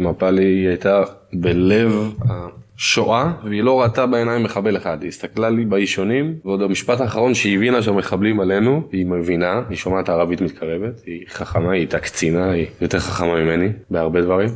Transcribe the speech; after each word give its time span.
מפלי 0.00 0.44
היא 0.44 0.68
הייתה 0.68 1.02
בלב 1.32 2.14
השואה 2.28 3.32
והיא 3.44 3.62
לא 3.62 3.82
ראתה 3.82 4.06
בעיניים 4.06 4.42
מחבל 4.42 4.76
אחד, 4.76 5.02
היא 5.02 5.08
הסתכלה 5.08 5.50
לי 5.50 5.64
באישונים 5.64 6.34
ועוד 6.44 6.62
המשפט 6.62 7.00
האחרון 7.00 7.34
שהיא 7.34 7.56
הבינה 7.56 7.82
שהמחבלים 7.82 8.40
עלינו, 8.40 8.82
היא 8.92 9.06
מבינה, 9.06 9.62
היא 9.68 9.76
שומעת 9.76 10.08
ערבית 10.08 10.40
מתקרבת, 10.40 11.02
היא 11.06 11.24
חכמה, 11.28 11.72
היא 11.72 11.80
הייתה 11.80 11.98
קצינה, 11.98 12.50
היא 12.50 12.66
יותר 12.80 12.98
חכמה 12.98 13.34
ממני 13.34 13.68
בהרבה 13.90 14.20
דברים. 14.20 14.48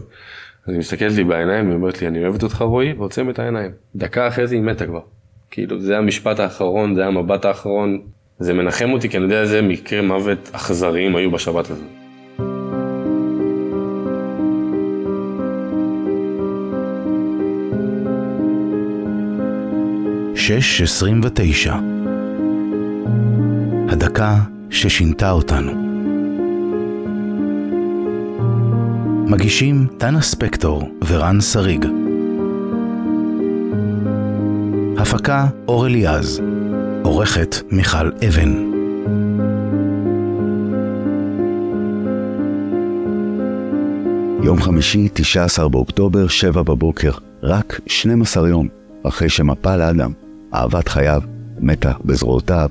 אז 0.67 0.73
היא 0.73 0.79
מסתכלת 0.79 1.13
לי 1.13 1.25
בעיניים 1.25 1.71
ואומרת 1.71 2.03
לי 2.03 2.09
אני 2.09 2.25
אוהבת 2.25 2.43
אותך 2.43 2.63
רועי 2.63 2.93
ועוצמת 2.93 3.35
את 3.35 3.39
העיניים. 3.39 3.71
דקה 3.97 4.29
אחרי 4.29 4.47
זה 4.47 4.55
היא 4.55 4.63
מתה 4.63 4.87
כבר. 4.87 5.01
כאילו 5.51 5.81
זה 5.81 5.99
המשפט 5.99 6.41
האחרון, 6.41 6.95
זה 6.95 7.07
המבט 7.07 7.45
האחרון, 7.45 8.01
זה 8.39 8.55
מנחם 8.55 8.93
אותי 8.93 9.09
כי 9.09 9.17
אני 9.17 9.25
יודע 9.25 9.41
איזה 9.41 9.63
מקרה 9.63 10.03
מוות 10.03 10.51
אכזריים 10.53 11.17
היו 11.17 11.31
בשבת 11.31 11.71
הזאת. 11.71 12.04
שש 20.47 20.83
עשרים 20.83 21.21
ותשע 21.25 21.75
הדקה 23.89 24.37
ששינתה 24.71 25.31
אותנו. 25.31 25.73
מגישים 29.27 29.87
דנה 29.99 30.23
ספקטור 30.23 30.89
ורן 31.07 31.41
שריג. 31.41 31.87
הפקה 34.99 35.47
אור 35.69 35.87
אליעז. 35.87 36.41
עורכת 37.03 37.57
מיכל 37.71 38.11
אבן. 38.29 38.71
יום 44.43 44.63
חמישי, 44.63 45.09
19 45.13 45.69
באוקטובר, 45.69 46.29
7 46.29 46.63
בבוקר, 46.63 47.13
רק 47.43 47.81
12 47.87 48.49
יום 48.49 48.69
אחרי 49.03 49.29
שמפל 49.29 49.81
אדם, 49.83 50.13
אהבת 50.55 50.89
חייו, 50.89 51.23
מתה 51.61 51.93
בזרועותיו, 52.05 52.69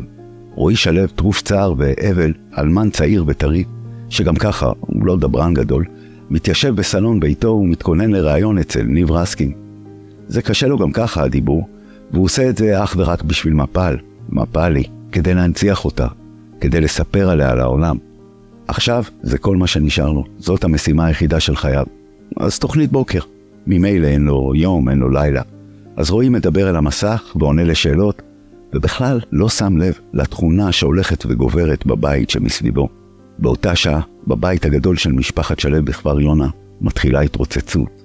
רועי 0.55 0.75
שלו 0.75 1.07
טרוף 1.07 1.41
צער 1.41 1.73
ואבל, 1.77 2.33
אלמן 2.57 2.89
צעיר 2.89 3.23
וטרי, 3.27 3.63
שגם 4.09 4.35
ככה 4.35 4.71
הוא 4.79 5.05
לא 5.05 5.17
דברן 5.17 5.53
גדול, 5.53 5.85
מתיישב 6.29 6.75
בסלון 6.75 7.19
ביתו 7.19 7.47
ומתכונן 7.47 8.11
לראיון 8.11 8.57
אצל 8.57 8.83
ניב 8.83 9.11
רסקין. 9.11 9.51
זה 10.27 10.41
קשה 10.41 10.67
לו 10.67 10.77
גם 10.77 10.91
ככה 10.91 11.23
הדיבור, 11.23 11.67
והוא 12.11 12.25
עושה 12.25 12.49
את 12.49 12.57
זה 12.57 12.83
אך 12.83 12.95
ורק 12.97 13.23
בשביל 13.23 13.53
מפל, 13.53 13.97
מפלי, 14.29 14.83
כדי 15.11 15.33
להנציח 15.33 15.85
אותה, 15.85 16.07
כדי 16.61 16.81
לספר 16.81 17.29
עליה 17.29 17.55
לעולם. 17.55 17.97
עכשיו 18.67 19.03
זה 19.21 19.37
כל 19.37 19.57
מה 19.57 19.67
שנשאר 19.67 20.09
לו, 20.11 20.23
זאת 20.39 20.63
המשימה 20.63 21.05
היחידה 21.05 21.39
של 21.39 21.55
חייו. 21.55 21.85
אז 22.37 22.59
תוכנית 22.59 22.91
בוקר. 22.91 23.19
ממילא 23.67 24.07
אין 24.07 24.25
לו 24.25 24.55
יום, 24.55 24.89
אין 24.89 24.97
לו 24.97 25.09
לילה. 25.09 25.41
אז 25.97 26.09
רועי 26.09 26.29
מדבר 26.29 26.69
אל 26.69 26.75
המסך 26.75 27.35
ועונה 27.35 27.63
לשאלות, 27.63 28.21
ובכלל 28.73 29.19
לא 29.31 29.49
שם 29.49 29.77
לב 29.77 29.99
לתכונה 30.13 30.71
שהולכת 30.71 31.25
וגוברת 31.25 31.85
בבית 31.85 32.29
שמסביבו. 32.29 32.89
באותה 33.39 33.75
שעה, 33.75 34.01
בבית 34.27 34.65
הגדול 34.65 34.97
של 34.97 35.11
משפחת 35.11 35.59
שלו 35.59 35.85
בכפר 35.85 36.19
יונה, 36.19 36.47
מתחילה 36.81 37.21
התרוצצות. 37.21 38.03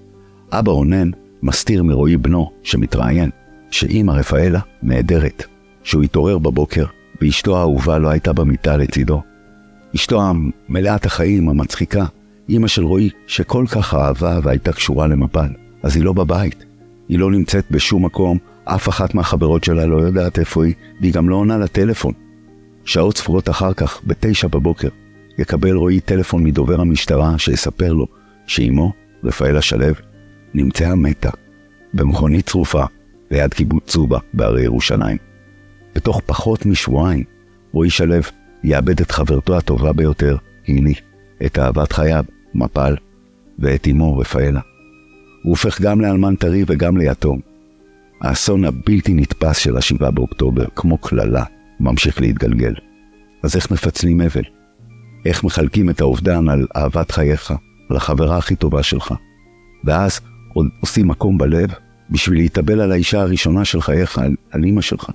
אבא 0.53 0.73
רונן 0.73 1.11
מסתיר 1.43 1.83
מרועי 1.83 2.17
בנו, 2.17 2.51
שמתראיין, 2.63 3.31
שאימא 3.71 4.13
רפאלה 4.13 4.61
נעדרת, 4.83 5.45
שהוא 5.83 6.03
התעורר 6.03 6.39
בבוקר 6.39 6.85
ואשתו 7.21 7.59
האהובה 7.59 7.99
לא 7.99 8.09
הייתה 8.09 8.33
במיטה 8.33 8.77
לצידו. 8.77 9.23
אשתו 9.95 10.23
המלאת 10.23 11.07
החיים, 11.07 11.49
המצחיקה, 11.49 12.05
אימא 12.49 12.69
של 12.69 12.85
רועי, 12.85 13.11
שכל 13.27 13.65
כך 13.69 13.95
אהבה 13.95 14.41
והייתה 14.43 14.73
קשורה 14.73 15.07
למפל, 15.07 15.49
אז 15.83 15.97
היא 15.97 16.05
לא 16.05 16.13
בבית. 16.13 16.68
היא 17.09 17.19
לא 17.19 17.31
נמצאת 17.31 17.65
בשום 17.71 18.05
מקום, 18.05 18.39
אף 18.65 18.89
אחת 18.89 19.15
מהחברות 19.15 19.65
שלה 19.65 19.87
לא 19.87 19.97
יודעת 19.97 20.39
איפה 20.39 20.65
היא, 20.65 20.75
והיא 21.01 21.13
גם 21.13 21.29
לא 21.29 21.37
עונה 21.37 21.59
לטלפון. 21.59 22.13
שעות 22.85 23.17
ספורות 23.17 23.49
אחר 23.49 23.73
כך, 23.75 24.01
בתשע 24.07 24.49
בבוקר, 24.49 24.89
יקבל 25.39 25.77
רועי 25.77 26.01
טלפון 26.01 26.45
מדובר 26.45 26.81
המשטרה 26.81 27.39
שיספר 27.39 27.93
לו 27.93 28.07
שאימו, 28.47 28.93
רפאלה 29.25 29.63
שלו, 29.63 29.95
נמצאה 30.55 30.95
מתה, 30.95 31.31
במכונית 31.95 32.47
צרופה, 32.47 32.85
ליד 33.31 33.55
קיבוץ 33.55 33.85
צובה 33.87 34.19
בהרי 34.35 34.63
ירושלים. 34.63 35.17
בתוך 35.95 36.21
פחות 36.27 36.67
משבועיים, 36.67 37.25
רועי 37.73 37.91
שלו 37.91 38.15
יאבד 38.65 39.01
את 39.01 39.11
חברתו 39.11 39.57
הטובה 39.57 39.93
ביותר, 39.93 40.37
היני, 40.67 40.95
את 41.47 41.59
אהבת 41.59 41.93
חייו, 41.93 42.25
מפל, 42.55 42.97
ואת 43.59 43.89
אמו, 43.91 44.19
רפאלה. 44.19 44.61
הוא 45.49 45.53
הופך 45.53 45.81
גם 45.81 46.01
לאלמן 46.01 46.35
טרי 46.35 46.65
וגם 46.67 46.97
ליתום. 46.97 47.41
האסון 48.21 48.65
הבלתי 48.65 49.15
נתפס 49.15 49.59
של 49.59 49.77
השבעה 49.77 50.11
באוקטובר, 50.11 50.65
כמו 50.77 50.99
קללה, 50.99 51.45
ממשיך 51.81 52.21
להתגלגל. 52.21 52.75
אז 53.43 53.57
איך 53.57 53.71
מפצלים 53.71 54.21
אבל? 54.21 54.43
איך 55.27 55.45
מחלקים 55.45 55.91
את 55.91 56.01
האובדן 56.01 56.49
על 56.49 56.67
אהבת 56.77 57.11
חייך, 57.11 57.55
על 57.91 57.97
החברה 57.97 58.37
הכי 58.39 58.57
טובה 58.57 58.83
שלך? 58.83 59.15
ואז 59.85 60.21
עוד 60.55 60.67
עושים 60.81 61.09
מקום 61.09 61.39
בלב 61.39 61.71
בשביל 62.11 62.39
להתאבל 62.39 62.81
על 62.81 62.93
האישה 62.93 63.21
הראשונה 63.21 63.65
של 63.65 63.81
חייך, 63.81 64.19
על, 64.19 64.35
על 64.51 64.65
אימא 64.65 64.81
שלך. 64.81 65.11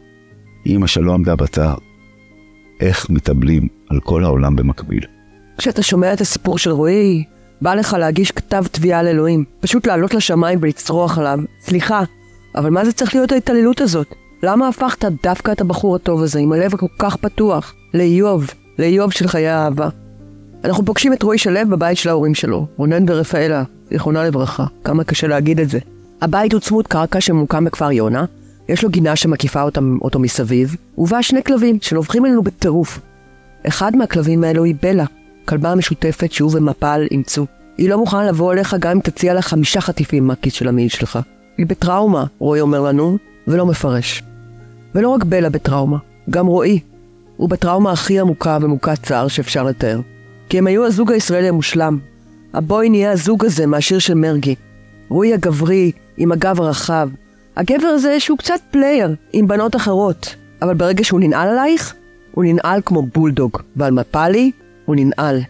אימא 0.65 0.87
שלא 0.87 1.13
עמדה 1.13 1.35
בצער. 1.35 1.77
איך 2.79 3.09
מתאבלים 3.09 3.67
על 3.89 3.99
כל 3.99 4.23
העולם 4.23 4.55
במקביל? 4.55 5.05
כשאתה 5.57 5.83
שומע 5.83 6.13
את 6.13 6.21
הסיפור 6.21 6.57
של 6.57 6.71
רועי, 6.71 7.23
בא 7.63 7.73
לך 7.73 7.93
להגיש 7.99 8.31
כתב 8.31 8.63
תביעה 8.71 9.03
לאלוהים. 9.03 9.43
פשוט 9.59 9.87
לעלות 9.87 10.13
לשמיים 10.13 10.59
ולצרוח 10.61 11.17
עליו. 11.17 11.39
סליחה, 11.61 12.03
אבל 12.55 12.69
מה 12.69 12.85
זה 12.85 12.91
צריך 12.91 13.15
להיות 13.15 13.31
ההתעללות 13.31 13.81
הזאת? 13.81 14.07
למה 14.43 14.67
הפכת 14.67 15.05
דווקא 15.23 15.51
את 15.51 15.61
הבחור 15.61 15.95
הטוב 15.95 16.23
הזה, 16.23 16.39
עם 16.39 16.51
הלב 16.51 16.73
הכל 16.73 16.85
כך 16.99 17.15
פתוח, 17.15 17.73
לאיוב, 17.93 18.47
לאיוב 18.79 19.11
של 19.11 19.27
חיי 19.27 19.47
האהבה? 19.47 19.89
אנחנו 20.63 20.85
פוגשים 20.85 21.13
את 21.13 21.23
רועי 21.23 21.37
שלו 21.37 21.59
בבית 21.69 21.97
של 21.97 22.09
ההורים 22.09 22.35
שלו, 22.35 22.67
רונן 22.77 23.09
ורפאלה, 23.09 23.63
זיכרונה 23.89 24.23
לברכה. 24.23 24.65
כמה 24.83 25.03
קשה 25.03 25.27
להגיד 25.27 25.59
את 25.59 25.69
זה. 25.69 25.79
הבית 26.21 26.53
הוא 26.53 26.61
צמוד 26.61 26.87
קרקע 26.87 27.21
שממוקם 27.21 27.65
בכפר 27.65 27.91
יונה, 27.91 28.25
יש 28.69 28.83
לו 28.83 28.89
גינה 28.89 29.15
שמקיפה 29.15 29.61
אותם, 29.61 29.97
אותו 30.01 30.19
מסביב, 30.19 30.75
ובה 30.97 31.23
שני 31.23 31.43
כלבים 31.43 31.77
שנובחים 31.81 32.25
אלינו 32.25 32.43
בטירוף. 32.43 32.99
אחד 33.67 33.95
מהכלבים 33.95 34.43
האלו 34.43 34.63
היא 34.63 34.75
בלה, 34.81 35.05
כלבה 35.45 35.71
המשותפת 35.71 36.31
שהוא 36.31 36.51
ומפל 36.53 37.07
אימצו. 37.11 37.45
היא 37.77 37.89
לא 37.89 37.97
מוכנה 37.97 38.27
לבוא 38.27 38.53
אליך 38.53 38.75
גם 38.79 38.91
אם 38.91 38.99
תציע 38.99 39.33
לה 39.33 39.41
חמישה 39.41 39.81
חטיפים 39.81 40.27
מהכיס 40.27 40.53
של 40.53 40.67
המעיל 40.67 40.89
שלך. 40.89 41.19
היא 41.57 41.67
בטראומה, 41.67 42.25
רועי 42.39 42.61
אומר 42.61 42.81
לנו, 42.81 43.17
ולא 43.47 43.65
מפרש. 43.65 44.23
ולא 44.95 45.09
רק 45.09 45.23
בלה 45.23 45.49
בטראומה, 45.49 45.97
גם 46.29 46.47
רועי. 46.47 46.79
הוא 47.37 47.49
בטראומה 47.49 47.91
הכי 47.91 48.19
עמוקה 48.19 48.57
ומוכת 48.61 49.03
צער 49.03 49.27
שאפשר 49.27 49.63
לתאר. 49.63 49.99
כי 50.49 50.57
הם 50.57 50.67
היו 50.67 50.85
הזוג 50.85 51.11
הישראלי 51.11 51.49
המושלם. 51.49 51.99
הבואי 52.53 52.89
נהיה 52.89 53.11
הזוג 53.11 53.45
הזה 53.45 53.65
מהשיר 53.65 53.99
של 53.99 54.13
מרגי. 54.13 54.55
רועי 55.09 55.33
הגברי, 55.33 55.91
עם 56.17 56.31
הגב 56.31 56.61
הרחב. 56.61 57.09
הגבר 57.55 57.87
הזה 57.87 58.19
שהוא 58.19 58.37
קצת 58.37 58.59
player, 58.71 59.15
עם 59.33 59.47
בנות 59.47 59.75
אחרות. 59.75 60.35
אבל 60.61 60.73
ברגע 60.73 61.03
שהוא 61.03 61.19
ננעל 61.19 61.49
עלייך, 61.49 61.93
הוא 62.31 62.43
ננעל 62.43 62.81
כמו 62.85 63.01
בולדוג. 63.01 63.57
ועל 63.75 63.91
מפלי, 63.91 64.51
הוא 64.85 64.95
ננעל. 64.95 65.41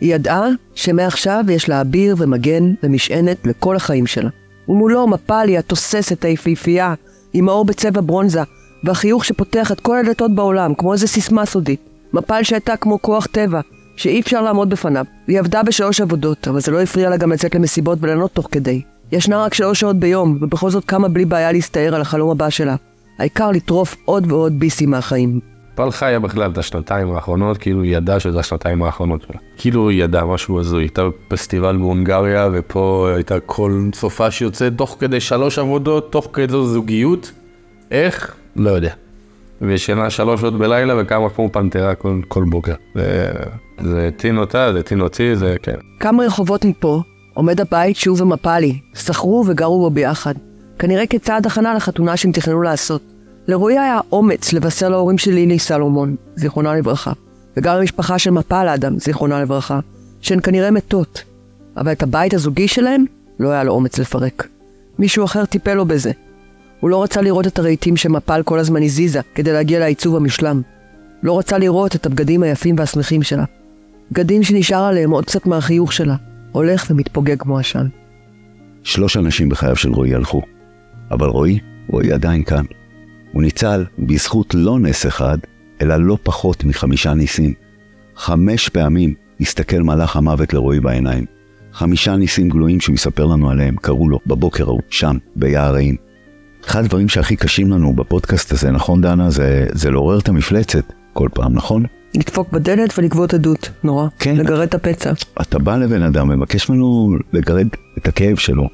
היא 0.00 0.14
ידעה 0.14 0.48
שמעכשיו 0.74 1.44
יש 1.48 1.68
לה 1.68 1.80
אביר 1.80 2.16
ומגן 2.18 2.74
ומשענת 2.82 3.46
לכל 3.46 3.76
החיים 3.76 4.06
שלה. 4.06 4.30
ומולו 4.68 5.06
מפלי 5.06 5.58
התוססת 5.58 6.24
היפהפייה, 6.24 6.94
עם 7.32 7.48
האור 7.48 7.64
בצבע 7.64 8.00
ברונזה, 8.04 8.42
והחיוך 8.84 9.24
שפותח 9.24 9.72
את 9.72 9.80
כל 9.80 9.98
הדלתות 9.98 10.34
בעולם, 10.34 10.74
כמו 10.74 10.92
איזה 10.92 11.06
סיסמה 11.06 11.46
סודית. 11.46 11.80
מפל 12.12 12.42
שהייתה 12.42 12.76
כמו 12.76 13.02
כוח 13.02 13.26
טבע, 13.26 13.60
שאי 13.96 14.20
אפשר 14.20 14.42
לעמוד 14.42 14.70
בפניו. 14.70 15.04
היא 15.26 15.38
עבדה 15.38 15.62
בשלוש 15.62 16.00
עבודות, 16.00 16.48
אבל 16.48 16.60
זה 16.60 16.72
לא 16.72 16.80
הפריע 16.80 17.10
לה 17.10 17.16
גם 17.16 17.32
לצאת 17.32 17.54
למסיבות 17.54 17.98
וליהנות 18.00 18.32
תוך 18.32 18.48
כדי. 18.50 18.82
ישנה 19.12 19.44
רק 19.44 19.54
שלוש 19.54 19.80
שעות 19.80 19.96
ביום, 19.96 20.38
ובכל 20.40 20.70
זאת 20.70 20.84
קמה 20.84 21.08
בלי 21.08 21.24
בעיה 21.24 21.52
להסתער 21.52 21.94
על 21.94 22.00
החלום 22.00 22.30
הבא 22.30 22.50
שלה. 22.50 22.76
העיקר 23.18 23.50
לטרוף 23.50 23.96
עוד 24.04 24.32
ועוד 24.32 24.58
ביסים 24.58 24.90
מהחיים. 24.90 25.51
פל 25.74 25.90
חיה 25.90 26.20
בכלל 26.20 26.50
את 26.50 26.58
השנתיים 26.58 27.14
האחרונות, 27.14 27.58
כאילו 27.58 27.82
היא 27.82 27.96
ידעה 27.96 28.20
שזה 28.20 28.40
השנתיים 28.40 28.82
האחרונות 28.82 29.22
שלה. 29.22 29.40
כאילו 29.56 29.88
היא 29.88 30.04
ידעה 30.04 30.24
משהו 30.24 30.60
הזוי, 30.60 30.82
הייתה 30.82 31.02
בפסטיבל 31.04 31.76
בהונגריה, 31.76 32.48
ופה 32.52 33.10
הייתה 33.14 33.40
כל 33.40 33.88
סופה 33.94 34.30
שיוצאת 34.30 34.72
תוך 34.76 34.96
כדי 35.00 35.20
שלוש 35.20 35.58
עבודות, 35.58 36.12
תוך 36.12 36.28
כדי 36.32 36.52
זוגיות. 36.52 37.32
איך? 37.90 38.34
לא 38.56 38.70
יודע. 38.70 38.92
וישנה 39.60 40.10
שלוש 40.10 40.40
שעות 40.40 40.58
בלילה 40.58 40.94
וקמה 41.02 41.30
כמו 41.30 41.48
פנתרה 41.52 41.94
כל, 41.94 42.20
כל 42.28 42.44
בוקר. 42.50 42.74
זה, 42.94 43.30
זה 43.82 44.10
טין 44.16 44.38
אותה, 44.38 44.72
זה 44.72 44.82
טין 44.82 45.00
אותי, 45.00 45.36
זה 45.36 45.56
כן. 45.62 45.74
כמה 46.00 46.24
רחובות 46.24 46.64
מפה 46.64 47.02
עומד 47.34 47.60
הבית 47.60 47.96
שהוא 47.96 48.22
ומפלי, 48.22 48.78
שכרו 48.94 49.44
וגרו 49.46 49.80
בו 49.80 49.90
ביחד. 49.90 50.34
כנראה 50.78 51.06
כצעד 51.06 51.46
הכנה 51.46 51.74
לחתונה 51.74 52.16
שהם 52.16 52.32
תכננו 52.32 52.62
לעשות. 52.62 53.11
לרועי 53.52 53.78
היה 53.78 54.00
אומץ 54.12 54.52
לבשר 54.52 54.88
להורים 54.88 55.18
של 55.18 55.30
לילי 55.30 55.58
סלומון, 55.58 56.16
זיכרונה 56.36 56.74
לברכה, 56.74 57.12
וגם 57.56 57.76
למשפחה 57.76 58.18
של 58.18 58.30
מפל 58.30 58.68
אדם, 58.68 58.98
זיכרונה 58.98 59.42
לברכה, 59.42 59.80
שהן 60.20 60.40
כנראה 60.42 60.70
מתות. 60.70 61.22
אבל 61.76 61.92
את 61.92 62.02
הבית 62.02 62.34
הזוגי 62.34 62.68
שלהם 62.68 63.04
לא 63.38 63.50
היה 63.50 63.64
לו 63.64 63.72
אומץ 63.72 63.98
לפרק. 63.98 64.48
מישהו 64.98 65.24
אחר 65.24 65.44
טיפל 65.44 65.74
לו 65.74 65.84
בזה. 65.84 66.12
הוא 66.80 66.90
לא 66.90 67.02
רצה 67.02 67.20
לראות 67.20 67.46
את 67.46 67.58
הרהיטים 67.58 67.96
שמפל 67.96 68.42
כל 68.44 68.58
הזמן 68.58 68.82
הזיזה 68.82 69.20
כדי 69.34 69.52
להגיע 69.52 69.78
לעיצוב 69.78 70.16
המשלם. 70.16 70.62
לא 71.22 71.38
רצה 71.38 71.58
לראות 71.58 71.96
את 71.96 72.06
הבגדים 72.06 72.42
היפים 72.42 72.74
והשמחים 72.78 73.22
שלה. 73.22 73.44
בגדים 74.10 74.42
שנשאר 74.42 74.84
עליהם 74.84 75.10
עוד 75.10 75.24
קצת 75.24 75.46
מהחיוך 75.46 75.92
שלה, 75.92 76.16
הולך 76.52 76.86
ומתפוגג 76.90 77.38
כמו 77.38 77.58
עשן. 77.58 77.86
שלוש 78.82 79.16
אנשים 79.16 79.48
בחייו 79.48 79.76
של 79.76 79.92
רועי 79.92 80.14
הלכו, 80.14 80.42
אבל 81.10 81.26
רועי, 81.26 81.58
רועי 81.88 82.12
עדיין 82.12 82.44
כאן. 82.44 82.64
הוא 83.32 83.42
ניצל 83.42 83.84
בזכות 83.98 84.54
לא 84.54 84.78
נס 84.78 85.06
אחד, 85.06 85.38
אלא 85.80 85.96
לא 85.96 86.18
פחות 86.22 86.64
מחמישה 86.64 87.14
ניסים. 87.14 87.54
חמש 88.16 88.68
פעמים 88.68 89.14
הסתכל 89.40 89.82
מלאך 89.82 90.16
המוות 90.16 90.54
לרועי 90.54 90.80
בעיניים. 90.80 91.24
חמישה 91.72 92.16
ניסים 92.16 92.48
גלויים 92.48 92.80
שהוא 92.80 92.94
יספר 92.94 93.26
לנו 93.26 93.50
עליהם 93.50 93.76
קראו 93.76 94.08
לו 94.08 94.18
בבוקר 94.26 94.64
ההוא, 94.64 94.80
שם, 94.90 95.16
ביער 95.36 95.72
רעים. 95.72 95.96
אחד 96.66 96.84
הדברים 96.84 97.08
שהכי 97.08 97.36
קשים 97.36 97.70
לנו 97.70 97.92
בפודקאסט 97.92 98.52
הזה, 98.52 98.70
נכון 98.70 99.00
דנה? 99.00 99.30
זה, 99.30 99.66
זה 99.72 99.90
לעורר 99.90 100.18
את 100.18 100.28
המפלצת 100.28 100.92
כל 101.12 101.28
פעם, 101.34 101.54
נכון? 101.54 101.84
לדפוק 102.14 102.52
בדלת 102.52 102.98
ולגבות 102.98 103.34
עדות, 103.34 103.70
נורא. 103.84 104.08
כן. 104.18 104.36
לגרד 104.36 104.62
את 104.62 104.74
הפצע. 104.74 105.12
אתה 105.40 105.58
בא 105.58 105.76
לבן 105.76 106.02
אדם 106.02 106.30
ומבקש 106.30 106.70
ממנו 106.70 107.16
לגרד 107.32 107.68
את 107.98 108.08
הכאב 108.08 108.36
שלו. 108.36 108.68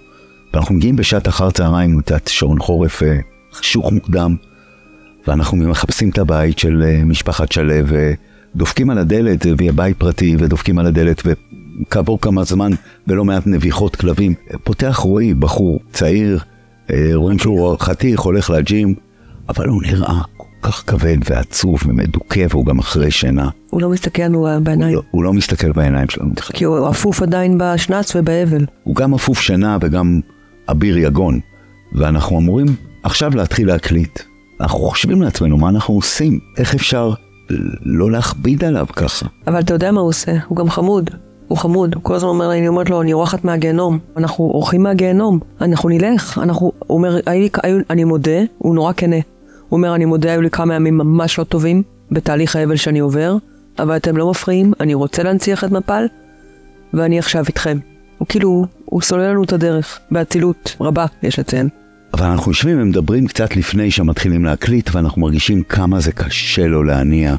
ואנחנו 0.54 0.74
מגיעים 0.74 0.96
בשעת 0.96 1.28
אחר 1.28 1.50
צהריים, 1.50 1.96
יודעת, 1.96 2.28
שעון 2.28 2.58
חורף 2.58 3.02
אה, 3.02 3.18
חשוך 3.52 3.92
מוקדם, 3.92 4.36
ואנחנו 5.28 5.56
מחפשים 5.56 6.10
את 6.10 6.18
הבית 6.18 6.58
של 6.58 6.82
אה, 6.86 7.04
משפחת 7.04 7.52
שלו, 7.52 7.74
ודופקים 8.54 8.90
על 8.90 8.98
הדלת, 8.98 9.46
יהיה 9.60 9.72
בית 9.72 9.96
פרטי, 9.96 10.36
ודופקים 10.38 10.78
על 10.78 10.86
הדלת, 10.86 11.22
וכעבור 11.24 12.20
כמה 12.20 12.44
זמן, 12.44 12.72
ולא 13.06 13.24
מעט 13.24 13.46
נביחות 13.46 13.96
כלבים, 13.96 14.34
פותח 14.64 14.96
רועי, 14.96 15.34
בחור 15.34 15.80
צעיר, 15.92 16.38
אה, 16.90 17.10
רואים 17.14 17.38
שהוא 17.38 17.76
חתיך, 17.78 18.20
הולך 18.20 18.50
לג'ים, 18.50 18.94
אבל 19.48 19.68
הוא 19.68 19.82
נראה 19.82 20.20
כל 20.36 20.46
כך 20.62 20.84
כבד 20.86 21.16
ועצוב 21.30 21.78
ומדוכא, 21.86 22.46
והוא 22.50 22.66
גם 22.66 22.78
אחרי 22.78 23.10
שינה. 23.10 23.48
הוא 23.70 23.82
לא 23.82 23.88
מסתכל 23.88 24.22
לנו 24.22 24.48
הוא 24.48 24.58
בעיניים, 24.58 24.94
לא, 24.94 25.02
הוא 25.10 25.24
לא 25.24 25.32
מסתכל 25.32 25.72
בעיניים 25.72 26.08
שלנו 26.08 26.30
בכלל. 26.30 26.56
כי 26.56 26.64
הוא 26.64 26.90
אפוף 26.90 27.22
עדיין 27.22 27.58
בשנץ 27.58 28.16
ובאבל. 28.16 28.66
הוא 28.84 28.96
גם 28.96 29.14
אפוף 29.14 29.40
שינה 29.40 29.78
וגם 29.80 30.20
אביר 30.70 30.98
יגון. 30.98 31.40
ואנחנו 31.92 32.38
אמורים 32.38 32.66
עכשיו 33.02 33.36
להתחיל 33.36 33.66
להקליט. 33.66 34.20
אנחנו 34.60 34.78
חושבים 34.78 35.22
לעצמנו 35.22 35.56
מה 35.56 35.68
אנחנו 35.68 35.94
עושים, 35.94 36.38
איך 36.56 36.74
אפשר 36.74 37.12
לא 37.82 38.10
להכביד 38.10 38.64
עליו 38.64 38.86
ככה. 38.96 39.26
אבל 39.46 39.60
אתה 39.60 39.74
יודע 39.74 39.92
מה 39.92 40.00
הוא 40.00 40.08
עושה? 40.08 40.32
הוא 40.48 40.56
גם 40.56 40.70
חמוד. 40.70 41.10
הוא 41.48 41.58
חמוד, 41.58 41.94
הוא 41.94 42.02
כל 42.02 42.14
הזמן 42.14 42.28
אומר 42.28 42.48
לי, 42.48 42.58
אני 42.58 42.68
אומרת 42.68 42.90
לו, 42.90 43.02
אני 43.02 43.12
אורחת 43.12 43.44
מהגיהנום. 43.44 43.98
אנחנו 44.16 44.44
אורחים 44.44 44.82
מהגיהנום, 44.82 45.38
אנחנו 45.60 45.88
נלך. 45.88 46.38
אנחנו, 46.42 46.72
הוא 46.78 46.96
אומר, 46.98 47.20
"היו 47.26 47.40
לי- 47.42 47.48
היו- 47.62 47.78
אני 47.90 48.04
מודה, 48.04 48.40
הוא 48.58 48.74
נורא 48.74 48.92
כנה. 48.96 49.16
הוא 49.68 49.76
אומר, 49.76 49.94
אני 49.94 50.04
מודה, 50.04 50.30
היו 50.32 50.40
לי 50.42 50.50
כמה 50.50 50.74
ימים 50.74 50.98
ממש 50.98 51.38
לא 51.38 51.44
טובים 51.44 51.82
בתהליך 52.12 52.56
האבל 52.56 52.76
שאני 52.76 52.98
עובר, 52.98 53.36
אבל 53.78 53.96
אתם 53.96 54.16
לא 54.16 54.30
מפריעים, 54.30 54.72
אני 54.80 54.94
רוצה 54.94 55.22
להנציח 55.22 55.64
את 55.64 55.70
מפל, 55.70 56.04
ואני 56.94 57.18
עכשיו 57.18 57.44
איתכם. 57.48 57.78
הוא 58.18 58.26
כאילו, 58.28 58.64
הוא 58.84 59.02
סולל 59.02 59.30
לנו 59.30 59.44
את 59.44 59.52
הדרך, 59.52 59.98
באצילות 60.10 60.76
רבה, 60.80 61.06
יש 61.22 61.38
לציין. 61.38 61.68
אבל 62.14 62.26
אנחנו 62.26 62.50
יושבים 62.50 62.82
ומדברים 62.82 63.26
קצת 63.26 63.56
לפני 63.56 63.90
שמתחילים 63.90 64.44
להקליט, 64.44 64.94
ואנחנו 64.94 65.22
מרגישים 65.22 65.62
כמה 65.62 66.00
זה 66.00 66.12
קשה 66.12 66.66
לו 66.66 66.82
להניע, 66.82 67.34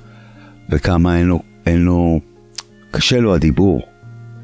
וכמה 0.69 1.17
אין 1.17 1.27
לו, 1.27 1.39
אין 1.65 1.81
לו, 1.81 2.19
קשה 2.91 3.19
לו 3.19 3.35
הדיבור. 3.35 3.81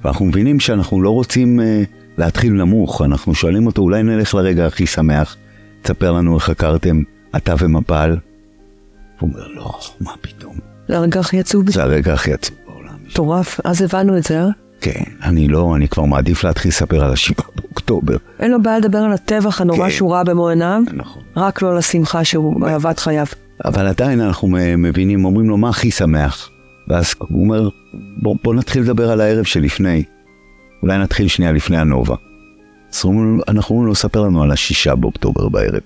ואנחנו 0.04 0.25
מבינים 0.25 0.60
שאנחנו 0.60 1.01
לא 1.01 1.10
רוצים 1.10 1.60
אה, 1.60 1.83
להתחיל 2.18 2.54
נמוך, 2.54 3.01
אנחנו 3.01 3.36
שואלים 3.36 3.66
אותו, 3.66 3.81
אולי 3.81 4.04
נלך 4.04 4.36
לרגע 4.36 4.66
הכי 4.66 4.86
שמח, 4.86 5.36
תספר 5.81 6.12
לנו 6.12 6.36
איך 6.36 6.50
הכרתם, 6.50 7.01
אתה 7.36 7.54
ומפל. 7.60 8.18
הוא 9.19 9.30
אומר, 9.30 9.48
לא, 9.48 9.80
מה 10.01 10.12
פתאום, 10.22 10.56
זה 10.88 10.98
הרגע 10.98 11.19
הכי 11.19 11.39
עצוב, 11.39 11.69
זה 11.69 11.83
הרגע 11.83 12.13
הכי 12.13 12.33
עצוב 12.33 12.57
בעולם. 12.66 12.98
מטורף, 13.06 13.60
אז 13.63 13.81
הבנו 13.81 14.18
את 14.18 14.24
זה, 14.24 14.42
אה? 14.42 14.50
כן, 14.86 15.04
אני 15.24 15.48
לא, 15.48 15.76
אני 15.76 15.88
כבר 15.88 16.04
מעדיף 16.04 16.44
להתחיל 16.44 16.70
לספר 16.70 17.06
על 17.06 17.12
השבעה 17.12 17.48
באוקטובר. 17.56 18.18
אין 18.40 18.52
לו 18.52 18.62
בעיה 18.62 18.80
לדבר 18.80 18.98
על 18.98 19.14
הטבח 19.14 19.62
הנורא 19.62 19.90
כן. 19.90 19.92
שהוא 19.92 20.14
ראה 20.14 20.24
במו 20.24 20.50
עיניו, 20.50 20.82
נכון. 20.94 21.24
רק 21.36 21.62
לא 21.62 21.72
על 21.72 21.78
השמחה 21.78 22.24
שהוא 22.24 22.62
באהבת 22.62 23.00
חייו. 23.00 23.26
אבל 23.66 23.88
עדיין 23.88 24.22
אנחנו 24.22 24.48
מבינים, 24.78 25.26
אומרים 25.26 25.50
לו, 25.50 25.58
מה 25.58 25.70
הכי 25.70 25.92
שמח? 25.92 26.50
ואז 26.88 27.14
הוא 27.20 27.44
אומר, 27.44 27.70
בוא, 28.22 28.36
בוא 28.44 28.54
נתחיל 28.54 28.82
לדבר 28.82 29.12
על 29.12 29.22
הערב 29.22 29.44
שלפני. 29.44 30.04
אולי 30.84 30.98
נתחיל 30.98 31.28
שנייה 31.28 31.52
לפני 31.52 31.78
הנובה. 31.78 32.16
אז 32.94 33.06
אנחנו 33.48 33.76
אומרים 33.76 33.88
לו, 33.88 33.96
ספר 33.96 34.22
לנו 34.22 34.44
על 34.44 34.52
השישה 34.52 34.96
באוקטובר 34.96 35.50
בערב. 35.50 35.82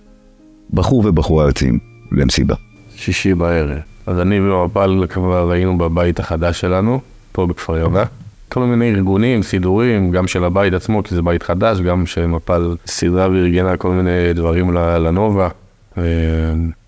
בחור 0.74 1.06
ובחורה 1.06 1.46
יוצאים 1.46 1.80
למסיבה. 2.12 2.56
שישי 2.96 3.34
בערב. 3.34 3.80
אז 4.06 4.20
אני 4.20 4.40
ומפל 4.40 5.06
כבר 5.10 5.52
היינו 5.52 5.78
בבית 5.78 6.20
החדש 6.20 6.62
שלנו, 6.62 7.00
פה 7.32 7.48
בכפר 7.48 7.78
יונה. 7.78 8.04
כל 8.50 8.66
מיני 8.66 8.90
ארגונים, 8.90 9.44
סידורים, 9.44 10.12
גם 10.12 10.28
של 10.28 10.44
הבית 10.44 10.74
עצמו, 10.74 11.04
כי 11.04 11.16
זה 11.16 11.22
בית 11.22 11.44
חדש, 11.44 11.80
גם 11.80 12.06
שמפל 12.06 12.76
סידרה 12.88 13.30
וארגנה 13.32 13.78
כל 13.78 13.92
מיני 13.92 14.34
דברים 14.34 14.74
לנובה. 14.74 15.50
אה, 15.98 16.04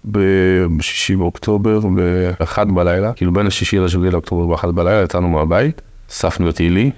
בשישי 0.06 1.16
באוקטובר, 1.16 1.80
באחת 1.80 2.68
בלילה, 2.68 3.14
כאילו 3.14 3.34
בין 3.34 3.48
השישי 3.48 3.80
לשביעי 3.80 4.12
לאוקטובר 4.12 4.48
באחת 4.48 4.70
בלילה, 4.70 5.04
יצאנו 5.04 5.30
מהבית, 5.30 5.82
אספנו 6.10 6.50
את 6.50 6.58
הילי, 6.58 6.92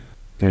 אה, 0.43 0.47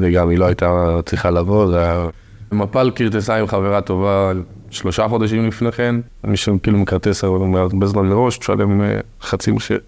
וגם 0.00 0.28
היא 0.28 0.38
לא 0.38 0.44
הייתה 0.44 1.00
צריכה 1.06 1.30
לבוא, 1.30 1.70
זה 1.70 1.78
היה... 1.78 2.06
מפל 2.52 2.90
כרטסה 2.94 3.36
עם 3.36 3.46
חברה 3.46 3.80
טובה 3.80 4.32
שלושה 4.70 5.08
חודשים 5.08 5.48
לפני 5.48 5.72
כן, 5.72 5.96
מי 6.24 6.36
שכאילו 6.36 6.78
מכרטס 6.78 7.24
הרבה 7.24 7.86
זמן 7.86 8.06
מראש, 8.06 8.38
תשלם 8.38 8.82
אה, 8.82 9.00
חצי 9.22 9.50
מחיר. 9.50 9.80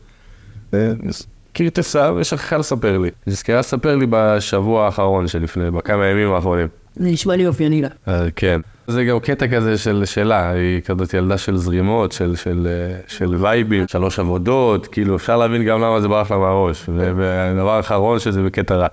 כרטסה 1.55 2.13
ושכחה 2.17 2.57
לספר 2.57 2.99
לי. 2.99 3.11
נזכרה 3.27 3.59
לספר 3.59 3.97
לי 3.97 4.07
בשבוע 4.11 4.85
האחרון 4.85 5.29
שלפני, 5.29 5.71
בכמה 5.71 6.07
ימים 6.07 6.33
האחרונים. 6.33 6.69
זה 6.97 7.09
נשמע 7.09 7.37
לי 7.37 7.47
אופייני 7.47 7.83
לה. 7.83 7.89
אה, 8.09 8.27
כן. 8.37 8.61
זה 8.87 9.05
גם 9.05 9.21
קטע 9.21 9.49
כזה 9.49 9.79
של 9.79 10.03
שלה, 10.05 10.51
היא 10.51 10.81
כזאת 10.81 11.15
ילדה 11.15 11.39
של 11.39 11.57
זרימות, 11.57 12.13
של, 12.13 12.37
של, 12.37 12.69
אה, 12.71 13.01
של 13.07 13.35
וייבים, 13.35 13.89
שלוש 13.89 14.19
עבודות, 14.19 14.87
כאילו 14.87 15.17
אפשר 15.17 15.37
להבין 15.37 15.65
גם 15.65 15.81
למה 15.81 16.01
זה 16.01 16.09
ברח 16.09 16.31
לה 16.31 16.39
מהראש. 16.39 16.89
והדבר 16.89 17.71
האחרון 17.71 18.19
שזה 18.19 18.43
בקטע 18.43 18.75
רע. 18.75 18.87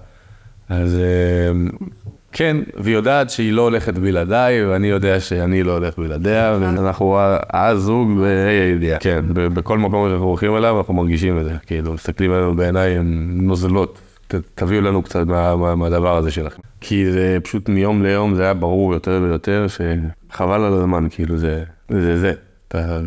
אז 0.69 0.95
אה, 0.95 1.51
כן, 2.31 2.57
והיא 2.77 2.95
יודעת 2.95 3.29
שהיא 3.29 3.53
לא 3.53 3.61
הולכת 3.61 3.93
בלעדיי, 3.97 4.65
ואני 4.65 4.87
יודע 4.87 5.19
שאני 5.19 5.63
לא 5.63 5.71
הולך 5.71 5.97
בלעדיה, 5.99 6.57
ואנחנו 6.61 7.17
הזוג 7.53 8.17
בה"א 8.19 8.49
הידיעה. 8.49 8.99
כן, 8.99 9.25
בכל 9.33 9.77
מקום 9.77 10.09
שאנחנו 10.09 10.25
הולכים 10.25 10.55
אליו 10.55 10.77
אנחנו 10.77 10.93
מרגישים 10.93 11.39
את 11.39 11.43
זה, 11.43 11.53
כאילו, 11.65 11.93
מסתכלים 11.93 12.31
עלינו 12.31 12.55
בעיניים 12.55 13.03
נוזלות. 13.47 13.99
ת- 14.27 14.35
תביאו 14.55 14.81
לנו 14.81 15.01
קצת 15.01 15.25
מה- 15.27 15.55
מה- 15.55 15.75
מהדבר 15.75 16.17
הזה 16.17 16.31
שלכם. 16.31 16.61
כי 16.81 17.11
זה 17.11 17.37
פשוט 17.43 17.69
מיום 17.69 18.03
ליום 18.03 18.35
זה 18.35 18.43
היה 18.43 18.53
ברור 18.53 18.93
יותר 18.93 19.19
ויותר 19.23 19.65
שחבל 19.67 20.61
על 20.63 20.73
הזמן, 20.73 21.07
כאילו 21.11 21.37
זה 21.37 21.63
זה 21.89 22.19
זה. 22.19 22.33
אתה- 22.67 22.99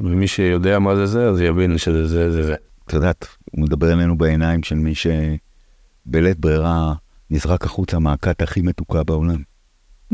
ומי 0.00 0.26
שיודע 0.26 0.78
מה 0.78 0.96
זה 0.96 1.06
זה, 1.06 1.28
אז 1.28 1.40
יבין 1.40 1.78
שזה 1.78 2.06
זה 2.06 2.30
זה 2.30 2.42
זה. 2.42 2.54
את 2.86 2.92
יודעת, 2.92 3.26
הוא 3.50 3.62
מדבר 3.64 3.92
אלינו 3.92 4.18
בעיניים 4.18 4.62
של 4.62 4.74
מי 4.74 4.92
שבלית 4.94 6.40
ברירה 6.40 6.92
נזרק 7.30 7.64
החוצה 7.64 7.98
מהכת 7.98 8.42
הכי 8.42 8.60
מתוקה 8.62 9.04
בעולם. 9.04 9.42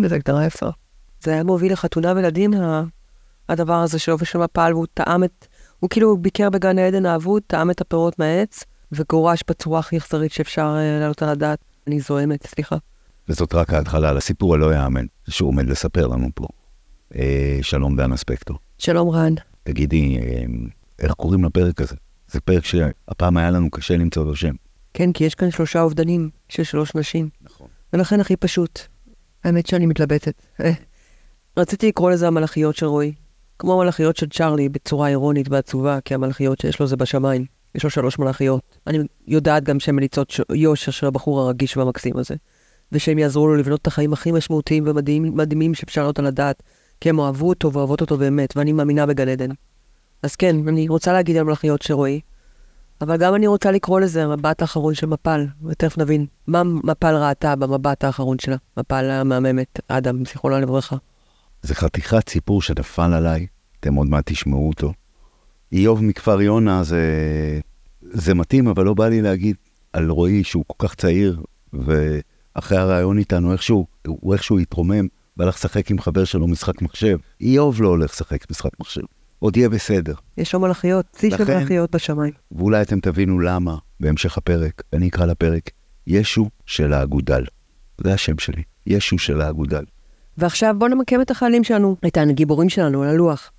זו 0.09 0.15
הגדרה 0.15 0.47
יפה. 0.47 0.69
זה 1.21 1.33
היה 1.33 1.45
מוביל 1.45 1.73
לחתונה 1.73 2.13
וילדים, 2.17 2.55
ה- 2.55 2.83
הדבר 3.49 3.75
הזה 3.75 3.99
שלו 3.99 4.17
ושל 4.21 4.39
מפל, 4.39 4.71
והוא 4.75 4.87
טעם 4.95 5.25
את, 5.25 5.47
הוא 5.81 5.91
כאילו 5.91 6.17
ביקר 6.17 6.51
בגן 6.51 6.79
העדן 6.79 7.07
האבוד, 7.07 7.43
טעם 7.47 7.71
את 7.71 7.81
הפירות 7.81 8.19
מהעץ, 8.19 8.65
וגורש 8.93 9.43
בצורה 9.49 9.79
הכי 9.79 9.97
אכזרית 9.99 10.33
שאפשר 10.33 10.77
אה, 10.79 10.99
להעלות 11.01 11.23
על 11.23 11.29
הדעת. 11.29 11.59
אני 11.87 12.01
זוהמת, 12.01 12.47
סליחה. 12.47 12.77
וזאת 13.29 13.55
רק 13.55 13.73
ההתחלה 13.73 14.13
לסיפור 14.13 14.55
הלא 14.55 14.75
יאמן 14.75 15.07
שהוא 15.31 15.49
עומד 15.49 15.67
לספר 15.67 16.07
לנו 16.07 16.29
פה. 16.35 16.47
אה, 17.17 17.59
שלום 17.63 17.97
דנה 17.97 18.17
ספקטור. 18.17 18.59
שלום 18.79 19.09
רן. 19.11 19.35
תגידי, 19.65 20.19
אה, 20.19 20.45
איך 20.99 21.13
קוראים 21.13 21.45
לפרק 21.45 21.81
הזה? 21.81 21.97
זה 22.29 22.41
פרק 22.41 22.65
שהפעם 22.65 23.37
היה 23.37 23.51
לנו 23.51 23.71
קשה 23.71 23.97
למצוא 23.97 24.25
לו 24.25 24.37
שם. 24.37 24.55
כן, 24.97 25.13
כי 25.13 25.25
יש 25.25 25.35
כאן 25.35 25.51
שלושה 25.51 25.83
אובדנים 25.83 26.31
של 26.49 26.63
שלוש 26.63 26.95
נשים. 26.95 27.29
נכון. 27.43 27.67
ולכן 27.93 28.21
הכי 28.21 28.37
פשוט. 28.37 28.81
האמת 29.45 29.67
שאני 29.67 29.87
מתלבטת. 29.87 30.35
אה, 30.61 30.73
רציתי 31.57 31.89
לקרוא 31.89 32.11
לזה 32.11 32.27
המלאכיות 32.27 32.77
של 32.77 32.87
רועי. 32.87 33.13
כמו 33.59 33.81
המלאכיות 33.81 34.17
של 34.17 34.29
צ'ארלי, 34.29 34.69
בצורה 34.69 35.09
אירונית 35.09 35.49
ועצובה, 35.51 35.99
כי 36.05 36.15
המלאכיות 36.15 36.61
שיש 36.61 36.81
לו 36.81 36.87
זה 36.87 36.97
בשמיים. 36.97 37.45
יש 37.75 37.85
לו 37.85 37.91
שלוש 37.91 38.19
מלאכיות. 38.19 38.79
אני 38.87 38.99
יודעת 39.27 39.65
גם 39.65 39.81
שהן 39.81 39.95
מליצות 39.95 40.31
ש- 40.31 40.41
יושר 40.55 40.93
של 40.93 41.07
הבחור 41.07 41.41
הרגיש 41.41 41.77
והמקסים 41.77 42.17
הזה. 42.17 42.35
ושהם 42.93 43.19
יעזרו 43.19 43.47
לו 43.47 43.57
לבנות 43.57 43.81
את 43.83 43.87
החיים 43.87 44.13
הכי 44.13 44.33
משמעותיים 44.33 44.85
ומדהימים 44.87 45.75
שאפשר 45.75 46.01
לעלות 46.01 46.19
על 46.19 46.27
הדעת. 46.27 46.63
כי 47.01 47.09
הם 47.09 47.19
אוהבו 47.19 47.49
אותו 47.49 47.73
ואוהבות 47.73 48.01
אותו 48.01 48.17
באמת, 48.17 48.57
ואני 48.57 48.73
מאמינה 48.73 49.07
בגן 49.07 49.29
עדן. 49.29 49.51
אז 50.23 50.37
כן, 50.37 50.69
אני 50.69 50.89
רוצה 50.89 51.13
להגיד 51.13 51.37
על 51.37 51.45
מלאכיות 51.45 51.83
של 51.83 51.95
רועי. 51.95 52.21
אבל 53.01 53.17
גם 53.17 53.35
אני 53.35 53.47
רוצה 53.47 53.71
לקרוא 53.71 54.01
לזה 54.01 54.25
המבט 54.25 54.63
האחרון 54.63 54.95
של 54.95 55.07
מפל, 55.07 55.47
ותכף 55.65 55.99
נבין 55.99 56.27
מה 56.47 56.63
מפל 56.65 57.15
ראתה 57.15 57.57
במבט 57.57 58.05
האחרון 58.05 58.39
שלה, 58.39 58.57
מפל 58.77 59.11
המהממת, 59.11 59.81
אדם, 59.89 60.25
זיכרונה 60.25 60.61
לברכה. 60.61 60.97
זה 61.63 61.75
חתיכת 61.75 62.29
סיפור 62.29 62.63
שנפל 62.63 63.13
עליי, 63.13 63.47
אתם 63.81 63.95
עוד 63.95 64.07
מעט 64.07 64.25
תשמעו 64.27 64.69
אותו. 64.69 64.93
איוב 65.73 66.05
מכפר 66.05 66.43
יונה 66.43 66.83
זה, 66.83 67.01
זה 68.03 68.35
מתאים, 68.35 68.69
אבל 68.69 68.85
לא 68.85 68.95
בא 68.95 69.09
לי 69.09 69.23
להגיד 69.23 69.57
על 69.93 70.11
רועי 70.11 70.45
שהוא 70.45 70.65
כל 70.67 70.89
כך 70.89 70.95
צעיר, 70.95 71.43
ואחרי 71.73 72.79
הרעיון 72.79 73.19
איתנו, 73.19 73.53
איכשהו, 73.53 73.87
הוא 74.07 74.33
איכשהו 74.33 74.59
התרומם, 74.59 75.07
והלך 75.37 75.55
לשחק 75.55 75.91
עם 75.91 76.01
חבר 76.01 76.25
שלו 76.25 76.49
משחק 76.49 76.83
מחשב. 76.83 77.19
איוב 77.41 77.83
לא 77.83 77.89
הולך 77.89 78.11
לשחק 78.11 78.51
משחק 78.51 78.81
מחשב, 78.81 79.03
עוד 79.39 79.57
יהיה 79.57 79.69
בסדר. 79.69 80.15
יש 80.37 80.55
לו 80.55 80.61
מלאכיות, 80.61 81.07
צי 81.13 81.31
של 81.31 81.45
מלאכיות 81.45 81.91
בשמיים. 81.91 82.33
ואולי 82.53 82.83
אתם 82.83 83.01
תבינו 83.01 83.41
למה 83.41 83.77
בהמשך 84.01 84.39
הפרק, 84.39 84.83
אני 84.93 85.09
אקרא 85.09 85.27
לפרק, 85.27 85.71
ישו 86.07 86.49
של 86.67 86.93
האגודל. 86.93 87.45
זה 88.05 88.15
השם 88.15 88.39
שלי, 88.39 88.63
ישו 88.87 89.19
של 89.19 89.41
האגודל. 89.41 89.85
ועכשיו 90.39 90.75
בואו 90.79 90.91
נמקם 90.91 91.21
את 91.21 91.31
החיילים 91.31 91.65
שלנו, 91.65 91.97
את 92.07 92.17
הגיבורים 92.17 92.69
שלנו 92.69 93.03
על 93.03 93.09
הלוח. 93.09 93.51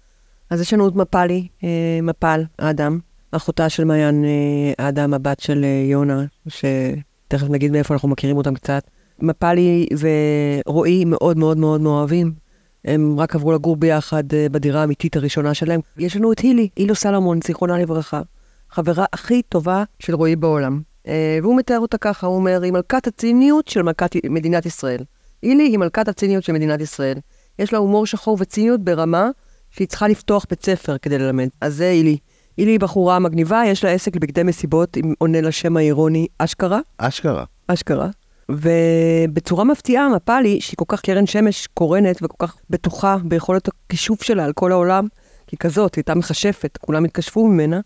אז 0.50 0.62
יש 0.62 0.74
לנו 0.74 0.88
את 0.88 0.96
מפלי, 0.96 1.48
אה, 1.64 2.00
מפל, 2.04 2.44
האדם, 2.60 3.00
אחותה 3.32 3.70
של 3.70 3.84
מעיין 3.84 4.26
אה, 4.26 4.86
האדם, 4.86 5.14
הבת 5.14 5.40
של 5.40 5.64
אה, 5.64 5.86
יונה, 5.90 6.26
שתכף 6.48 7.50
נגיד 7.50 7.72
מאיפה 7.72 7.94
אנחנו 7.94 8.10
מכירים 8.10 8.38
אותם 8.38 8.54
קצת. 8.54 8.84
מפלי 9.20 9.88
ורועי 10.00 11.06
מאוד 11.06 11.38
מאוד 11.38 11.58
מאוד 11.58 11.82
מאוהבים. 11.82 12.47
הם 12.86 13.20
רק 13.20 13.36
עברו 13.36 13.52
לגור 13.52 13.76
ביחד 13.76 14.34
אה, 14.34 14.50
בדירה 14.52 14.82
האמיתית 14.82 15.16
הראשונה 15.16 15.54
שלהם. 15.54 15.80
יש 15.98 16.16
לנו 16.16 16.32
את 16.32 16.40
הילי, 16.40 16.70
הילו 16.76 16.96
סלומון, 16.96 17.40
זיכרונה 17.48 17.78
לברכה. 17.78 18.22
חברה 18.70 19.06
הכי 19.14 19.42
טובה 19.42 19.84
של 20.00 20.16
רועי 20.16 20.36
בעולם. 20.36 20.82
אה, 21.08 21.40
והוא 21.42 21.58
מתאר 21.58 21.80
אותה 21.80 21.98
ככה, 21.98 22.28
הוא 22.28 22.36
אומר, 22.36 22.62
היא 22.62 22.72
מלכת 22.72 23.08
הציניות 23.08 23.68
של 23.68 23.82
מלכת 23.82 24.16
מדינת 24.30 24.66
ישראל. 24.66 25.04
הילי 25.42 25.64
היא 25.64 25.78
מלכת 25.78 26.08
הציניות 26.08 26.44
של 26.44 26.54
מדינת 26.54 26.82
ישראל. 26.82 27.18
יש 27.60 27.74
לה 27.74 27.80
הומור 27.80 28.06
שחור 28.06 28.38
וציניות 28.40 28.82
ברמה 28.82 29.30
שהיא 29.72 29.88
צריכה 29.88 30.08
לפתוח 30.08 30.46
בית 30.50 30.66
ספר 30.66 30.98
כדי 30.98 31.18
ללמד. 31.18 31.48
אז 31.62 31.76
זה 31.76 31.90
הילי. 31.90 32.18
הילי 32.58 32.72
היא 32.72 32.80
בחורה 32.80 33.20
מגניבה, 33.20 33.62
יש 33.66 33.84
לה 33.84 33.92
עסק 33.92 34.16
לבגדי 34.16 34.44
מסיבות, 34.44 34.98
אם 34.98 35.14
עונה 35.18 35.42
לשם 35.42 35.78
האירוני 35.78 36.28
אשכרה. 36.38 36.80
אשכרה. 36.98 37.44
אשכרה. 37.68 38.10
ובצורה 38.52 39.64
מפתיעה, 39.64 40.10
מפלי, 40.10 40.62
שהיא 40.62 40.78
כל 40.78 40.86
כך 40.88 41.02
קרן 41.02 41.26
שמש 41.26 41.68
קורנת 41.74 42.20
וכל 42.22 42.48
כך 42.48 42.56
בטוחה 42.70 43.18
ביכולת 43.24 43.68
הכישוף 43.68 44.24
שלה 44.24 44.46
על 44.46 44.54
כל 44.54 44.72
העולם, 44.72 45.08
כי 45.48 45.56
היא 45.56 45.60
כזאת, 45.60 45.96
היא 45.96 46.02
הייתה 46.02 46.16
מכשפת, 46.16 46.78
כולם 46.82 47.06
התקשפו 47.06 47.48
ממנה, 47.48 47.80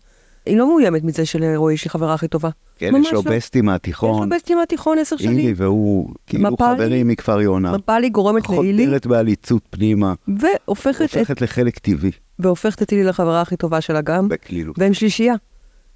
היא 0.46 0.56
לא 0.56 0.66
מאוימת 0.68 1.04
מזה 1.04 1.26
שלרועי 1.26 1.76
שהיא 1.76 1.90
חברה 1.90 2.14
הכי 2.14 2.28
טובה. 2.28 2.48
כן, 2.78 2.92
יש 3.00 3.12
לו 3.12 3.22
לא. 3.26 3.30
בסטי 3.32 3.58
יש 3.58 3.64
מהתיכון. 3.64 4.28
לו 4.30 4.36
בסטי 4.36 4.54
מהתיכון 4.54 4.98
עשר 4.98 5.16
שנים. 5.16 5.54
והוא 5.56 6.08
כאילו 6.26 6.50
מפלי- 6.50 6.66
חברים 6.74 7.08
מכפר 7.08 7.40
יונה. 7.40 7.72
מפלי 7.76 8.10
גורמת 8.10 8.48
להילי, 8.48 8.84
חותרת 8.86 9.06
בעליצות 9.06 9.62
פנימה, 9.70 10.14
והופכת 10.28 11.04
את, 11.04 11.16
הופכת 11.16 11.40
לחלק 11.40 11.78
טבעי, 11.78 12.10
והופכת 12.38 12.82
את 12.82 12.90
הילי 12.90 13.04
לחברה 13.04 13.40
הכי 13.40 13.56
טובה 13.56 13.80
שלה 13.80 14.00
גם, 14.00 14.28
בקלילות. 14.28 14.78
והם 14.78 14.94
שלישייה. 14.94 15.34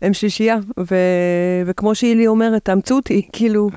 הם 0.02 0.14
שלישייה, 0.14 0.56
ו... 0.90 0.94
וכמו 1.66 1.94
שהילי 1.94 2.26
אומרת, 2.26 2.64
תאמצו 2.64 2.96
אותי, 2.96 3.28
כאילו, 3.32 3.70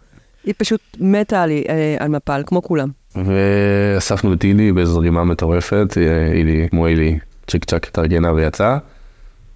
היא 0.43 0.53
פשוט 0.57 0.81
מתה 0.99 1.43
על, 1.43 1.51
אה, 1.51 1.95
על 1.99 2.07
מפל, 2.07 2.43
כמו 2.45 2.61
כולם. 2.61 2.89
ואספנו 3.15 4.33
את 4.33 4.43
אילי 4.43 4.71
בזרימה 4.71 5.23
מטורפת, 5.23 5.97
אה, 5.97 6.31
אילי, 6.31 6.67
כמו 6.69 6.87
אילי, 6.87 7.19
צ'יק 7.47 7.65
צ'אק 7.65 7.87
התארגנה 7.87 8.33
ויצאה, 8.33 8.77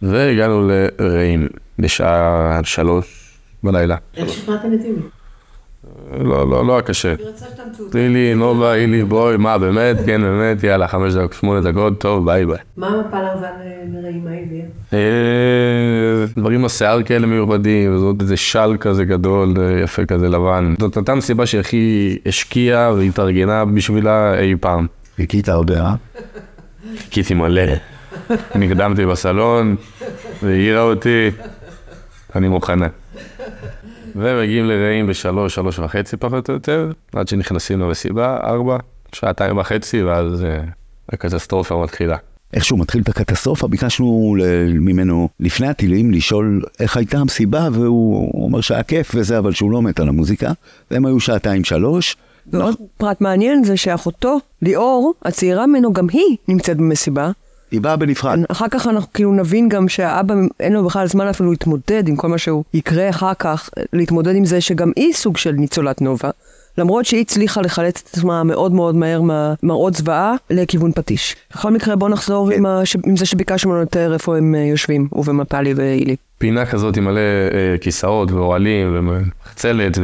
והגענו 0.02 0.70
לרעים 0.70 1.48
בשעה 1.80 2.60
שלוש 2.63 3.38
בלילה. 3.63 3.96
איך 4.18 4.30
שכנעתם 4.30 4.74
את 4.74 4.80
הילי? 4.80 5.02
לא, 6.20 6.50
לא, 6.50 6.68
לא 6.68 6.74
היה 6.74 6.82
קשה. 6.82 7.16
היא 7.20 7.28
אותי. 7.80 7.98
אילי, 7.98 8.36
נובה, 8.36 8.74
אילי, 8.74 9.04
בואי, 9.04 9.38
מה, 9.38 9.58
באמת? 9.58 9.98
כן, 10.06 10.22
באמת, 10.22 10.63
יאללה, 10.63 10.88
חמש 10.88 11.13
דקות, 11.13 11.34
שמונה 11.34 11.72
דקות, 11.72 12.00
טוב, 12.00 12.25
ביי 12.25 12.46
ביי. 12.46 12.58
מה 12.78 12.90
מפל 12.90 13.18
ארזן 13.18 13.48
מרעים, 13.94 14.24
מה 14.24 14.30
הביאה? 14.32 14.66
אה, 14.94 16.25
דברים 16.38 16.63
בשיער 16.63 17.04
כאלה 17.04 17.28
מיוחדים, 17.28 17.96
וזאת 17.96 18.22
איזה 18.22 18.38
של 18.38 18.78
כזה 18.80 19.06
גדול, 19.06 19.54
אה, 19.58 19.80
יפה 19.84 20.06
כזה 20.06 20.30
לבן. 20.30 20.74
זאת 20.80 20.98
הייתה 20.98 21.16
מסיבה 21.16 21.46
שהיא 21.46 21.60
הכי 21.60 22.18
השקיעה 22.25 22.94
והתארגנה 22.94 23.66
בשבילה 23.66 24.40
אי 24.40 24.56
פעם. 24.60 24.88
חיכית 25.16 25.50
עוד 25.50 25.72
אה? 25.72 25.94
חיכיתי 26.98 27.34
מלא. 27.34 27.62
נרדמתי 28.56 29.06
בסלון, 29.06 29.75
והעירה 30.44 30.82
אותי, 30.82 31.32
אני 32.36 32.48
מוכנה. 32.48 32.88
ומגיעים 34.15 34.65
לרעים 34.65 35.08
בשלוש, 35.08 35.55
שלוש 35.55 35.79
וחצי 35.79 36.17
פחות 36.17 36.50
או 36.50 36.53
יותר, 36.53 36.91
עד 37.15 37.27
שנכנסים 37.27 37.79
למסיבה, 37.79 38.38
ארבע, 38.43 38.77
שעתיים 39.15 39.58
וחצי, 39.58 40.03
ואז 40.03 40.43
אה, 40.43 40.58
הקטסטרופה 41.10 41.84
מתחילה. 41.84 42.17
איכשהו 42.53 42.77
מתחיל 42.77 43.01
את 43.01 43.10
הקטסטרופה, 43.10 43.67
ביקשנו 43.67 44.36
ל- 44.39 44.74
ממנו 44.79 45.29
לפני 45.39 45.67
הטילים 45.67 46.12
לשאול 46.12 46.62
איך 46.79 46.98
הייתה 46.98 47.17
המסיבה, 47.17 47.67
והוא 47.72 48.46
אומר 48.46 48.62
שהיה 48.62 48.84
כיף 48.84 49.12
וזה, 49.15 49.38
אבל 49.38 49.51
שהוא 49.51 49.72
לא 49.72 49.82
מת 49.82 50.00
על 50.00 50.08
המוזיקה. 50.10 50.51
והם 50.91 51.05
היו 51.05 51.20
שעתיים 51.20 51.63
שלוש. 51.63 52.15
ועוד 52.48 52.75
פרט 52.98 53.22
מעניין 53.22 53.63
זה 53.63 53.77
שאחותו, 53.77 54.38
ליאור, 54.62 55.13
הצעירה 55.25 55.67
ממנו, 55.67 55.93
גם 55.93 56.08
היא 56.10 56.38
נמצאת 56.48 56.77
במסיבה. 56.77 57.32
היא 57.74 57.82
באה 57.82 57.96
בנפרד. 57.96 58.39
אחר 58.48 58.65
כך 58.72 58.88
אנחנו 58.88 59.13
כאילו 59.13 59.34
נבין 59.34 59.70
גם 59.70 59.89
שהאבא, 59.89 60.36
אין 60.60 60.74
לו 60.74 60.86
בכלל 60.86 61.08
זמן 61.08 61.27
אפילו 61.27 61.51
להתמודד 61.51 62.08
עם 62.08 62.15
כל 62.15 62.27
מה 62.27 62.38
שהוא 62.38 62.63
יקרה 62.74 63.10
אחר 63.10 63.34
כך, 63.39 63.70
להתמודד 63.94 64.36
עם 64.36 64.46
זה 64.46 64.62
שגם 64.62 64.92
היא 64.96 65.13
סוג 65.13 65.38
של 65.38 65.51
ניצולת 65.51 66.01
נובה. 66.01 66.30
למרות 66.77 67.06
שהיא 67.06 67.22
הצליחה 67.22 67.62
לחלץ 67.62 68.01
את 68.01 68.08
עצמה 68.08 68.44
מאוד 68.44 68.72
מאוד 68.72 68.96
מהר 68.96 69.22
מהמראות 69.22 69.94
זוועה 69.94 70.36
לכיוון 70.50 70.92
פטיש. 70.92 71.36
בכל 71.51 71.72
מקרה 71.72 71.96
בוא 71.96 72.10
נחזור 72.10 72.50
כן. 72.50 72.58
עם, 72.58 72.65
הש... 72.65 72.98
עם 73.06 73.18
זה 73.18 73.25
שביקשנו 73.25 73.82
לתאר 73.82 74.13
איפה 74.13 74.38
הם 74.38 74.56
אה, 74.56 74.60
יושבים, 74.60 75.08
הוא 75.10 75.24
ומפלי 75.27 75.74
ואילי. 75.74 76.15
פינה 76.38 76.65
כזאת 76.65 76.98
עם 76.98 77.03
מלא 77.03 77.20
אה, 77.20 77.77
כיסאות 77.82 78.32
ואוהלים 78.32 78.96
ומחצלת, 78.96 79.98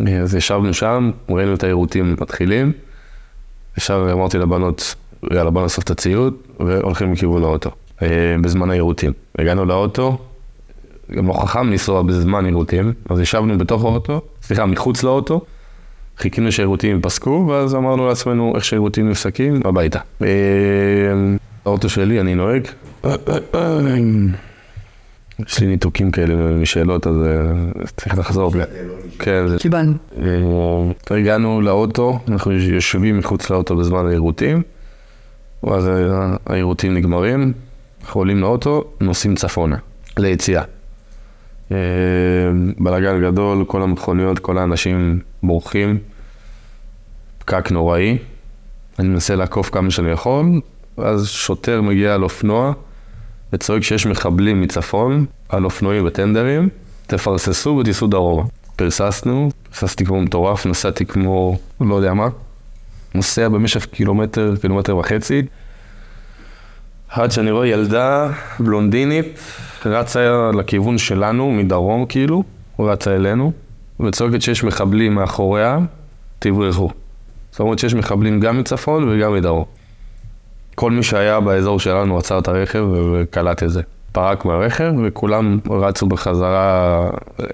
ואז 0.00 0.34
ישבנו 0.34 0.74
שם, 0.74 1.10
ראינו 1.28 1.54
את 1.54 1.64
העירותים 1.64 2.16
מתחילים. 2.20 2.72
ישר 3.78 4.08
אמרתי 4.12 4.38
לבנות, 4.38 4.94
יאללה 5.32 5.50
בוא 5.50 5.62
נאסוף 5.62 5.84
את 5.84 5.90
הציוד, 5.90 6.34
והולכים 6.60 7.12
לכיוון 7.12 7.44
האוטו, 7.44 7.70
אה, 8.02 8.36
בזמן 8.42 8.70
העירותים. 8.70 9.12
הגענו 9.38 9.64
לאוטו, 9.64 10.18
גם 11.12 11.28
לא 11.28 11.32
חכם 11.32 11.70
לנסוע 11.70 12.02
בזמן 12.02 12.44
עירותים, 12.44 12.92
אז 13.10 13.20
ישבנו 13.20 13.58
בתוך 13.58 13.84
האוטו, 13.84 14.20
סליחה, 14.42 14.66
מחוץ 14.66 15.02
לאוטו, 15.02 15.40
חיכינו 16.18 16.52
שהעירותים 16.52 16.96
ייפסקו, 16.96 17.46
ואז 17.48 17.74
אמרנו 17.74 18.06
לעצמנו, 18.08 18.52
איך 18.56 18.64
שהעירותים 18.64 19.10
נפסקים, 19.10 19.60
הביתה. 19.64 19.98
אה, 20.22 20.28
האוטו 21.64 21.88
שלי, 21.88 22.20
אני 22.20 22.34
נוהג. 22.34 22.68
יש 25.46 25.60
לי 25.60 25.66
ניתוקים 25.66 26.10
כאלה 26.10 26.34
משאלות, 26.34 27.06
אז 27.06 27.16
אה, 27.16 27.86
צריך 27.96 28.18
לחזור. 28.18 28.52
כן, 29.18 29.48
זה... 29.48 29.56
קיבלנו. 29.58 29.94
הגענו 31.10 31.60
לאוטו, 31.60 32.18
אנחנו 32.28 32.52
יושבים 32.52 33.18
מחוץ 33.18 33.50
לאוטו 33.50 33.76
בזמן 33.76 34.06
העירותים, 34.06 34.62
ואז 35.64 35.90
העירותים 36.46 36.94
נגמרים, 36.94 37.52
אנחנו 38.00 38.20
עולים 38.20 38.40
לאוטו, 38.40 38.84
נוסעים 39.00 39.34
צפונה, 39.34 39.76
ליציאה. 40.16 40.62
אה, 41.72 41.76
בלאגן 42.78 43.20
גדול, 43.22 43.64
כל 43.64 43.82
המכוניות, 43.82 44.38
כל 44.38 44.58
האנשים 44.58 45.20
בורחים, 45.42 45.98
פקק 47.38 47.70
נוראי. 47.70 48.18
אני 48.98 49.08
מנסה 49.08 49.36
לעקוף 49.36 49.70
כמה 49.70 49.90
שאני 49.90 50.10
יכול, 50.10 50.60
ואז 50.98 51.28
שוטר 51.28 51.82
מגיע 51.82 52.14
על 52.14 52.22
אופנוע 52.22 52.72
וצועק 53.52 53.82
שיש 53.82 54.06
מחבלים 54.06 54.60
מצפון 54.60 55.26
על 55.48 55.64
אופנועים 55.64 56.06
וטנדרים, 56.06 56.68
תפרססו 57.06 57.70
ותיסעו 57.80 58.08
דרומה. 58.08 58.42
פרססנו, 58.76 59.50
פרססתי 59.70 60.04
כמו 60.04 60.20
מטורף, 60.20 60.66
נסעתי 60.66 61.06
כמו 61.06 61.58
לא 61.80 61.94
יודע 61.94 62.14
מה, 62.14 62.28
נוסע 63.14 63.48
במשך 63.48 63.86
קילומטר, 63.86 64.54
קילומטר 64.60 64.96
וחצי, 64.96 65.42
עד 67.08 67.30
שאני 67.30 67.50
רואה 67.50 67.66
ילדה 67.66 68.30
בלונדינית 68.60 69.40
רצה 69.86 70.50
לכיוון 70.54 70.98
שלנו, 70.98 71.50
מדרום 71.50 72.06
כאילו, 72.06 72.44
רצה 72.78 73.14
אלינו, 73.14 73.52
וצועקת 74.00 74.42
שיש 74.42 74.64
מחבלים 74.64 75.14
מאחוריה, 75.14 75.78
תברחו. 76.38 76.90
זאת 77.50 77.60
אומרת 77.60 77.78
שיש 77.78 77.94
מחבלים 77.94 78.40
גם 78.40 78.58
מצפון 78.58 79.08
וגם 79.08 79.34
מדרום. 79.34 79.64
כל 80.74 80.90
מי 80.90 81.02
שהיה 81.02 81.40
באזור 81.40 81.80
שלנו 81.80 82.18
עצר 82.18 82.38
את 82.38 82.48
הרכב 82.48 82.84
וקלט 83.12 83.62
את 83.62 83.70
זה. 83.70 83.82
פרק 84.12 84.44
מהרכב 84.44 84.92
וכולם 85.04 85.58
רצו 85.70 86.06
בחזרה 86.06 87.10
אה, 87.40 87.46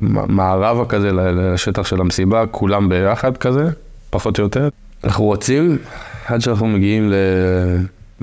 מערבה 0.00 0.84
כזה 0.84 1.12
לשטח 1.12 1.86
של 1.86 2.00
המסיבה, 2.00 2.46
כולם 2.46 2.88
ביחד 2.88 3.36
כזה, 3.36 3.70
פחות 4.18 4.38
או 4.38 4.44
יותר. 4.44 4.68
אנחנו 5.04 5.24
רוצים 5.24 5.78
עד 6.26 6.40
שאנחנו 6.40 6.66
מגיעים 6.66 7.10
ל... 7.10 7.14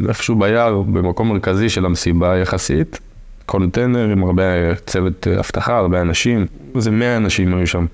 איפשהו 0.07 0.35
ביער, 0.35 0.81
במקום 0.81 1.29
מרכזי 1.29 1.69
של 1.69 1.85
המסיבה 1.85 2.38
יחסית, 2.38 3.00
קונטיינר 3.45 4.09
עם 4.09 4.23
הרבה 4.23 4.75
צוות 4.85 5.27
אבטחה, 5.27 5.77
הרבה 5.77 6.01
אנשים, 6.01 6.45
איזה 6.75 6.91
100 6.91 7.17
אנשים 7.17 7.53
היו 7.53 7.67
שם. 7.67 7.85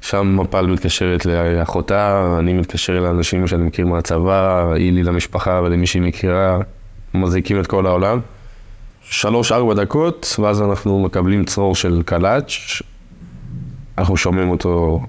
שם 0.00 0.36
מפל 0.40 0.66
מתקשרת 0.66 1.26
לאחותה, 1.26 2.36
אני 2.38 2.52
מתקשר 2.52 3.00
לאנשים 3.00 3.46
שאני 3.46 3.62
מכיר 3.62 3.86
מהצבא, 3.86 4.72
אילי 4.74 5.02
למשפחה 5.02 5.60
ולמי 5.64 5.86
שהיא 5.86 6.02
מכירה, 6.02 6.58
מזעיקים 7.14 7.60
את 7.60 7.66
כל 7.66 7.86
העולם. 7.86 8.20
שלוש-ארבע 9.02 9.74
דקות, 9.74 10.36
ואז 10.38 10.62
אנחנו 10.62 11.02
מקבלים 11.02 11.44
צרור 11.44 11.74
של 11.74 12.02
קלאץ', 12.06 12.52
אנחנו 13.98 14.16
שומעים 14.16 14.50
אותו 14.50 15.00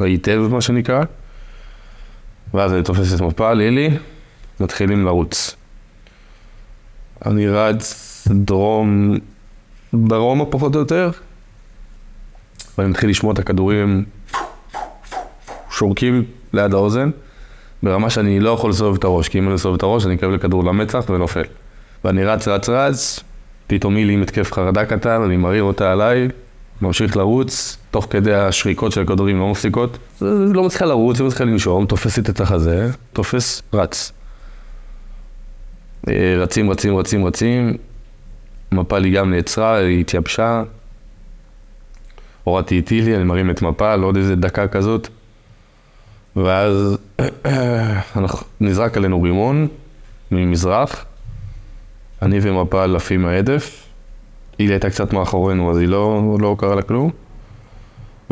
היטב, 0.00 0.48
מה 0.50 0.60
שנקרא, 0.60 1.02
ואז 2.54 2.72
אני 2.72 2.82
תופס 2.82 3.14
את 3.14 3.20
מפל, 3.20 3.60
אילי, 3.60 3.90
מתחילים 4.60 5.04
לרוץ. 5.04 5.56
אני 7.26 7.48
רץ 7.48 8.28
דרום, 8.30 9.16
דרומה 9.94 10.44
פחות 10.44 10.74
או 10.74 10.80
יותר, 10.80 11.10
ואני 12.78 12.90
מתחיל 12.90 13.10
לשמוע 13.10 13.32
את 13.32 13.38
הכדורים 13.38 14.04
שורקים 15.70 16.24
ליד 16.52 16.74
האוזן, 16.74 17.10
ברמה 17.82 18.10
שאני 18.10 18.40
לא 18.40 18.50
יכול 18.50 18.70
לסובב 18.70 18.96
את 18.96 19.04
הראש, 19.04 19.28
כי 19.28 19.38
אם 19.38 19.46
אני 19.48 19.54
אסובב 19.54 19.74
את 19.74 19.82
הראש 19.82 20.06
אני 20.06 20.14
אקבל 20.14 20.38
כדור 20.38 20.64
למצח 20.64 21.04
ונופל. 21.08 21.44
ואני 22.04 22.24
רץ, 22.24 22.48
רץ, 22.48 22.68
רץ, 22.68 23.20
פתאום 23.66 23.94
מילי 23.94 24.12
עם 24.12 24.22
התקף 24.22 24.52
חרדה 24.52 24.84
קטן, 24.84 25.22
אני 25.22 25.36
מריר 25.36 25.62
אותה 25.62 25.92
עליי, 25.92 26.28
ממשיך 26.82 27.16
לרוץ, 27.16 27.76
תוך 27.92 28.06
כדי 28.10 28.34
השריקות 28.34 28.92
של 28.92 29.02
הכדורים 29.02 29.38
לא 29.38 29.48
מפסיקות. 29.48 29.98
לא 30.20 30.64
מצליחה 30.64 30.84
לרוץ, 30.84 31.20
לא 31.20 31.26
מצליחה 31.26 31.44
לנשום, 31.44 31.86
תופסת 31.86 32.30
את 32.30 32.40
החזה, 32.40 32.90
תופס, 33.12 33.62
רץ. 33.72 34.12
אה, 36.08 36.34
רצים, 36.38 36.70
רצים, 36.70 36.96
רצים, 36.96 37.24
רצים. 37.24 37.76
מפל 38.72 39.04
היא 39.04 39.14
גם 39.14 39.30
נעצרה, 39.30 39.76
היא 39.76 40.00
התייבשה. 40.00 40.62
הורדתי 42.44 42.78
את 42.78 42.86
טילי, 42.86 43.16
אני 43.16 43.24
מרים 43.24 43.50
את 43.50 43.62
מפל, 43.62 44.00
עוד 44.02 44.16
איזה 44.16 44.36
דקה 44.36 44.68
כזאת. 44.68 45.08
ואז 46.36 46.98
נזרק 48.60 48.96
עלינו 48.96 49.22
רימון 49.22 49.68
ממזרח. 50.30 51.04
אני 52.22 52.38
ומפל 52.42 52.96
עפים 52.96 53.22
מההדף. 53.22 53.86
היא 54.58 54.70
הייתה 54.70 54.90
קצת 54.90 55.12
מאחורינו, 55.12 55.70
אז 55.70 55.78
היא 55.78 55.88
לא, 55.88 56.36
לא 56.40 56.56
קרה 56.58 56.74
לה 56.74 56.82
כלום. 56.82 57.10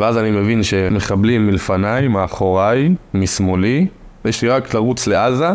ואז 0.01 0.19
אני 0.19 0.31
מבין 0.31 0.63
שמחבלים 0.63 1.47
מלפניי, 1.47 2.09
מאחוריי, 2.09 2.95
משמאלי, 3.15 3.87
ויש 4.25 4.43
לי 4.43 4.49
רק 4.49 4.75
לרוץ 4.75 5.07
לעזה, 5.07 5.51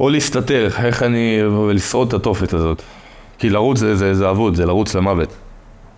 או 0.00 0.08
להסתתר, 0.08 0.68
איך 0.84 1.02
אני... 1.02 1.44
ולשרוד 1.44 2.08
את 2.08 2.14
התופת 2.14 2.52
הזאת. 2.52 2.82
כי 3.38 3.50
לרוץ 3.50 3.78
זה, 3.78 3.96
זה, 3.96 4.14
זה 4.14 4.30
אבוד, 4.30 4.54
זה 4.54 4.66
לרוץ 4.66 4.94
למוות. 4.94 5.36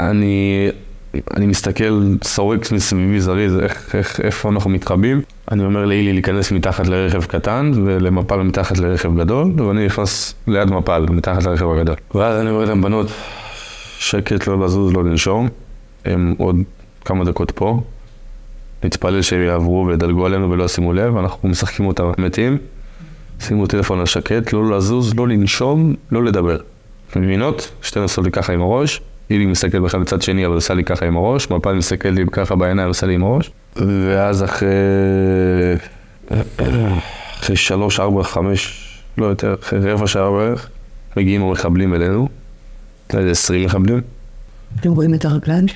אני, 0.00 0.68
אני 1.36 1.46
מסתכל, 1.46 2.02
סורק 2.24 2.72
מסביבי 2.72 3.20
זריז, 3.20 3.58
איך, 3.58 3.94
איך, 3.94 4.20
איפה 4.20 4.48
אנחנו 4.48 4.70
מתחבאים. 4.70 5.20
אני 5.50 5.64
אומר 5.64 5.84
לאילי 5.84 6.12
להיכנס 6.12 6.52
מתחת 6.52 6.86
לרכב 6.86 7.24
קטן, 7.24 7.72
ולמפל 7.84 8.36
מתחת 8.36 8.78
לרכב 8.78 9.18
גדול, 9.18 9.52
ואני 9.66 9.86
נכנס 9.86 10.34
ליד 10.46 10.70
מפל, 10.70 11.06
מתחת 11.10 11.42
לרכב 11.42 11.70
הגדול. 11.70 11.96
ואז 12.14 12.40
אני 12.40 12.50
אומר 12.50 12.64
להם, 12.64 12.82
בנות, 12.82 13.06
שקט, 13.98 14.46
לא 14.46 14.64
לזוז, 14.64 14.92
לא 14.92 15.04
לנשום. 15.04 15.48
הם 16.04 16.34
עוד 16.38 16.56
כמה 17.04 17.24
דקות 17.24 17.50
פה. 17.50 17.80
נתפלל 18.84 19.22
שהם 19.22 19.42
יעברו 19.42 19.86
וידלגו 19.88 20.26
עלינו 20.26 20.50
ולא 20.50 20.64
ישימו 20.64 20.92
לב, 20.92 21.16
אנחנו 21.16 21.48
משחקים 21.48 21.86
אותם 21.86 22.10
מתים. 22.18 22.58
שימו 23.40 23.66
טלפון 23.66 24.00
על 24.00 24.06
שקט, 24.06 24.52
לא 24.52 24.70
לזוז, 24.70 25.14
לא 25.14 25.28
לנשום, 25.28 25.94
לא 26.12 26.24
לדבר. 26.24 26.56
מבינות? 27.16 27.72
שתיהן 27.82 28.02
עושות 28.02 28.24
לי 28.24 28.30
ככה 28.30 28.52
עם 28.52 28.62
הראש, 28.62 29.00
אילי 29.30 29.46
מסתכל 29.46 29.78
בכלל 29.80 30.00
לצד 30.00 30.22
שני, 30.22 30.46
אבל 30.46 30.54
עושה 30.54 30.74
לי 30.74 30.84
ככה 30.84 31.06
עם 31.06 31.16
הראש, 31.16 31.50
מפל 31.50 31.72
מסתכל 31.72 32.08
לי 32.08 32.24
ככה 32.32 32.54
בעיניים, 32.54 32.88
עושה 32.88 33.06
לי 33.06 33.14
עם 33.14 33.24
הראש. 33.24 33.50
ואז 33.76 34.44
אחרי... 34.44 34.68
אחרי 37.40 37.56
שלוש, 37.56 38.00
ארבע, 38.00 38.22
חמש, 38.22 38.88
לא 39.18 39.26
יותר, 39.26 39.54
אחרי 39.62 39.92
רבע 39.92 40.06
שעה 40.06 40.30
בערך, 40.30 40.68
מגיעים 41.16 41.42
המחבלים 41.42 41.94
אלינו, 41.94 42.28
איזה 43.14 43.30
עשרים 43.30 43.64
מחבלים. 43.64 44.00
אתם 44.80 44.90
רואים 44.90 45.14
את 45.14 45.24
הרגליים? 45.24 45.66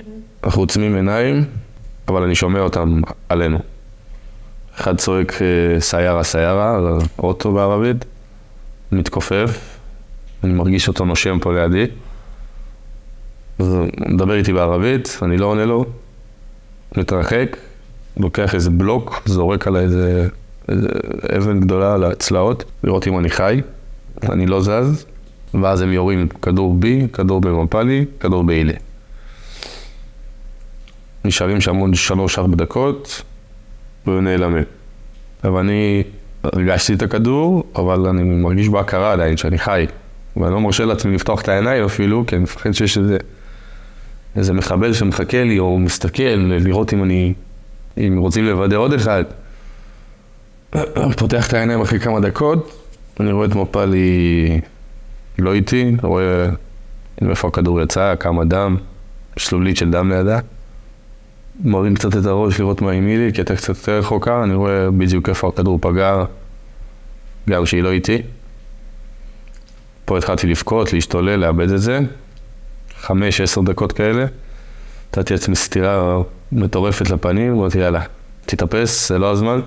אנחנו 0.46 0.62
עוצמים 0.62 0.94
עיניים, 0.94 1.44
אבל 2.08 2.22
אני 2.22 2.34
שומע 2.34 2.60
אותם 2.60 3.00
עלינו. 3.28 3.58
אחד 4.74 4.96
צועק 4.96 5.42
אה, 5.42 5.80
סיירה 5.80 6.24
סיירה, 6.24 6.78
אוטו 7.18 7.52
בערבית, 7.52 8.04
מתכופף, 8.92 9.78
אני 10.44 10.52
מרגיש 10.52 10.88
אותו 10.88 11.04
נושם 11.04 11.38
פה 11.38 11.52
לידי. 11.52 11.86
אז 13.58 13.66
הוא 13.74 13.86
מדבר 14.08 14.34
איתי 14.34 14.52
בערבית, 14.52 15.18
אני 15.22 15.36
לא 15.36 15.46
עונה 15.46 15.64
לו, 15.64 15.84
מתרחק, 16.96 17.56
לוקח 18.16 18.54
איזה 18.54 18.70
בלוק, 18.70 19.22
זורק 19.24 19.66
עליי 19.66 19.82
איזה, 19.82 20.28
איזה 20.68 20.88
אבן 21.36 21.60
גדולה 21.60 21.94
על 21.94 22.04
הצלעות, 22.04 22.64
לראות 22.84 23.06
אם 23.08 23.18
אני 23.18 23.30
חי, 23.30 23.60
אני 24.22 24.46
לא 24.46 24.60
זז, 24.60 25.06
ואז 25.54 25.80
הם 25.80 25.92
יורים 25.92 26.28
כדור 26.28 26.74
בי, 26.74 27.06
כדור 27.12 27.40
במפלי, 27.40 28.04
כדור 28.20 28.44
בהילה. 28.44 28.85
נשארים 31.26 31.60
שם 31.60 31.76
עוד 31.76 31.94
שלוש-ארבע 31.94 32.56
דקות, 32.56 33.22
ונעלמים. 34.06 34.64
אבל 35.44 35.60
אני 35.60 36.02
הרגשתי 36.44 36.94
את 36.94 37.02
הכדור, 37.02 37.64
אבל 37.76 38.06
אני 38.06 38.22
מרגיש 38.22 38.68
בהכרה 38.68 39.12
עדיין 39.12 39.36
שאני 39.36 39.58
חי. 39.58 39.86
ואני 40.36 40.54
לא 40.54 40.60
מרשה 40.60 40.84
לעצמי 40.84 41.14
לפתוח 41.14 41.40
את 41.40 41.48
העיניים 41.48 41.84
אפילו, 41.84 42.24
כי 42.26 42.36
אני 42.36 42.42
מפחד 42.42 42.72
שיש 42.72 42.98
איזה, 42.98 43.16
איזה 44.36 44.52
מחבל 44.52 44.92
שמחכה 44.92 45.44
לי, 45.44 45.58
או 45.58 45.78
מסתכל, 45.78 46.22
לראות 46.36 46.92
אם 46.92 47.02
אני... 47.02 47.34
אם 47.98 48.16
רוצים 48.18 48.44
לוודא 48.44 48.76
עוד 48.76 48.92
אחד. 48.92 49.24
פותח 51.16 51.48
את 51.48 51.54
העיניים 51.54 51.80
אחרי 51.80 52.00
כמה 52.00 52.20
דקות, 52.20 52.86
אני 53.20 53.32
רואה 53.32 53.46
את 53.46 53.54
מפלי 53.54 54.60
לא 55.38 55.54
איתי, 55.54 55.96
רואה 56.02 56.48
מאיפה 57.22 57.48
הכדור 57.48 57.80
יצא, 57.80 58.14
כמה 58.20 58.44
דם, 58.44 58.76
שלולית 59.36 59.76
של 59.76 59.90
דם 59.90 60.12
לידה. 60.12 60.38
מרים 61.64 61.94
קצת 61.94 62.16
את 62.16 62.26
הראש 62.26 62.60
לראות 62.60 62.82
מה 62.82 62.90
עם 62.90 63.06
מילי, 63.06 63.32
כי 63.32 63.40
הייתה 63.40 63.56
קצת 63.56 63.68
יותר 63.68 63.98
רחוקה, 63.98 64.42
אני 64.42 64.54
רואה 64.54 64.90
בדיוק 64.90 65.28
איפה 65.28 65.48
הכדור 65.48 65.78
פגע, 65.82 66.24
גם 67.50 67.66
שהיא 67.66 67.82
לא 67.82 67.92
איתי. 67.92 68.22
פה 70.04 70.18
התחלתי 70.18 70.46
לבכות, 70.46 70.92
להשתולל, 70.92 71.36
לאבד 71.36 71.70
את 71.70 71.80
זה. 71.80 72.00
חמש, 73.00 73.40
עשר 73.40 73.60
דקות 73.60 73.92
כאלה. 73.92 74.26
נתתי 75.08 75.34
לעצמי 75.34 75.56
סטירה 75.56 76.22
מטורפת 76.52 77.10
לפנים, 77.10 77.52
אמרתי 77.52 77.78
יאללה, 77.78 78.02
תתאפס, 78.46 79.08
זה 79.08 79.18
לא 79.18 79.30
הזמן, 79.30 79.60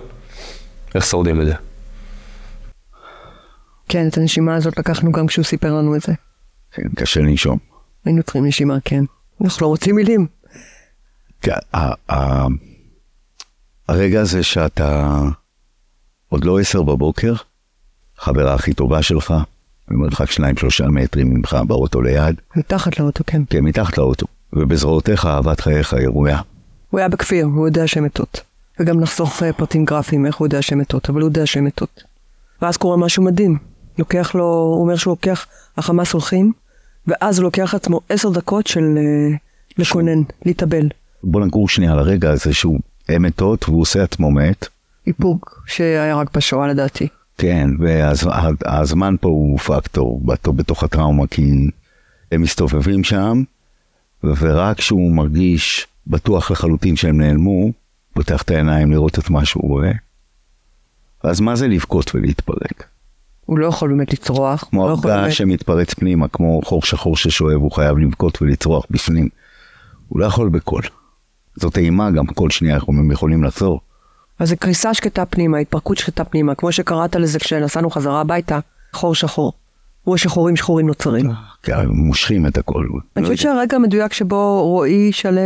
איך 0.95 1.06
שורדים 1.06 1.41
את 1.41 1.45
זה? 1.45 1.54
כן, 3.89 4.08
את 4.08 4.17
הנשימה 4.17 4.56
הזאת 4.56 4.78
לקחנו 4.78 5.12
גם 5.12 5.28
כשהוא 5.28 5.45
סיפר 5.45 5.73
לנו 5.73 5.95
את 5.95 6.02
זה. 6.02 6.13
כן, 6.71 6.89
קשה 6.95 7.19
לנשום. 7.19 7.58
היינו 8.06 8.23
צריכים 8.23 8.45
נשימה, 8.45 8.78
כן. 8.86 9.04
אנחנו 9.43 9.63
לא 9.63 9.67
רוצים 9.67 9.95
מילים. 9.95 10.28
כן, 11.41 11.54
הרגע 13.88 14.21
הזה 14.21 14.43
שאתה 14.43 15.21
עוד 16.30 16.45
לא 16.45 16.60
עשר 16.60 16.82
בבוקר, 16.82 17.34
חברה 18.17 18.54
הכי 18.54 18.73
טובה 18.73 19.02
שלך, 19.02 19.34
במרחק 19.88 20.32
שניים 20.32 20.58
שלושה 20.58 20.88
מטרים 20.88 21.34
ממך 21.34 21.58
באוטו 21.67 22.02
ליד, 22.02 22.36
מתחת 22.56 22.99
לאוטו, 22.99 23.23
כן. 23.28 23.41
כן, 23.49 23.60
מתחת 23.60 23.97
לאוטו, 23.97 24.25
ובזרועותיך 24.54 25.25
אהבת 25.25 25.60
חייך 25.60 25.95
ירויה. 26.02 26.41
הוא 26.89 26.99
היה 26.99 27.10
בכפיר, 27.10 27.45
הוא 27.45 27.67
יודע 27.67 27.88
שהן 27.88 28.04
מתות. 28.04 28.41
וגם 28.80 28.99
נחסוך 28.99 29.43
אה, 29.43 29.54
פרטים 29.54 29.86
גרפיים 29.86 30.25
איך 30.25 30.36
הוא 30.36 30.45
יודע 30.45 30.62
שהן 30.62 30.78
מתות, 30.78 31.10
אבל 31.10 31.21
הוא 31.21 31.28
יודע 31.28 31.45
שהן 31.45 31.63
מתות. 31.63 32.04
ואז 32.62 32.78
קורה 32.78 32.97
משהו 32.97 33.23
מדהים. 33.23 33.58
לוקח 33.99 34.36
לו, 34.36 34.45
הוא 34.45 34.82
אומר 34.82 34.95
שהוא 34.95 35.12
לוקח, 35.12 35.45
החמאס 35.78 36.13
הולכים, 36.13 36.52
ואז 37.08 37.39
הוא 37.39 37.43
לוקח 37.43 37.73
לעצמו 37.73 37.99
עשר 38.10 38.30
דקות 38.30 38.67
של 38.67 38.97
אה, 38.97 39.38
לקונן, 39.78 40.21
להתאבל. 40.45 40.88
בוא 41.24 41.46
נגור 41.46 41.70
שנייה 41.70 41.92
על 41.92 42.00
הרגע 42.00 42.30
הזה 42.32 42.54
שהוא 42.54 42.80
מתות 43.20 43.70
והוא 43.70 43.82
עושה 43.82 44.04
עצמו 44.04 44.32
מת. 44.32 44.68
איפוק 45.08 45.64
שהיה 45.68 46.16
רק 46.16 46.38
בשואה 46.38 46.68
לדעתי. 46.68 47.08
כן, 47.38 47.70
והזמן 47.80 49.16
פה 49.22 49.30
הוא 49.30 49.58
פקטור 49.60 50.22
בתו- 50.26 50.54
בתוך 50.54 50.84
הטראומה, 50.84 51.28
כי 51.28 51.52
הם 52.32 52.42
מסתובבים 52.42 53.04
שם, 53.04 53.44
ורק 54.24 54.78
כשהוא 54.78 55.12
מרגיש 55.12 55.88
בטוח 56.08 56.52
לחלוטין 56.52 56.96
שהם 56.96 57.22
נעלמו, 57.22 57.72
פותח 58.14 58.42
את 58.42 58.52
העיניים 58.52 58.92
לראות 58.92 59.20
את 59.20 59.30
מה 59.30 59.46
שהוא 59.46 59.68
רואה. 59.70 59.92
אז 61.24 61.40
מה 61.42 61.56
זה 61.56 61.68
לבכות 61.68 62.16
ולהתפרק? 62.16 62.84
הוא 63.46 63.60
לא 63.60 63.68
יכול 63.68 63.90
באמת 63.90 64.14
לצרוח. 64.14 64.64
כמו 64.70 64.88
לא 64.88 64.92
הרגע 64.94 65.02
באמת- 65.22 65.34
שמתפרץ 65.34 65.94
פנימה, 65.94 66.28
כמו 66.28 66.62
חור 66.66 66.82
שחור 66.82 67.18
ששואב, 67.18 67.56
הוא 67.62 67.72
חייב 67.72 67.98
לבכות 67.98 68.42
ולצרוח 68.42 68.86
בפנים. 68.90 69.30
הוא 70.08 70.20
לא 70.20 70.26
יכול 70.26 70.50
בקול. 70.50 70.82
זאת 71.60 71.78
אימה 71.78 72.12
גם, 72.12 72.26
כל 72.26 72.50
שנייה 72.50 72.80
הם 72.88 73.12
יכולים 73.12 73.43
לעצור. 73.43 73.80
אז 74.39 74.50
זה 74.50 74.56
קריסה 74.56 74.93
שקטה 74.93 75.26
פנימה, 75.26 75.58
התפרקות 75.58 75.98
שקטה 75.98 76.24
פנימה, 76.24 76.56
כמו 76.56 76.72
שקראת 76.72 77.15
לזה 77.15 77.39
כשנסענו 77.39 77.89
חזרה 77.89 78.22
הביתה, 78.22 78.60
חור 78.93 79.15
שחור. 79.15 79.54
הוא 80.04 80.15
השחורים 80.15 80.56
שחורים 80.56 80.88
נוצרים. 80.88 81.32
כי 81.63 81.72
מושכים 81.89 82.48
את 82.48 82.58
הכל. 82.58 82.86
אני 83.15 83.24
לא 83.24 83.30
חושבת 83.30 83.39
יודע. 83.39 83.56
שהרגע 83.56 83.76
המדויק 83.76 84.13
שבו 84.13 84.63
רועי 84.63 85.12
שלו, 85.12 85.41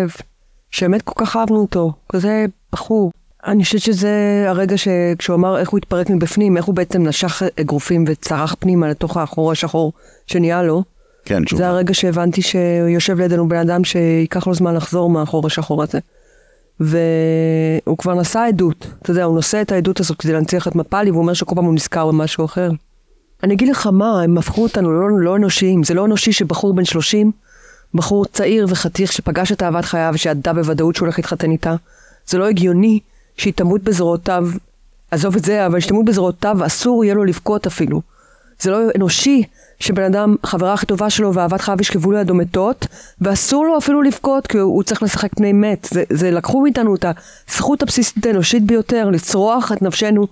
שבאמת 0.71 1.01
כל 1.01 1.25
כך 1.25 1.35
אהבנו 1.35 1.57
אותו, 1.61 1.93
כזה 2.09 2.45
בחור. 2.71 3.11
אני 3.45 3.63
חושבת 3.63 3.81
שזה 3.81 4.45
הרגע 4.47 4.77
שכשהוא 4.77 5.35
אמר 5.35 5.57
איך 5.57 5.69
הוא 5.69 5.77
התפרק 5.77 6.09
מבפנים, 6.09 6.57
איך 6.57 6.65
הוא 6.65 6.75
בעצם 6.75 7.07
נשך 7.07 7.41
אגרופים 7.61 8.05
וצרח 8.07 8.55
פנימה 8.59 8.89
לתוך 8.89 9.17
החור 9.17 9.51
השחור 9.51 9.93
שנהיה 10.27 10.63
לו. 10.63 10.83
כן, 11.25 11.47
שוב. 11.47 11.59
זה 11.59 11.67
הרגע 11.67 11.93
שהבנתי 11.93 12.41
שיושב 12.41 13.19
לידינו 13.19 13.49
בן 13.49 13.57
אדם 13.57 13.83
שייקח 13.83 14.47
לו 14.47 14.53
זמן 14.53 14.75
לחזור 14.75 15.09
מהחור 15.09 15.47
השחור 15.47 15.83
הזה. 15.83 15.99
והוא 16.79 17.97
כבר 17.97 18.13
נשא 18.13 18.39
עדות, 18.39 18.87
אתה 19.01 19.11
יודע, 19.11 19.23
הוא 19.23 19.35
נושא 19.35 19.61
את 19.61 19.71
העדות 19.71 19.99
הזאת 19.99 20.17
כדי 20.17 20.33
להנציח 20.33 20.67
את 20.67 20.75
מפאלי, 20.75 21.11
והוא 21.11 21.21
אומר 21.21 21.33
שכל 21.33 21.55
פעם 21.55 21.65
הוא 21.65 21.73
נזכר 21.73 22.07
במשהו 22.07 22.45
אחר. 22.45 22.71
אני 23.43 23.53
אגיד 23.53 23.67
לך 23.67 23.87
מה, 23.87 24.21
הם 24.21 24.37
הפכו 24.37 24.63
אותנו 24.63 24.93
לא, 24.93 25.19
לא 25.19 25.35
אנושיים. 25.35 25.83
זה 25.83 25.93
לא 25.93 26.05
אנושי 26.05 26.31
שבחור 26.31 26.73
בן 26.73 26.85
30, 26.85 27.31
בחור 27.93 28.25
צעיר 28.25 28.65
וחתיך 28.69 29.11
שפגש 29.11 29.51
את 29.51 29.63
אהבת 29.63 29.85
חייו 29.85 30.11
ושידע 30.13 30.53
בוודאות 30.53 30.95
שהוא 30.95 31.05
הולך 31.05 31.19
להתחתן 31.19 31.51
איתה, 31.51 31.75
זה 32.27 32.37
לא 32.37 32.47
הגיוני 32.47 32.99
שהיא 33.37 33.53
תמות 33.53 33.83
בזרועותיו, 33.83 34.47
עזוב 35.11 35.35
את 35.35 35.45
זה, 35.45 35.65
אבל 35.65 35.79
שתמות 35.79 36.05
בזרועותיו, 36.05 36.65
אסור 36.65 37.03
יהיה 37.03 37.15
לו 37.15 37.23
לבכות 37.23 37.67
אפילו. 37.67 38.01
זה 38.59 38.71
לא 38.71 38.77
אנושי 38.95 39.43
שבן 39.83 40.03
אדם, 40.03 40.35
החברה 40.43 40.73
הכי 40.73 40.85
טובה 40.85 41.09
שלו 41.09 41.33
ואהבת 41.33 41.61
חייו 41.61 41.77
ישכבו 41.81 42.11
לידו 42.11 42.35
מתות, 42.35 42.87
ואסור 43.21 43.65
לו 43.65 43.77
אפילו 43.77 44.01
לבכות 44.01 44.47
כי 44.47 44.57
הוא, 44.57 44.83
צריך 44.83 45.03
לשחק 45.03 45.33
פני 45.35 45.53
מת. 45.53 45.87
זה, 45.91 46.03
זה 46.09 46.31
לקחו 46.31 46.61
מאיתנו 46.61 46.95
את 46.95 47.05
הזכות 47.49 47.81
הבסיסית 47.83 48.25
האנושית 48.25 48.63
ביותר, 48.63 49.09
לצרוח 49.09 49.71
את 49.71 49.81
נפשנו, 49.81 50.27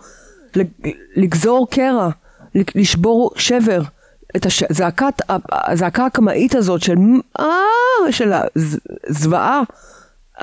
לג- 0.56 0.68
לגזור 1.16 1.68
קרע, 1.70 2.10
לשבור 2.56 3.32
שבר. 3.36 3.82
את 4.36 4.46
הש... 4.46 4.64
זעקת, 4.70 5.22
הזעקה 5.52 6.06
הקמאית 6.06 6.56
הזאת 6.56 6.82
של 6.82 6.96
אה, 7.40 7.46
של 8.12 8.32
הזוועה, 9.10 9.62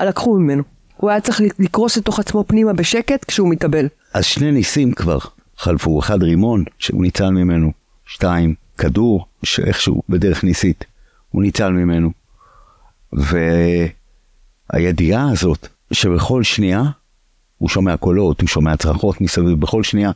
לקחו 0.03 0.35
ממנו. 0.35 0.63
הוא 0.97 1.09
היה 1.09 1.21
צריך 1.21 1.41
לקרוס 1.59 1.97
לתוך 1.97 2.19
עצמו 2.19 2.43
פנימה 2.47 2.73
בשקט 2.73 3.25
כשהוא 3.25 3.49
מתאבל. 3.49 3.87
אז 4.13 4.25
שני 4.25 4.51
ניסים 4.51 4.91
כבר 4.91 5.17
חלפו, 5.57 5.99
אחד 5.99 6.23
רימון 6.23 6.63
שהוא 6.79 7.01
ניצל 7.01 7.29
ממנו, 7.29 7.71
שתיים 8.05 8.55
כדור 8.79 9.25
שאיכשהו 9.43 10.01
בדרך 10.09 10.43
ניסית 10.43 10.85
הוא 11.29 11.41
ניצל 11.43 11.69
ממנו. 11.69 12.11
והידיעה 14.73 15.29
הזאת 15.31 15.67
שבכל 15.91 16.43
שנייה 16.43 16.83
הוא 17.57 17.69
שומע 17.69 17.97
קולות, 17.97 18.41
הוא 18.41 18.47
שומע 18.47 18.77
צרחות 18.77 19.21
מסביב, 19.21 19.59
בכל 19.59 19.83
שנייה, 19.83 20.11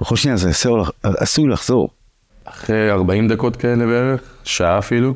בכל 0.00 0.16
שנייה 0.16 0.36
זה 0.36 0.50
עשוי, 0.50 0.82
עשוי 1.02 1.48
לחזור. 1.48 1.88
אחרי 2.44 2.90
40 2.90 3.28
דקות 3.28 3.56
כאלה 3.56 3.86
בערך, 3.86 4.20
שעה 4.44 4.78
אפילו, 4.78 5.14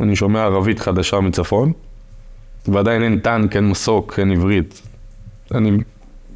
אני 0.00 0.16
שומע 0.16 0.42
ערבית 0.42 0.80
חדשה 0.80 1.20
מצפון, 1.20 1.72
ועדיין 2.68 3.02
אין 3.02 3.18
טנק, 3.18 3.56
אין 3.56 3.68
מסוק, 3.68 4.18
אין 4.18 4.32
עברית. 4.32 4.82
אני 5.54 5.78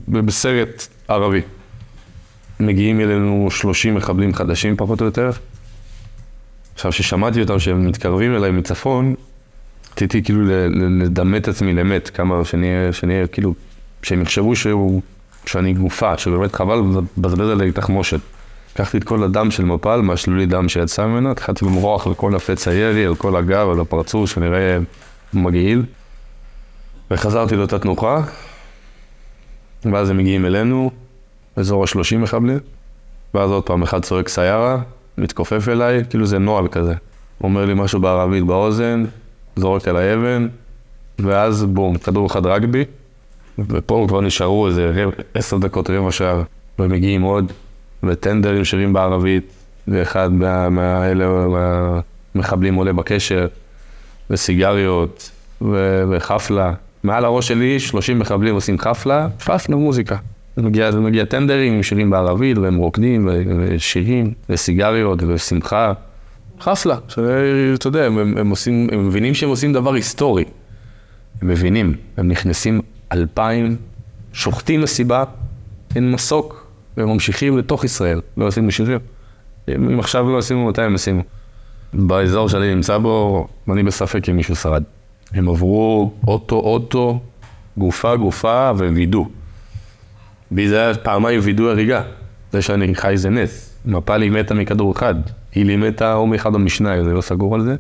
בסרט 0.09 0.87
ערבי. 1.09 1.41
מגיעים 2.61 3.01
אלינו 3.01 3.49
30 3.51 3.95
מחבלים 3.95 4.35
חדשים 4.35 4.77
פחות 4.77 5.01
או 5.01 5.07
יותר. 5.07 5.31
עכשיו, 6.79 6.93
כששמעתי 6.93 7.41
אותם 7.41 7.59
שהם 7.59 7.87
מתקרבים 7.87 8.35
אליי 8.35 8.51
מצפון, 8.51 9.15
רציתי 9.93 10.23
כאילו 10.23 10.41
לדמה 11.01 11.37
את 11.37 11.49
עצמי 11.49 11.73
למת, 11.73 12.11
כמה 12.11 12.45
שנהיה, 12.45 12.93
שנהיה 12.93 13.27
כאילו, 13.27 13.55
שהם 14.03 14.23
יחשבו 14.23 14.57
שהוא, 14.57 15.03
שאני 15.47 15.73
גופה, 15.73 16.19
שבאמת 16.19 16.55
חבל 16.55 16.83
לבזבז 17.17 17.51
עליי 17.51 17.73
תחמושת. 17.73 18.21
לקחתי 18.75 18.99
את 18.99 19.05
כל 19.05 19.23
הדם 19.23 19.51
של 19.51 19.65
מפל, 19.65 20.01
מהשלולי 20.01 20.47
דם 20.47 20.69
שיצא 20.69 21.07
ממנו, 21.07 21.31
התחלתי 21.31 21.65
למרוח 21.65 22.07
על 22.07 22.15
כל 22.15 22.37
הפצע 22.37 22.73
ירי, 22.73 23.07
על 23.07 23.15
כל 23.15 23.37
הגב, 23.37 23.69
על 23.71 23.81
הפרצוף, 23.81 24.31
שנראה 24.31 24.79
מגעיל. 25.35 25.83
וחזרתי 27.11 27.57
לאותה 27.57 27.79
תנוחה, 27.79 28.21
ואז 29.85 30.11
הם 30.11 30.19
מגיעים 30.19 30.47
אלינו, 30.47 30.91
אזור 31.57 31.85
ה-30 31.85 32.17
מחבלים, 32.17 32.59
ואז 33.35 33.51
עוד 33.51 33.63
פעם 33.63 33.83
אחד 33.83 34.03
צועק 34.03 34.29
סיירה, 34.29 34.79
מתכופף 35.19 35.69
אליי, 35.69 36.03
כאילו 36.11 36.27
זה 36.27 36.39
נוהל 36.39 36.69
כזה. 36.69 36.95
אומר 37.45 37.65
לי 37.65 37.75
משהו 37.75 38.01
בערבית 38.01 38.45
באוזן, 38.45 39.05
זורק 39.57 39.89
עליי 39.89 40.15
אבן, 40.15 40.49
ואז 41.19 41.65
בום, 41.65 41.99
כדור 41.99 42.27
אחד 42.27 42.47
רגבי, 42.47 42.85
ופה 43.59 44.05
כבר 44.09 44.21
נשארו 44.21 44.67
איזה 44.67 44.91
רבע- 44.95 45.13
עשר 45.35 45.59
דקות, 45.59 45.91
רבע 45.91 46.13
שעה, 46.13 46.43
ומגיעים 46.79 47.23
עוד, 47.23 47.53
וטנדרים 48.03 48.65
שירים 48.65 48.93
בערבית, 48.93 49.53
ואחד 49.89 50.33
מה- 50.33 50.69
מהאלה, 50.69 51.27
מהמחבלים 52.35 52.75
עולה 52.75 52.93
בקשר, 52.93 53.47
וסיגריות, 54.31 55.31
ו- 55.63 56.03
וחפלה. 56.11 56.73
מעל 57.05 57.25
הראש 57.25 57.49
שלי 57.49 57.81
30 57.81 58.19
מחבלים 58.19 58.55
עושים 58.55 58.79
חפלה, 58.79 59.29
פפלה 59.45 59.77
מוזיקה. 59.77 60.17
זה 60.59 60.63
מגיע, 60.63 60.93
זה 60.93 61.01
מגיע 61.01 61.25
טנדרים 61.25 61.73
עם 61.73 61.83
שירים 61.83 62.11
בערבית, 62.11 62.59
והם 62.59 62.77
רוקדים, 62.77 63.29
ושירים, 63.59 64.33
וסיגריות, 64.49 65.19
ושמחה. 65.27 65.93
חפלה, 66.61 66.97
שאתה 67.09 67.87
יודע, 67.87 68.05
הם, 68.05 68.19
הם, 68.19 68.39
הם, 68.39 68.51
עושים, 68.51 68.89
הם 68.93 69.07
מבינים 69.09 69.35
שהם 69.35 69.49
עושים 69.49 69.73
דבר 69.73 69.95
היסטורי. 69.95 70.45
הם 71.43 71.49
מבינים, 71.49 71.95
הם 72.17 72.29
נכנסים 72.29 72.81
אלפיים, 73.13 73.77
שוחטים 74.33 74.81
מסיבה, 74.81 75.25
אין 75.97 76.13
מסוק, 76.13 76.67
והם 76.97 77.09
ממשיכים 77.09 77.59
לתוך 77.59 77.85
ישראל, 77.85 78.21
לא 78.37 78.47
עושים 78.47 78.71
שירים. 78.71 78.99
אם 79.69 80.01
עכשיו 80.01 80.31
לא 80.31 80.39
עשינו, 80.39 80.69
מתי 80.69 80.83
הם 80.83 80.95
עשינו? 80.95 81.23
באזור 81.93 82.49
שאני 82.49 82.75
נמצא 82.75 82.99
בו, 82.99 83.47
אני 83.73 83.83
בספק 83.83 84.29
אם 84.29 84.37
מישהו 84.37 84.57
שרד. 84.57 84.83
הם 85.33 85.49
עברו 85.49 86.13
אוטו-אוטו, 86.27 87.21
גופה-גופה 87.77 88.71
ווידוא. 88.75 89.25
בי 90.51 90.69
זה 90.69 90.81
היה 90.81 90.95
פעמיים 90.95 91.41
וידוא 91.43 91.71
הריגה. 91.71 92.03
זה 92.53 92.63
שאני 92.63 92.95
חי 92.95 93.13
זה 93.17 93.31
נס. 93.31 93.79
מפאלי 93.85 94.31
מתה 94.31 94.55
מכדור 94.55 94.93
אחד. 94.93 95.15
הילי 95.55 95.77
מתה 95.77 96.15
או 96.15 96.27
מאחד 96.27 96.55
או 96.55 96.59
משניים, 96.59 97.05
זה 97.05 97.13
לא 97.13 97.21
סגור 97.21 97.55
על 97.55 97.61
זה. 97.61 97.77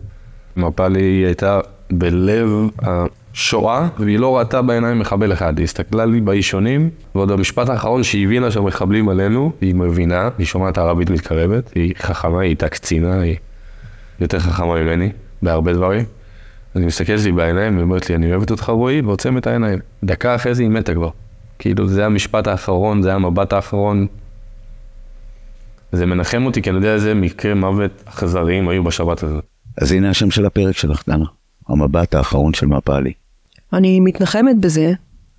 מפאלי 0.56 1.00
הייתה 1.00 1.60
בלב 1.90 2.48
השואה, 2.82 3.88
והיא 3.98 4.18
לא 4.18 4.38
ראתה 4.38 4.62
בעיניים 4.62 4.98
מחבל 4.98 5.32
אחד. 5.32 5.58
היא 5.58 5.64
הסתכלה 5.64 6.04
לי 6.06 6.20
באישונים, 6.20 6.90
ועוד 7.14 7.30
המשפט 7.30 7.68
האחרון 7.68 8.02
שהיא 8.02 8.26
הבינה 8.26 8.50
שהמחבלים 8.50 9.08
עלינו, 9.08 9.52
היא 9.60 9.74
מבינה, 9.74 10.28
היא 10.38 10.46
שומעת 10.46 10.78
ערבית 10.78 11.10
מתקרבת, 11.10 11.72
היא 11.74 11.94
חכמה, 11.98 12.40
היא 12.40 12.48
הייתה 12.48 12.68
קצינה, 12.68 13.20
היא 13.20 13.36
יותר 14.20 14.38
חכמה 14.38 14.74
ממני, 14.74 15.10
בהרבה 15.42 15.72
דברים. 15.72 16.04
אז 16.74 16.80
היא 16.80 16.86
מסתכלת 16.86 17.24
לי 17.24 17.32
בעיניים 17.32 17.78
ואומרת 17.78 18.10
לי, 18.10 18.14
אני 18.14 18.32
אוהבת 18.32 18.50
אותך 18.50 18.68
רועי, 18.68 19.00
ועוצם 19.00 19.38
את 19.38 19.46
העיניים. 19.46 19.78
דקה 20.04 20.34
אחרי 20.34 20.54
זה 20.54 20.62
היא 20.62 20.70
מתה 20.70 20.94
כבר. 20.94 21.10
כאילו, 21.58 21.88
זה 21.88 22.06
המשפט 22.06 22.46
האחרון, 22.46 23.02
זה 23.02 23.14
המבט 23.14 23.52
האחרון. 23.52 24.06
זה 25.92 26.06
מנחם 26.06 26.46
אותי, 26.46 26.62
כי 26.62 26.70
אני 26.70 26.78
יודע 26.78 26.94
איזה 26.94 27.14
מקרה 27.14 27.54
מוות 27.54 28.02
אכזריים 28.04 28.68
היו 28.68 28.84
בשבת 28.84 29.22
הזאת. 29.22 29.44
אז 29.76 29.92
הנה 29.92 30.10
השם 30.10 30.30
של 30.30 30.46
הפרק 30.46 30.76
שלך, 30.76 31.02
דנה. 31.08 31.24
המבט 31.68 32.14
האחרון 32.14 32.54
של 32.54 32.66
מפאלי. 32.66 33.12
אני 33.72 34.00
מתנחמת 34.00 34.58
בזה, 34.60 34.92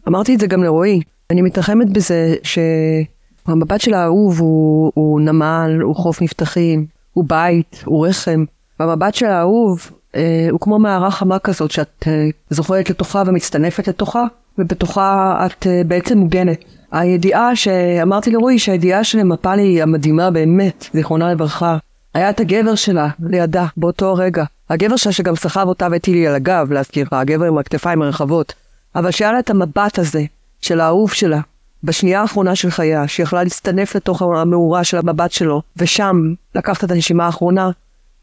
אמרתי 0.07 0.35
את 0.35 0.39
זה 0.39 0.47
גם 0.47 0.63
לרועי, 0.63 1.01
אני 1.29 1.41
מתנחמת 1.41 1.89
בזה 1.89 2.35
שהמבט 2.43 3.81
של 3.81 3.93
האהוב 3.93 4.39
הוא, 4.39 4.91
הוא 4.95 5.21
נמל, 5.21 5.79
הוא 5.81 5.95
חוף 5.95 6.21
מבטחים, 6.21 6.85
הוא 7.13 7.25
בית, 7.27 7.83
הוא 7.85 8.07
רחם. 8.07 8.45
והמבט 8.79 9.13
של 9.13 9.25
האהוב 9.25 9.91
אה, 10.15 10.47
הוא 10.51 10.59
כמו 10.59 10.79
מערה 10.79 11.11
חמה 11.11 11.39
כזאת 11.39 11.71
שאת 11.71 12.03
אה, 12.07 12.29
זוכרת 12.49 12.89
לתוכה 12.89 13.23
ומצטנפת 13.25 13.87
לתוכה, 13.87 14.23
ובתוכה 14.59 15.37
את 15.45 15.67
אה, 15.67 15.81
בעצם 15.87 16.17
מוגנת. 16.17 16.63
הידיעה 16.91 17.55
שאמרתי 17.55 18.31
לרועי 18.31 18.59
שהידיעה 18.59 19.03
של 19.03 19.23
מפאלי 19.23 19.61
היא 19.61 19.83
המדהימה 19.83 20.31
באמת, 20.31 20.85
זיכרונה 20.93 21.31
לברכה, 21.31 21.77
היה 22.13 22.29
את 22.29 22.39
הגבר 22.39 22.75
שלה 22.75 23.07
לידה 23.19 23.65
באותו 23.77 24.13
רגע. 24.13 24.43
הגבר 24.69 24.95
שלה 24.95 25.11
שגם 25.11 25.35
סחב 25.35 25.67
אותה 25.67 25.87
והטיל 25.91 26.13
לי 26.13 26.27
על 26.27 26.35
הגב, 26.35 26.71
להזכיר 26.71 27.05
לך, 27.05 27.13
הגבר 27.13 27.45
עם 27.45 27.57
הכתפיים 27.57 28.01
הרחבות. 28.01 28.53
אבל 28.95 29.11
שהיה 29.11 29.31
לה 29.31 29.39
את 29.39 29.49
המבט 29.49 29.99
הזה 29.99 30.23
של 30.61 30.79
האהוב 30.79 31.11
שלה, 31.13 31.39
בשנייה 31.83 32.21
האחרונה 32.21 32.55
של 32.55 32.71
חייה, 32.71 33.07
שהיא 33.07 33.23
יכלה 33.23 33.43
להסתנף 33.43 33.95
לתוך 33.95 34.21
המאורה 34.21 34.83
של 34.83 34.97
המבט 34.97 35.31
שלו, 35.31 35.61
ושם 35.77 36.33
לקחת 36.55 36.83
את 36.83 36.91
הנשימה 36.91 37.25
האחרונה, 37.25 37.69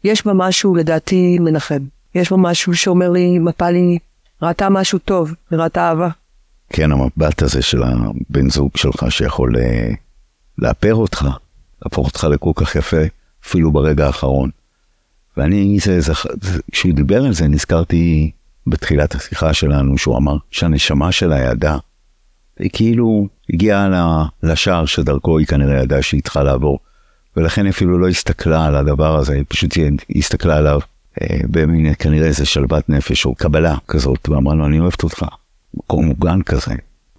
יש 0.03 0.25
בה 0.25 0.33
משהו 0.33 0.75
לדעתי 0.75 1.37
מנחם. 1.39 1.79
יש 2.15 2.31
בה 2.31 2.37
משהו 2.37 2.75
שאומר 2.75 3.09
לי, 3.09 3.39
מפאלי 3.39 3.97
ראתה 4.41 4.69
משהו 4.69 4.99
טוב, 4.99 5.33
וראתה 5.51 5.89
אהבה. 5.89 6.09
כן, 6.69 6.91
המבט 6.91 7.41
הזה 7.41 7.61
של 7.61 7.83
הבן 7.83 8.49
זוג 8.49 8.77
שלך 8.77 9.05
שיכול 9.09 9.57
אה, 9.57 9.89
לאפר 10.57 10.95
אותך, 10.95 11.27
להפוך 11.85 12.07
אותך 12.07 12.23
לכל 12.31 12.51
כך 12.55 12.75
יפה, 12.75 13.01
אפילו 13.45 13.71
ברגע 13.71 14.05
האחרון. 14.05 14.49
ואני, 15.37 15.77
זה, 15.81 16.01
זה, 16.01 16.13
כשהוא 16.71 16.93
דיבר 16.93 17.25
על 17.25 17.33
זה, 17.33 17.47
נזכרתי 17.47 18.31
בתחילת 18.67 19.15
השיחה 19.15 19.53
שלנו, 19.53 19.97
שהוא 19.97 20.17
אמר 20.17 20.37
שהנשמה 20.51 21.11
שלה 21.11 21.39
ידעה. 21.39 21.77
היא 22.59 22.69
כאילו 22.73 23.27
הגיעה 23.53 23.89
לשער 24.43 24.85
שדרכו 24.85 25.37
היא 25.37 25.47
כנראה 25.47 25.83
ידעה 25.83 26.01
שהיא 26.01 26.23
צריכה 26.23 26.43
לעבור, 26.43 26.79
ולכן 27.35 27.67
אפילו 27.67 27.97
לא 27.99 28.07
הסתכלה 28.07 28.65
על 28.65 28.75
הדבר 28.75 29.15
הזה, 29.15 29.33
היא 29.33 29.43
פשוט 29.47 29.71
הסתכלה 30.15 30.57
עליו, 30.57 30.79
אה, 31.21 31.37
במין 31.51 31.93
כנראה 31.99 32.27
איזה 32.27 32.45
שלוות 32.45 32.89
נפש 32.89 33.25
או 33.25 33.35
קבלה 33.35 33.75
כזאת, 33.87 34.29
ואמרה 34.29 34.55
לו, 34.55 34.65
אני 34.65 34.79
אוהבת 34.79 35.03
אותך. 35.03 35.25
מקום 35.77 36.05
מוגן 36.05 36.41
כזה. 36.41 36.71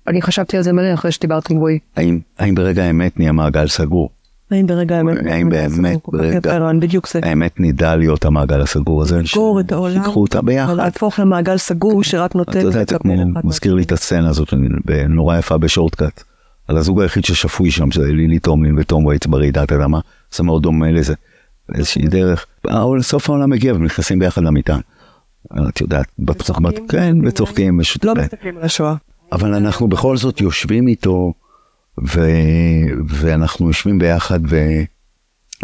אני 0.06 0.22
חשבתי 0.22 0.56
על 0.56 0.62
זה 0.62 0.72
מלא 0.72 0.94
אחרי 0.94 1.12
שדיברתי 1.12 1.54
עם 1.54 1.58
רועי. 1.60 1.78
האם, 1.96 2.18
האם 2.38 2.54
ברגע 2.54 2.84
האמת 2.84 3.18
נהיה 3.18 3.32
מעגל 3.32 3.68
סגור? 3.68 4.10
האם 4.50 4.66
ברגע 4.66 4.96
האמת... 4.96 5.18
האם 5.26 5.48
באמת 5.48 5.98
ברגע- 6.08 6.54
ערן, 6.54 6.80
בדיוק 6.80 7.08
זה. 7.08 7.20
האמת 7.22 7.60
נדע 7.60 7.96
להיות 7.96 8.24
המעגל 8.24 8.60
הסגור 8.60 9.02
הזה? 9.02 9.18
לסגור 9.22 9.60
את 9.60 9.72
העולם. 9.72 9.94
שיקחו 9.94 10.20
אותה 10.20 10.42
ביחד. 10.42 10.74
להפוך 10.74 11.18
למעגל 11.18 11.56
סגור 11.58 12.04
שרק 12.04 12.34
נותן... 12.34 12.50
אתה 12.52 12.58
יודע, 12.60 12.84
זה 12.88 12.98
כמו, 12.98 13.14
מזכיר 13.44 13.74
לי 13.74 13.82
את 13.82 13.92
הסצנה 13.92 14.28
הזאת, 14.28 14.54
נורא 15.08 15.38
יפה 15.38 15.58
בשורטקאט. 15.58 16.22
על 16.68 16.76
הזוג 16.76 17.00
היחיד 17.00 17.24
ששפוי 17.24 17.70
שם, 17.70 17.90
שזה 17.90 18.06
לילי 18.12 18.38
טומלין 18.38 18.78
וטום 18.78 19.06
וייטס 19.06 19.26
ברעידת 19.26 19.72
אדמה, 19.72 20.00
זה 20.32 20.42
מאוד 20.42 20.62
דומה 20.62 20.90
לזה. 20.90 21.14
איזושהי 21.74 22.08
דרך, 22.08 22.46
סוף 23.00 23.30
העולם 23.30 23.50
מגיע 23.50 23.74
ונכנסים 23.74 24.18
ביחד 24.18 24.42
למיטה. 24.42 24.76
את 25.68 25.80
יודעת? 25.80 26.06
בת- 26.18 26.90
כן, 26.90 27.16
וצוחקים, 27.26 27.80
לא 28.04 28.14
מסתכלים 28.24 28.56
על 28.56 28.62
השואה. 28.62 28.94
אבל 29.32 29.54
אנחנו 29.54 29.88
בכל 29.88 30.16
זאת 30.16 30.40
יושבים 30.40 30.88
איתו. 30.88 31.32
ואנחנו 33.08 33.66
יושבים 33.66 33.98
ביחד. 33.98 34.40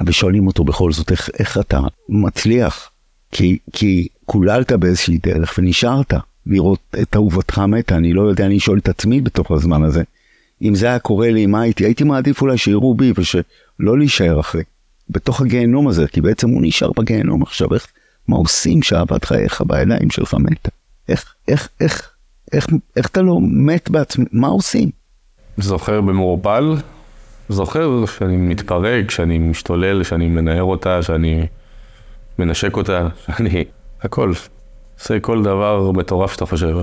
ושואלים 0.06 0.46
אותו 0.46 0.64
בכל 0.64 0.92
זאת, 0.92 1.10
איך, 1.10 1.30
איך 1.38 1.58
אתה 1.58 1.80
מצליח? 2.08 2.90
כי, 3.32 3.58
כי 3.72 4.08
קוללת 4.24 4.72
באיזושהי 4.72 5.18
דרך 5.22 5.54
ונשארת 5.58 6.14
לראות 6.46 6.78
את 7.02 7.16
אהובתך 7.16 7.58
מתה, 7.58 7.96
אני 7.96 8.12
לא 8.12 8.22
יודע, 8.22 8.46
אני 8.46 8.60
שואל 8.60 8.78
את 8.78 8.88
עצמי 8.88 9.20
בתוך 9.20 9.50
הזמן 9.50 9.82
הזה. 9.82 10.02
אם 10.62 10.74
זה 10.74 10.87
היה 10.87 10.98
קורה 10.98 11.30
לי, 11.30 11.46
מה 11.46 11.60
הייתי? 11.62 11.84
הייתי 11.84 12.04
מעדיף 12.04 12.42
אולי 12.42 12.58
שיראו 12.58 12.94
בי 12.94 13.12
ושלא 13.16 13.98
להישאר 13.98 14.40
אחרי. 14.40 14.62
בתוך 15.10 15.40
הגיהנום 15.40 15.88
הזה, 15.88 16.08
כי 16.08 16.20
בעצם 16.20 16.50
הוא 16.50 16.62
נשאר 16.62 16.90
בגיהנום 16.96 17.42
עכשיו, 17.42 17.74
איך, 17.74 17.87
מה 18.28 18.37
עושים 18.37 18.82
שאהבת 18.82 19.24
חייך 19.24 19.62
בידיים 19.66 20.10
שלך 20.10 20.34
מתה? 20.34 20.68
איך, 21.08 21.34
איך, 21.48 21.68
איך, 21.80 22.10
איך, 22.52 22.66
איך 22.96 23.06
אתה 23.06 23.22
לא 23.22 23.38
מת 23.42 23.90
בעצמי? 23.90 24.24
מה 24.32 24.48
עושים? 24.48 24.90
זוכר 25.56 26.00
במעורפל, 26.00 26.76
זוכר 27.48 28.04
שאני 28.06 28.37
מתפרק, 28.37 29.10
שאני 29.10 29.38
משתולל, 29.38 30.02
שאני 30.02 30.28
מנער 30.28 30.62
אותה, 30.62 31.02
שאני 31.02 31.46
מנשק 32.38 32.76
אותה, 32.76 33.08
שאני... 33.26 33.64
הכל. 34.02 34.32
עושה 34.98 35.20
כל 35.20 35.42
דבר 35.42 35.90
מטורף 35.90 36.32
שאתה 36.32 36.46
חושב. 36.46 36.76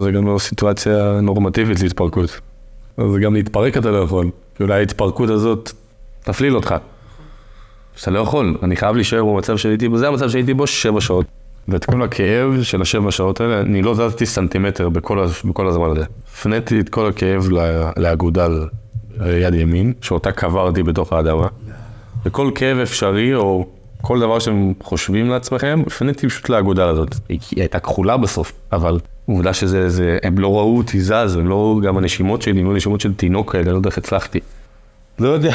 זה 0.00 0.10
גם 0.10 0.26
לא 0.26 0.38
סיטואציה 0.38 1.20
נורמטיבית 1.20 1.80
להתפרקות. 1.80 2.40
אז 2.96 3.06
גם 3.22 3.34
להתפרק 3.34 3.76
אתה 3.76 3.90
לא 3.90 3.96
יכול. 3.96 4.30
אולי 4.60 4.74
ההתפרקות 4.74 5.30
הזאת 5.30 5.70
תפליל 6.22 6.56
אותך. 6.56 6.74
שאתה 7.96 8.10
לא 8.10 8.18
יכול, 8.18 8.56
אני 8.62 8.76
חייב 8.76 8.96
להישאר 8.96 9.24
במצב 9.24 9.56
שהייתי 9.56 9.88
בו, 9.88 9.98
זה 9.98 10.08
המצב 10.08 10.28
שהייתי 10.28 10.54
בו 10.54 10.66
שבע 10.66 11.00
שעות. 11.00 11.26
ואת 11.68 11.84
כל 11.84 12.02
הכאב 12.02 12.62
של 12.62 12.82
השבע 12.82 13.10
שעות 13.10 13.40
האלה, 13.40 13.60
אני 13.60 13.82
לא 13.82 13.94
זזתי 13.94 14.26
סנטימטר 14.26 14.88
בכל, 14.88 15.24
בכל 15.44 15.68
הזמן 15.68 15.90
הזה. 15.90 16.04
הפניתי 16.32 16.80
את 16.80 16.88
כל 16.88 17.06
הכאב 17.06 17.48
לאגודל 17.96 18.66
יד 19.26 19.54
ימין, 19.54 19.92
שאותה 20.00 20.32
קברתי 20.32 20.82
בתוך 20.82 21.12
האדמה. 21.12 21.46
וכל 22.24 22.50
כאב 22.54 22.78
אפשרי, 22.78 23.34
או 23.34 23.66
כל 24.02 24.20
דבר 24.20 24.38
שאתם 24.38 24.72
חושבים 24.82 25.30
לעצמכם, 25.30 25.82
הפניתי 25.86 26.28
פשוט 26.28 26.48
לאגודל 26.48 26.82
הזאת. 26.82 27.14
היא, 27.28 27.38
הייתה 27.56 27.78
כחולה 27.78 28.16
בסוף, 28.16 28.52
אבל 28.72 28.98
עובדה 29.26 29.52
שזה, 29.52 29.88
זה, 29.88 30.18
הם 30.22 30.38
לא 30.38 30.48
ראו 30.58 30.76
אותי 30.76 31.00
זז, 31.00 31.36
הם 31.36 31.48
לא, 31.48 31.80
גם 31.82 31.98
הנשימות 31.98 32.42
שלי, 32.42 32.60
הם 32.60 32.66
לא 32.66 32.74
נשימות 32.74 33.00
של 33.00 33.14
תינוק 33.14 33.52
כאלה, 33.52 33.72
לא 33.72 33.76
יודע 33.76 33.88
איך 33.88 33.98
הצלחתי. 33.98 34.40
לא 35.18 35.28
יודע, 35.28 35.54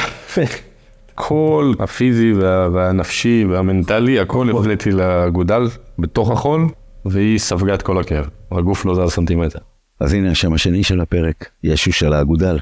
כל 1.20 1.72
הפיזי 1.78 2.32
וה, 2.32 2.68
והנפשי 2.72 3.44
והמנטלי, 3.50 4.20
הכל 4.20 4.50
הפניתי 4.50 4.90
לאגודל 4.90 5.62
בתוך 5.98 6.30
החול, 6.30 6.68
והיא 7.04 7.38
ספגה 7.38 7.74
את 7.74 7.82
כל 7.82 7.98
הכאב. 7.98 8.28
הגוף 8.52 8.84
לא 8.84 8.94
זז 8.94 9.12
סנטימטר. 9.12 9.58
אז 10.00 10.12
הנה 10.12 10.30
השם 10.30 10.52
השני 10.52 10.84
של 10.84 11.00
הפרק, 11.00 11.50
ישו 11.64 11.92
של 11.92 12.12
האגודל. 12.12 12.58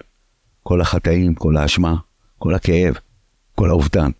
כל 0.62 0.80
החטאים, 0.80 1.34
כל 1.34 1.56
האשמה, 1.56 1.94
כל 2.38 2.54
הכאב, 2.54 2.94
כל 3.54 3.70
האובדן, 3.70 4.10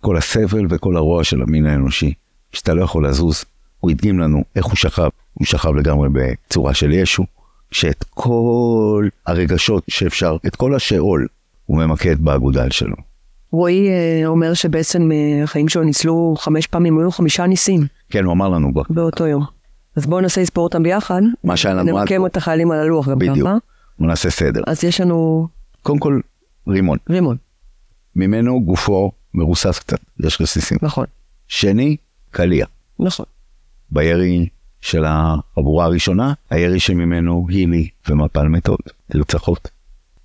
כל 0.00 0.16
הסבל 0.16 0.66
וכל 0.70 0.96
הרוע 0.96 1.24
של 1.24 1.42
המין 1.42 1.66
האנושי, 1.66 2.12
שאתה 2.52 2.74
לא 2.74 2.82
יכול 2.82 3.08
לזוז. 3.08 3.44
הוא 3.80 3.90
הדגים 3.90 4.18
לנו 4.18 4.44
איך 4.56 4.66
הוא 4.66 4.76
שכב, 4.76 5.08
הוא 5.34 5.46
שכב 5.46 5.74
לגמרי 5.74 6.08
בצורה 6.12 6.74
של 6.74 6.92
ישו, 6.92 7.24
שאת 7.70 8.04
כל 8.10 9.08
הרגשות 9.26 9.84
שאפשר, 9.88 10.36
את 10.46 10.56
כל 10.56 10.74
השאול, 10.74 11.26
הוא 11.66 11.78
ממקד 11.78 12.20
באגודל 12.20 12.70
שלו. 12.70 13.15
רועי 13.56 13.88
אה, 13.88 14.26
אומר 14.26 14.54
שבעצם 14.54 15.12
אה, 15.12 15.42
החיים 15.44 15.68
שלו 15.68 15.82
ניצלו 15.82 16.34
חמש 16.38 16.66
פעמים, 16.66 16.98
היו 16.98 17.10
חמישה 17.10 17.46
ניסים 17.46 17.86
כן, 18.10 18.24
הוא 18.24 18.32
אמר 18.32 18.48
לנו 18.48 18.72
כבר, 18.72 18.82
באותו 18.90 19.26
יום. 19.26 19.44
אז 19.96 20.06
בואו 20.06 20.20
ננסה 20.20 20.40
לספור 20.40 20.64
אותם 20.64 20.82
ביחד. 20.82 21.22
מה 21.44 21.56
שהיה 21.56 21.74
לנו 21.74 21.98
עד 21.98 22.12
נמקם. 22.12 22.26
את 22.26 22.36
החיילים 22.36 22.70
על 22.70 22.78
הלוח 22.78 23.08
גם 23.08 23.18
בדיוק. 23.18 23.38
ככה. 23.38 23.56
בוא 23.98 24.06
נעשה 24.06 24.30
סדר. 24.30 24.62
אז 24.66 24.84
יש 24.84 25.00
לנו 25.00 25.48
קודם 25.82 25.98
כל, 25.98 26.20
רימון, 26.68 26.98
רימון, 27.10 27.36
ממנו 28.16 28.64
גופו 28.64 29.12
מרוסס 29.34 29.78
קצת, 29.78 29.98
יש 30.24 30.40
רסיסים. 30.40 30.78
נכון, 30.82 31.06
שני, 31.48 31.96
קליע. 32.30 32.66
נכון. 32.98 33.26
בירי 33.90 34.48
של 34.80 35.04
החבורה 35.06 35.84
הראשונה, 35.84 36.32
הירי 36.50 36.80
שממנו 36.80 37.46
הילי 37.48 37.88
ומפל 38.08 38.48
מתות, 38.48 38.80
נרצחות. 39.14 39.68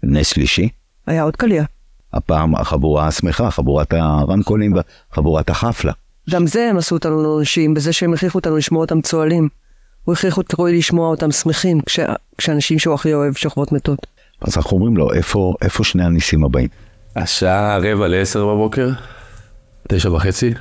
נס 0.03 0.27
שלישי, 0.27 0.69
היה 1.07 1.23
עוד 1.23 1.35
קליע. 1.35 1.63
הפעם 2.13 2.55
החבורה 2.55 3.07
השמחה, 3.07 3.51
חבורת 3.51 3.93
הרמקולים 3.93 4.73
וחבורת 5.11 5.49
החפלה. 5.49 5.91
גם 6.29 6.47
זה 6.47 6.67
הם 6.69 6.77
עשו 6.77 6.95
אותנו 6.95 7.23
לאנשים, 7.23 7.73
בזה 7.73 7.93
שהם 7.93 8.13
הכריחו 8.13 8.37
אותנו 8.37 8.57
לשמוע 8.57 8.81
אותם 8.81 9.01
צוהלים. 9.01 9.49
הוא 10.03 10.13
הכריח 10.13 10.39
את 10.39 10.53
רועי 10.53 10.77
לשמוע 10.77 11.07
אותם 11.07 11.31
שמחים, 11.31 11.81
כש... 11.81 11.99
כשאנשים 12.37 12.79
שהוא 12.79 12.93
הכי 12.95 13.13
אוהב 13.13 13.33
שוכבות 13.33 13.71
מתות. 13.71 14.07
אז 14.41 14.57
אנחנו 14.57 14.77
אומרים 14.77 14.97
לו, 14.97 15.13
איפה, 15.13 15.53
איפה 15.61 15.83
שני 15.83 16.03
הניסים 16.03 16.43
הבאים? 16.43 16.67
השעה 17.15 17.77
רבע 17.77 18.07
לעשר 18.07 18.47
בבוקר, 18.47 18.89
תשע 19.87 20.11
וחצי, 20.11 20.53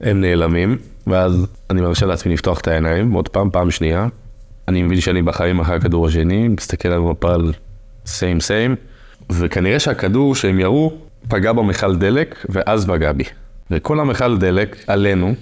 הם 0.00 0.20
נעלמים, 0.20 0.78
ואז 1.06 1.46
אני 1.70 1.80
מרשה 1.80 2.06
לעצמי 2.06 2.32
לפתוח 2.32 2.60
את 2.60 2.68
העיניים, 2.68 3.12
עוד 3.12 3.28
פעם, 3.28 3.50
פעם 3.50 3.70
שנייה. 3.70 4.06
אני 4.68 4.82
מבין 4.82 5.00
שאני 5.00 5.22
בחיים 5.22 5.60
אחרי 5.60 5.76
הכדור 5.76 6.06
השני, 6.06 6.48
מסתכל 6.48 6.88
על 6.88 7.00
מפל 7.00 7.52
סיים 8.06 8.40
סיים, 8.40 8.76
וכנראה 9.32 9.78
שהכדור 9.78 10.34
שהם 10.34 10.60
ירו 10.60 10.92
פגע 11.28 11.52
במכל 11.52 11.96
דלק, 11.96 12.46
ואז 12.48 12.86
פגע 12.86 13.12
בי. 13.12 13.24
וכל 13.70 14.00
המכל 14.00 14.38
דלק 14.38 14.76
עלינו, 14.86 15.34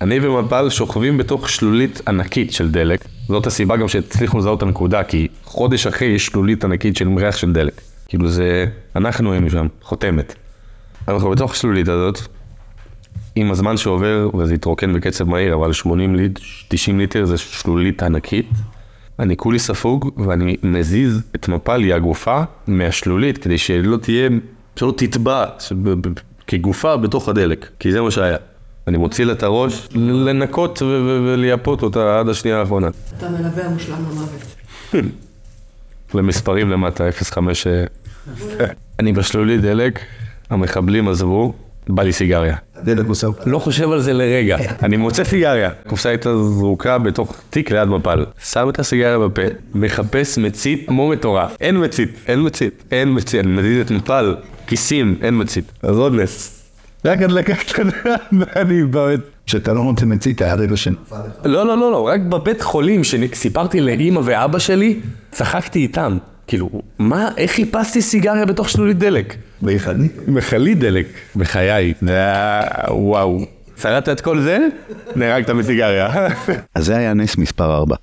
אני 0.00 0.26
ומפל 0.26 0.70
שוכבים 0.70 1.18
בתוך 1.18 1.48
שלולית 1.48 2.00
ענקית 2.08 2.52
של 2.52 2.70
דלק. 2.70 3.04
זאת 3.28 3.46
הסיבה 3.46 3.76
גם 3.76 3.88
שהצליחו 3.88 4.38
לזהות 4.38 4.58
את 4.58 4.62
הנקודה, 4.62 5.04
כי 5.04 5.28
חודש 5.44 5.86
אחרי 5.86 6.08
יש 6.08 6.26
שלולית 6.26 6.64
ענקית 6.64 6.96
של 6.96 7.08
ריח 7.18 7.36
של 7.36 7.52
דלק. 7.52 7.80
כאילו 8.08 8.28
זה, 8.28 8.66
אנחנו 8.96 9.32
היינו 9.32 9.50
שם, 9.50 9.66
חותמת. 9.82 10.34
אנחנו 11.08 11.30
בתוך 11.30 11.52
השלולית 11.52 11.88
הזאת, 11.88 12.20
עם 13.36 13.50
הזמן 13.50 13.76
שעובר, 13.76 14.30
וזה 14.38 14.54
התרוקן 14.54 14.92
בקצב 14.92 15.28
מהיר, 15.28 15.54
אבל 15.54 15.72
80 15.72 16.14
ליטר, 16.14 16.40
90 16.68 16.98
ליטר 16.98 17.24
זה 17.24 17.38
שלולית 17.38 18.02
ענקית. 18.02 18.48
אני 19.18 19.36
כולי 19.36 19.58
ספוג, 19.58 20.10
ואני 20.26 20.56
מזיז 20.62 21.22
את 21.34 21.48
מפלי 21.48 21.92
הגופה 21.92 22.42
מהשלולית, 22.66 23.38
כדי 23.38 23.58
שלא 23.58 23.96
תהיה, 23.96 24.28
שלא 24.76 24.94
תטבע 24.96 25.44
כגופה 26.46 26.96
בתוך 26.96 27.28
הדלק, 27.28 27.68
כי 27.78 27.92
זה 27.92 28.00
מה 28.00 28.10
שהיה. 28.10 28.36
אני 28.86 28.96
מוציא 28.96 29.24
לה 29.24 29.32
את 29.32 29.42
הראש, 29.42 29.88
לנקות 29.94 30.82
ולייפות 30.82 31.82
אותה 31.82 32.20
עד 32.20 32.28
השנייה 32.28 32.60
האחרונה. 32.60 32.88
אתה 33.18 33.28
מלווה 33.28 33.66
המושלם 33.66 33.98
למוות. 34.10 34.56
למספרים 36.14 36.70
למטה, 36.70 37.04
05... 37.12 37.66
אה, 37.66 37.84
אני 38.98 39.12
בשלולית 39.12 39.60
דלק, 39.60 40.00
המחבלים 40.50 41.08
עזבו, 41.08 41.54
בא 41.88 42.02
לי 42.02 42.12
סיגריה. 42.12 42.56
דלק. 42.84 43.06
לא 43.46 43.58
חושב 43.58 43.90
על 43.90 44.00
זה 44.00 44.12
לרגע. 44.12 44.56
אני 44.82 44.96
מוצא 44.96 45.24
סיגריה. 45.24 45.70
הקופסה 45.86 46.08
הייתה 46.08 46.36
זרוקה 46.36 46.98
בתוך 46.98 47.36
תיק 47.50 47.70
ליד 47.70 47.88
מפל. 47.88 48.24
שם 48.44 48.68
את 48.68 48.78
הסיגריה 48.78 49.18
בפה, 49.18 49.42
מחפש 49.74 50.38
מצית 50.38 50.84
כמו 50.88 51.08
מטורף. 51.08 51.56
אין 51.60 51.84
מצית, 51.84 52.10
אין 52.26 52.46
מצית, 52.46 52.84
אין 52.90 53.14
מצית. 53.14 53.40
אני 53.44 53.52
מזיז 53.52 53.80
את 53.86 53.90
מפל, 53.90 54.36
כיסים, 54.66 55.18
אין 55.22 55.40
מצית. 55.40 55.72
אז 55.82 55.98
עוד 55.98 56.14
נס. 56.14 56.62
רק 57.04 57.22
הדלקה 57.22 57.54
קטנה, 57.54 58.16
ואני 58.32 58.84
באמת... 58.84 59.20
כשאתה 59.46 59.72
לא 59.72 59.82
מוצא 59.82 60.06
מצית, 60.06 60.42
היה 60.42 60.54
רגע 60.54 60.76
שנפל 60.76 61.16
לך. 61.16 61.32
לא, 61.44 61.66
לא, 61.66 61.78
לא, 61.78 61.92
לא, 61.92 62.06
רק 62.06 62.20
בבית 62.20 62.62
חולים 62.62 63.04
שסיפרתי 63.04 63.80
לאימא 63.80 64.20
ואבא 64.24 64.58
שלי, 64.58 65.00
צחקתי 65.30 65.78
איתם. 65.78 66.18
כאילו, 66.46 66.70
מה, 66.98 67.30
איך 67.36 67.50
חיפשתי 67.50 68.02
סיגריה 68.02 68.46
בתוך 68.46 68.68
שלולית 68.68 68.98
דלק? 68.98 69.36
ביחד. 69.62 69.94
מכלית 70.28 70.78
דלק, 70.78 71.06
בחיי. 71.36 71.94
היה, 72.06 72.60
וואו. 72.90 73.40
שרדת 73.80 74.08
את 74.08 74.20
כל 74.20 74.40
זה, 74.40 74.58
נהרגת 75.16 75.50
מסיגריה. 75.50 76.08
אז 76.74 76.84
זה 76.84 76.96
היה 76.96 77.14
נס 77.14 77.38
מספר 77.38 77.74
4. 77.74 77.96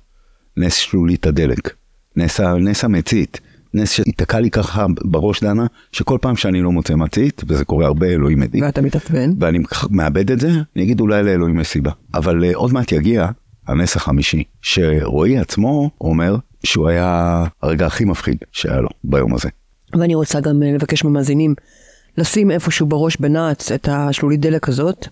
נס 0.56 0.74
שלולית 0.74 1.26
הדלק. 1.26 1.74
נס, 2.16 2.40
נס 2.40 2.84
המצית. 2.84 3.40
נס 3.74 3.92
שייתקע 3.92 4.40
לי 4.40 4.50
ככה 4.50 4.86
בראש 5.04 5.40
דנה, 5.40 5.66
שכל 5.92 6.18
פעם 6.20 6.36
שאני 6.36 6.62
לא 6.62 6.72
מוצא 6.72 6.94
מצית, 6.94 7.42
וזה 7.48 7.64
קורה 7.64 7.86
הרבה, 7.86 8.06
אלוהים 8.06 8.42
עדי, 8.42 8.62
ואתה 8.62 8.82
מתעצבן? 8.82 9.30
ואני 9.40 9.58
מאבד 9.90 10.30
את 10.30 10.40
זה, 10.40 10.50
אני 10.76 10.84
אגיד 10.84 11.00
אולי 11.00 11.22
לאלוהים 11.22 11.60
יש 11.60 11.68
סיבה. 11.68 11.90
אבל 12.14 12.44
uh, 12.44 12.54
עוד 12.54 12.72
מעט 12.72 12.92
יגיע 12.92 13.28
הנס 13.68 13.96
החמישי, 13.96 14.44
שרועי 14.62 15.38
עצמו 15.38 15.90
אומר 16.00 16.36
שהוא 16.64 16.88
היה 16.88 17.44
הרגע 17.62 17.86
הכי 17.86 18.04
מפחיד 18.04 18.36
שהיה 18.52 18.80
לו 18.80 18.88
ביום 19.04 19.34
הזה. 19.34 19.48
ואני 19.98 20.14
רוצה 20.14 20.40
גם 20.40 20.62
לבקש 20.62 21.04
ממאזינים 21.04 21.54
לשים 22.18 22.50
איפשהו 22.50 22.86
בראש 22.86 23.16
בנעץ 23.16 23.72
את 23.72 23.88
השלולית 23.92 24.40
דלק 24.40 24.68
הזאת, 24.68 25.06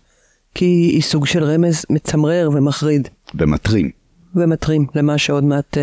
כי 0.54 0.64
היא 0.64 1.02
סוג 1.02 1.26
של 1.26 1.44
רמז 1.44 1.84
מצמרר 1.90 2.50
ומחריד, 2.54 3.08
ומטרים. 3.34 3.90
ומטרים 4.34 4.86
למה 4.94 5.18
שעוד 5.18 5.44
מעט 5.44 5.78
אה, 5.78 5.82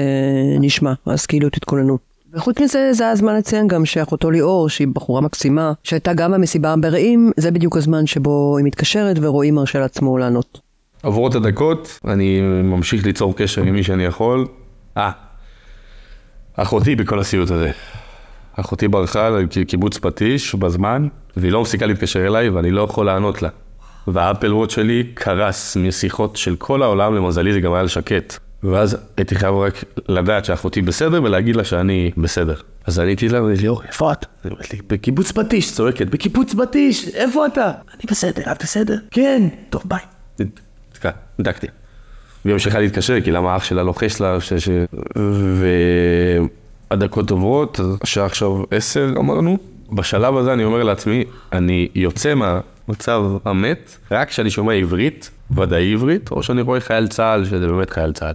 נשמע, 0.60 0.94
אז 1.06 1.26
כאילו 1.26 1.50
תתכוננו. 1.50 1.98
וחוץ 2.34 2.60
מזה, 2.60 2.90
זה 2.94 3.10
הזמן 3.10 3.36
לציין 3.36 3.68
גם 3.68 3.86
שאחותו 3.86 4.32
ליאור, 4.32 4.70
שהיא 4.70 4.88
בחורה 4.88 5.22
מקסימה, 5.22 5.74
שהייתה 5.84 6.14
גם 6.14 6.32
במסיבה 6.32 6.76
ברעים, 6.76 7.32
זה 7.38 7.52
בדיוק 7.52 7.78
הזמן 7.78 8.08
שבו 8.08 8.58
היא 8.58 8.66
מתקשרת 8.66 9.18
ורועי 9.22 9.52
מרשה 9.52 9.80
לעצמו 9.80 10.18
לענות. 10.18 10.60
עוברות 11.04 11.36
הדקות, 11.36 12.00
אני 12.06 12.42
ממשיך 12.64 13.06
ליצור 13.06 13.36
קשר 13.36 13.62
עם 13.62 13.74
מי 13.74 13.84
שאני 13.84 14.04
יכול. 14.04 14.48
אה, 14.98 15.12
אחותי 16.58 16.96
בכל 16.96 17.20
הסיוט 17.20 17.52
הזה. 17.52 17.72
אחותי 18.56 18.88
ברחה 18.88 19.30
לקיבוץ 19.30 19.98
פטיש 19.98 20.56
בזמן, 20.56 21.08
והיא 21.38 21.52
לא 21.52 21.62
מפסיקה 21.62 21.86
להתקשר 21.86 22.28
אליי 22.28 22.50
ואני 22.50 22.72
לא 22.72 22.82
יכול 22.82 23.06
לענות 23.06 23.42
לה. 23.42 23.50
והאפל 24.08 24.54
וואט 24.54 24.70
שלי 24.70 25.04
קרס 25.14 25.78
משיחות 25.78 26.36
של 26.36 26.56
כל 26.56 26.84
העולם, 26.84 27.16
למזלי 27.16 27.54
זה 27.54 27.60
גם 27.60 27.74
היה 27.74 27.84
לשקט. 27.84 28.38
ואז 28.64 28.98
הייתי 29.18 29.36
חייב 29.36 29.56
רק 29.56 29.84
לדעת 30.10 30.46
שאחותי 30.46 30.82
בסדר 30.82 31.24
ולהגיד 31.24 31.56
לה 31.56 31.64
שאני 31.64 32.12
בסדר. 32.18 32.56
אז 32.86 33.00
עניתי 33.00 33.30
לה, 33.30 33.44
ואמרתי 33.44 33.62
לי, 33.62 33.68
אור, 33.68 33.84
איפה 33.88 34.12
את? 34.12 34.26
היא 34.44 34.52
אומרת 34.52 34.74
לי, 34.74 34.80
בקיבוץ 34.88 35.32
פטיש, 35.32 35.74
צועקת, 35.74 36.08
בקיבוץ 36.08 36.54
פטיש, 36.54 37.08
איפה 37.08 37.46
אתה? 37.46 37.66
אני 37.66 38.04
בסדר, 38.12 38.52
את 38.52 38.64
בסדר? 38.64 38.98
כן. 39.12 39.48
טוב, 39.70 39.84
ביי. 39.86 40.00
נדקתי. 41.40 41.68
והיא 42.48 42.54
ממשיכה 42.54 42.80
להתקשר, 42.80 43.22
כי 43.22 43.32
למה 43.32 43.56
אח 43.58 43.64
שלה 43.64 43.84
לוחש 43.84 44.22
לה, 44.22 44.42
ש... 44.42 44.54
ש... 44.54 44.70
והדקות 46.92 47.32
עוברות, 47.32 47.80
השעה 48.02 48.26
עכשיו 48.26 48.64
עשר 48.72 49.14
אמרנו. 49.18 49.58
בשלב 49.92 50.38
הזה 50.38 50.54
אני 50.54 50.64
אומר 50.64 50.84
לעצמי, 50.84 51.24
אני 51.54 51.88
יוצא 51.96 52.34
מהמצב 52.34 53.22
המת, 53.46 53.98
רק 54.12 54.28
כשאני 54.28 54.50
שומע 54.50 54.74
עברית, 54.74 55.30
ודאי 55.52 55.94
עברית, 55.94 56.32
או 56.32 56.44
שאני 56.44 56.62
רואה 56.62 56.80
חייל 56.80 57.08
צה"ל, 57.08 57.46
שזה 57.46 57.68
באמת 57.68 57.90
חייל 57.90 58.14
צה"ל. 58.14 58.34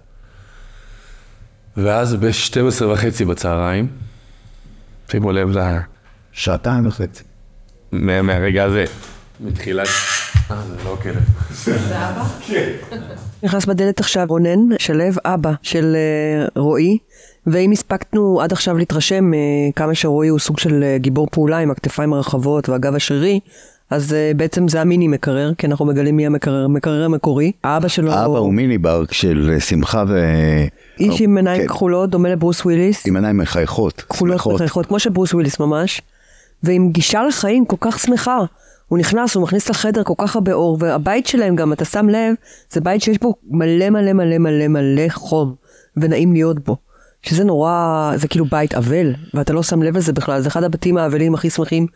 ואז 1.77 2.15
ב-12 2.15 2.85
וחצי 2.85 3.25
בצהריים, 3.25 3.87
שימו 5.11 5.33
לב 5.33 5.59
ל... 5.59 5.79
שעתיים 6.33 6.87
וחצי. 6.87 7.23
מה- 7.93 8.23
מהרגע 8.23 8.65
הזה, 8.65 8.85
מתחילת... 9.41 9.89
אה, 10.53 10.63
זה 10.67 10.85
לא 10.85 10.97
כלב. 11.03 11.23
נכנס 13.43 13.65
בדלת 13.67 14.01
עכשיו 14.01 14.27
רונן 14.29 14.79
שלו, 14.79 15.05
אבא 15.25 15.53
של 15.63 15.97
אה, 15.97 16.47
רועי, 16.63 16.99
ואם 17.47 17.73
הספקנו 17.73 18.41
עד 18.41 18.53
עכשיו 18.53 18.77
להתרשם 18.79 19.35
אה, 19.35 19.39
כמה 19.77 19.95
שרועי 19.95 20.29
הוא 20.29 20.39
סוג 20.39 20.59
של 20.59 20.83
אה, 20.83 20.99
גיבור 20.99 21.29
פעולה 21.33 21.59
עם 21.59 21.71
הכתפיים 21.71 22.13
הרחבות 22.13 22.69
והגב 22.69 22.95
השרירי, 22.95 23.41
אז 23.91 24.17
בעצם 24.37 24.69
זה 24.69 24.81
המיני 24.81 25.09
מקרר, 25.09 25.53
כי 25.59 25.67
אנחנו 25.67 25.85
מגלים 25.85 26.17
מי 26.17 26.27
המקרר, 26.27 26.65
המקרר 26.65 27.05
המקורי. 27.05 27.53
האבא 27.65 27.89
שלו 27.89 28.13
האבא 28.13 28.39
הוא 28.39 28.53
מיני 28.53 28.79
ברק 28.79 29.13
של 29.13 29.57
שמחה 29.59 30.05
ו... 30.09 30.21
איש 31.01 31.21
עם 31.21 31.37
עיניים 31.37 31.63
כן, 31.63 31.69
כחולות, 31.69 32.11
דומה 32.11 32.29
לברוס 32.29 32.65
וויליס, 32.65 33.07
עם 33.07 33.17
עיניים 33.17 33.37
מחייכות. 33.37 34.01
כחולות. 34.09 34.47
מחייכות, 34.47 34.87
כמו 34.87 34.99
שברוס 34.99 35.35
וויליס 35.35 35.61
ממש, 35.61 36.03
ועם 36.63 36.91
גישה 36.93 37.23
לחיים 37.23 37.65
כל 37.65 37.77
כך 37.81 37.99
שמחה. 37.99 38.39
הוא 38.93 38.99
נכנס, 38.99 39.35
הוא 39.35 39.43
מכניס 39.43 39.69
לחדר 39.69 40.03
כל 40.05 40.15
כך 40.19 40.35
הרבה 40.37 40.53
אור, 40.53 40.79
והבית 40.81 41.27
שלהם 41.27 41.57
גם, 41.57 41.73
אתה 41.73 41.85
שם 41.85 42.09
לב, 42.09 42.35
זה 42.71 42.81
בית 42.81 43.03
שיש 43.03 43.19
בו 43.19 43.35
מלא 43.51 43.91
מלא 43.91 44.13
מלא 44.13 44.39
מלא 44.39 44.69
מלא 44.69 45.09
חום, 45.09 45.55
ונעים 45.97 46.33
להיות 46.33 46.65
בו. 46.65 46.77
שזה 47.23 47.45
נורא, 47.45 48.13
זה 48.17 48.29
כאילו 48.29 48.45
בית 48.45 48.75
אבל, 48.75 49.15
ואתה 49.35 49.53
לא 49.53 49.63
שם 49.63 49.83
לב 49.83 49.97
לזה 49.97 50.13
בכלל, 50.13 50.41
זה 50.41 50.49
אחד 50.49 50.65
הבתים 50.65 50.97
האבלים 50.97 51.35
הכי 51.35 51.51
שמחים, 51.51 51.87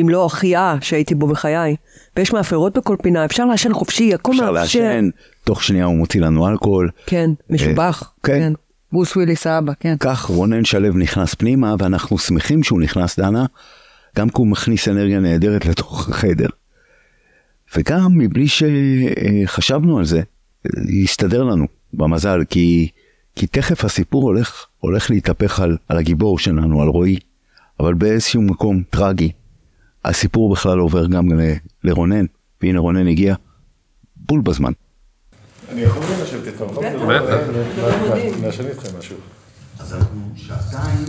אם 0.00 0.08
לא 0.08 0.26
הכי 0.26 0.56
אה, 0.56 0.76
שהייתי 0.80 1.14
בו 1.14 1.26
בחיי. 1.26 1.76
ויש 2.16 2.32
מאפרות 2.32 2.78
בכל 2.78 2.96
פינה, 3.02 3.24
אפשר 3.24 3.44
לעשן 3.44 3.72
חופשי, 3.72 4.14
הכל 4.14 4.32
אפשר 4.32 4.52
מאפשר. 4.52 4.80
לעשן, 4.80 5.08
תוך 5.44 5.64
שנייה 5.64 5.84
הוא 5.84 5.96
מוציא 5.96 6.20
לנו 6.20 6.48
אלכוהול. 6.48 6.90
כן, 7.06 7.30
משובח. 7.50 8.12
כן. 8.22 8.52
ברוס 8.92 9.16
וויליס 9.16 9.46
האבא, 9.46 9.72
כן. 9.80 9.96
כך 10.00 10.24
רונן 10.24 10.64
שלו 10.64 10.92
נכנס 10.92 11.34
פנימה, 11.34 11.74
ואנחנו 11.78 12.18
שמחים 12.18 12.62
שהוא 12.62 12.80
נכנס, 12.80 13.18
דנה, 13.18 13.44
גם 14.16 14.28
כי 14.28 14.34
הוא 14.38 14.46
מכניס 14.46 14.88
אנרגיה 14.88 15.20
נהדרת 15.20 15.66
לתוך 15.66 16.08
החדר. 16.08 16.48
וגם 17.76 18.18
מבלי 18.18 18.46
שחשבנו 18.48 19.98
על 19.98 20.04
זה, 20.04 20.22
יסתדר 20.88 21.42
לנו 21.42 21.66
במזל, 21.92 22.44
כי, 22.50 22.88
כי 23.36 23.46
תכף 23.46 23.84
הסיפור 23.84 24.22
הולך, 24.22 24.66
הולך 24.78 25.10
להתהפך 25.10 25.60
על, 25.60 25.76
על 25.88 25.98
הגיבור 25.98 26.38
שלנו, 26.38 26.82
על 26.82 26.88
רועי, 26.88 27.18
אבל 27.80 27.94
באיזשהו 27.94 28.42
מקום 28.42 28.82
טרגי. 28.90 29.32
הסיפור 30.04 30.52
בכלל 30.52 30.78
עובר 30.78 31.06
גם 31.06 31.40
ל- 31.40 31.54
לרונן, 31.84 32.24
והנה 32.62 32.78
רונן 32.78 33.06
הגיע 33.08 33.34
בול 34.16 34.40
בזמן. 34.40 34.72
אני 35.72 35.80
יכול 35.80 36.02
לשבת 36.22 36.46
איתך, 36.46 36.60
נכון? 36.70 36.84
בטח. 36.84 37.36
נעשן 38.42 38.66
איתכם 38.66 38.98
משהו. 38.98 39.16
אז 39.80 39.94
אנחנו 39.94 40.20
שעתיים, 40.36 41.04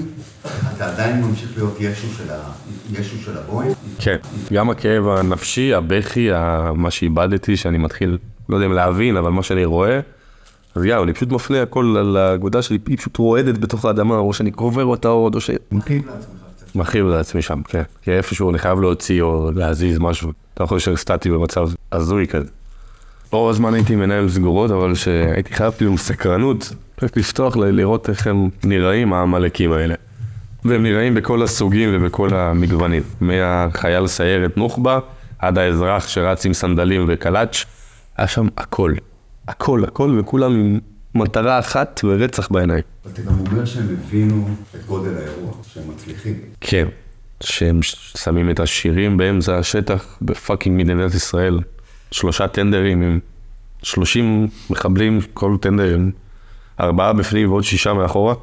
אתה 0.75 0.87
עדיין 0.87 1.21
ממשיך 1.21 1.51
להיות 1.57 1.77
ישו 1.79 2.07
של, 2.17 2.31
ה... 2.31 2.51
ישו 2.91 3.17
של 3.17 3.37
הבוהן? 3.37 3.71
כן, 3.99 4.17
גם 4.53 4.69
הכאב 4.69 5.07
הנפשי, 5.07 5.73
הבכי, 5.73 6.29
מה 6.75 6.91
שאיבדתי, 6.91 7.57
שאני 7.57 7.77
מתחיל, 7.77 8.17
לא 8.49 8.55
יודע 8.55 8.65
אם 8.65 8.73
להבין, 8.73 9.17
אבל 9.17 9.31
מה 9.31 9.43
שאני 9.43 9.65
רואה, 9.65 9.99
אז 10.75 10.85
יאו, 10.85 11.03
אני 11.03 11.13
פשוט 11.13 11.31
מפנה 11.31 11.61
הכל 11.61 11.95
על 11.99 12.17
האגודה 12.17 12.61
שלי, 12.61 12.77
היא 12.87 12.97
פשוט 12.97 13.17
רועדת 13.17 13.57
בתוך 13.57 13.85
האדמה, 13.85 14.17
או 14.17 14.33
שאני 14.33 14.51
קובר 14.51 14.85
אותה 14.85 15.07
עוד, 15.07 15.35
או 15.35 15.41
ש... 15.41 15.49
מכאיב 16.75 17.05
לעצמי 17.07 17.41
שם, 17.41 17.61
כן. 17.63 17.83
כי 18.01 18.11
איפשהו 18.11 18.49
אני 18.49 18.59
חייב 18.59 18.79
להוציא 18.79 19.21
או 19.21 19.51
להזיז 19.55 19.99
משהו. 19.99 20.31
אתה 20.53 20.63
יכול 20.63 20.75
להישאר 20.75 20.95
סטטי 20.95 21.29
במצב 21.29 21.69
הזוי 21.91 22.27
כזה. 22.27 22.49
רוב 23.31 23.49
הזמן 23.49 23.73
הייתי 23.73 23.95
עיניים 23.95 24.29
סגורות, 24.29 24.71
אבל 24.71 24.95
שהייתי 24.95 25.53
חייב 25.53 25.73
כאילו 25.73 25.97
סקרנות, 25.97 26.73
רק 27.03 27.17
לפתוח 27.17 27.57
לראות 27.57 28.09
איך 28.09 28.27
הם 28.27 28.49
נראים, 28.63 29.13
העמלקים 29.13 29.71
האלה. 29.71 29.95
והם 30.65 30.83
נראים 30.83 31.13
בכל 31.13 31.43
הסוגים 31.43 31.89
ובכל 31.93 32.33
המגוונים. 32.33 33.03
מהחייל 33.21 34.07
סיירת 34.07 34.57
נוח'בה 34.57 34.99
עד 35.39 35.57
האזרח 35.57 36.07
שרץ 36.07 36.45
עם 36.45 36.53
סנדלים 36.53 37.05
וקלאץ', 37.07 37.65
היה 38.17 38.27
שם 38.27 38.47
הכל. 38.57 38.93
הכל, 39.47 39.83
הכל, 39.83 40.17
וכולם 40.19 40.51
עם 40.51 40.79
מטרה 41.15 41.59
אחת 41.59 42.01
ורצח 42.03 42.51
בעיניים. 42.51 42.83
אתה 43.13 43.21
גם 43.21 43.33
אומר 43.39 43.65
שהם 43.65 43.87
הבינו 43.93 44.49
את 44.75 44.85
גודל 44.85 45.17
האירוע, 45.17 45.51
שהם 45.73 45.83
מצליחים. 45.89 46.33
כן, 46.61 46.87
שהם 47.43 47.79
שמים 48.17 48.49
את 48.49 48.59
השירים 48.59 49.17
באמצע 49.17 49.57
השטח 49.57 50.17
בפאקינג 50.21 50.83
מדינת 50.83 51.13
ישראל. 51.13 51.59
שלושה 52.11 52.47
טנדרים 52.47 53.01
עם 53.01 53.19
30 53.83 54.47
מחבלים, 54.69 55.19
כל 55.33 55.57
טנדר 55.61 55.95
עם 55.95 56.11
ארבעה 56.81 57.13
בפנים 57.13 57.49
ועוד 57.51 57.63
שישה 57.63 57.93
מאחורה. 57.93 58.33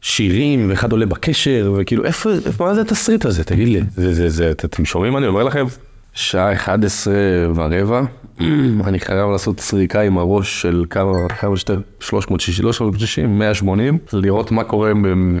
שירים, 0.00 0.70
ואחד 0.70 0.92
עולה 0.92 1.06
בקשר, 1.06 1.72
וכאילו, 1.76 2.04
איפה, 2.04 2.30
איפה, 2.46 2.64
מה 2.64 2.74
זה 2.74 2.80
התסריט 2.80 3.24
הזה? 3.24 3.44
תגיד 3.44 3.68
לי, 3.68 3.80
זה, 3.96 4.14
זה, 4.14 4.28
זה, 4.28 4.50
את- 4.50 4.64
אתם 4.64 4.84
שומעים 4.84 5.12
מה 5.12 5.18
אני 5.18 5.26
אומר 5.26 5.42
לכם? 5.44 5.64
שעה 6.12 6.52
11 6.52 7.14
ורבע, 7.54 8.02
אני 8.88 9.00
חייב 9.00 9.30
לעשות 9.30 9.60
סריקה 9.60 10.00
עם 10.00 10.18
הראש 10.18 10.62
של 10.62 10.84
כמה, 10.90 11.12
כמה 11.28 11.56
שיותר, 11.56 11.80
360, 12.00 12.64
לא 12.66 12.72
360, 12.72 13.38
180, 13.38 13.98
לראות 14.12 14.50
מה 14.52 14.64
קורה 14.64 14.92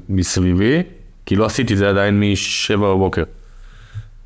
מסביבי, 0.08 0.82
כי 1.26 1.36
לא 1.36 1.46
עשיתי 1.46 1.72
את 1.72 1.78
זה 1.78 1.88
עדיין 1.88 2.20
מ-7 2.20 2.76
בבוקר. 2.76 3.22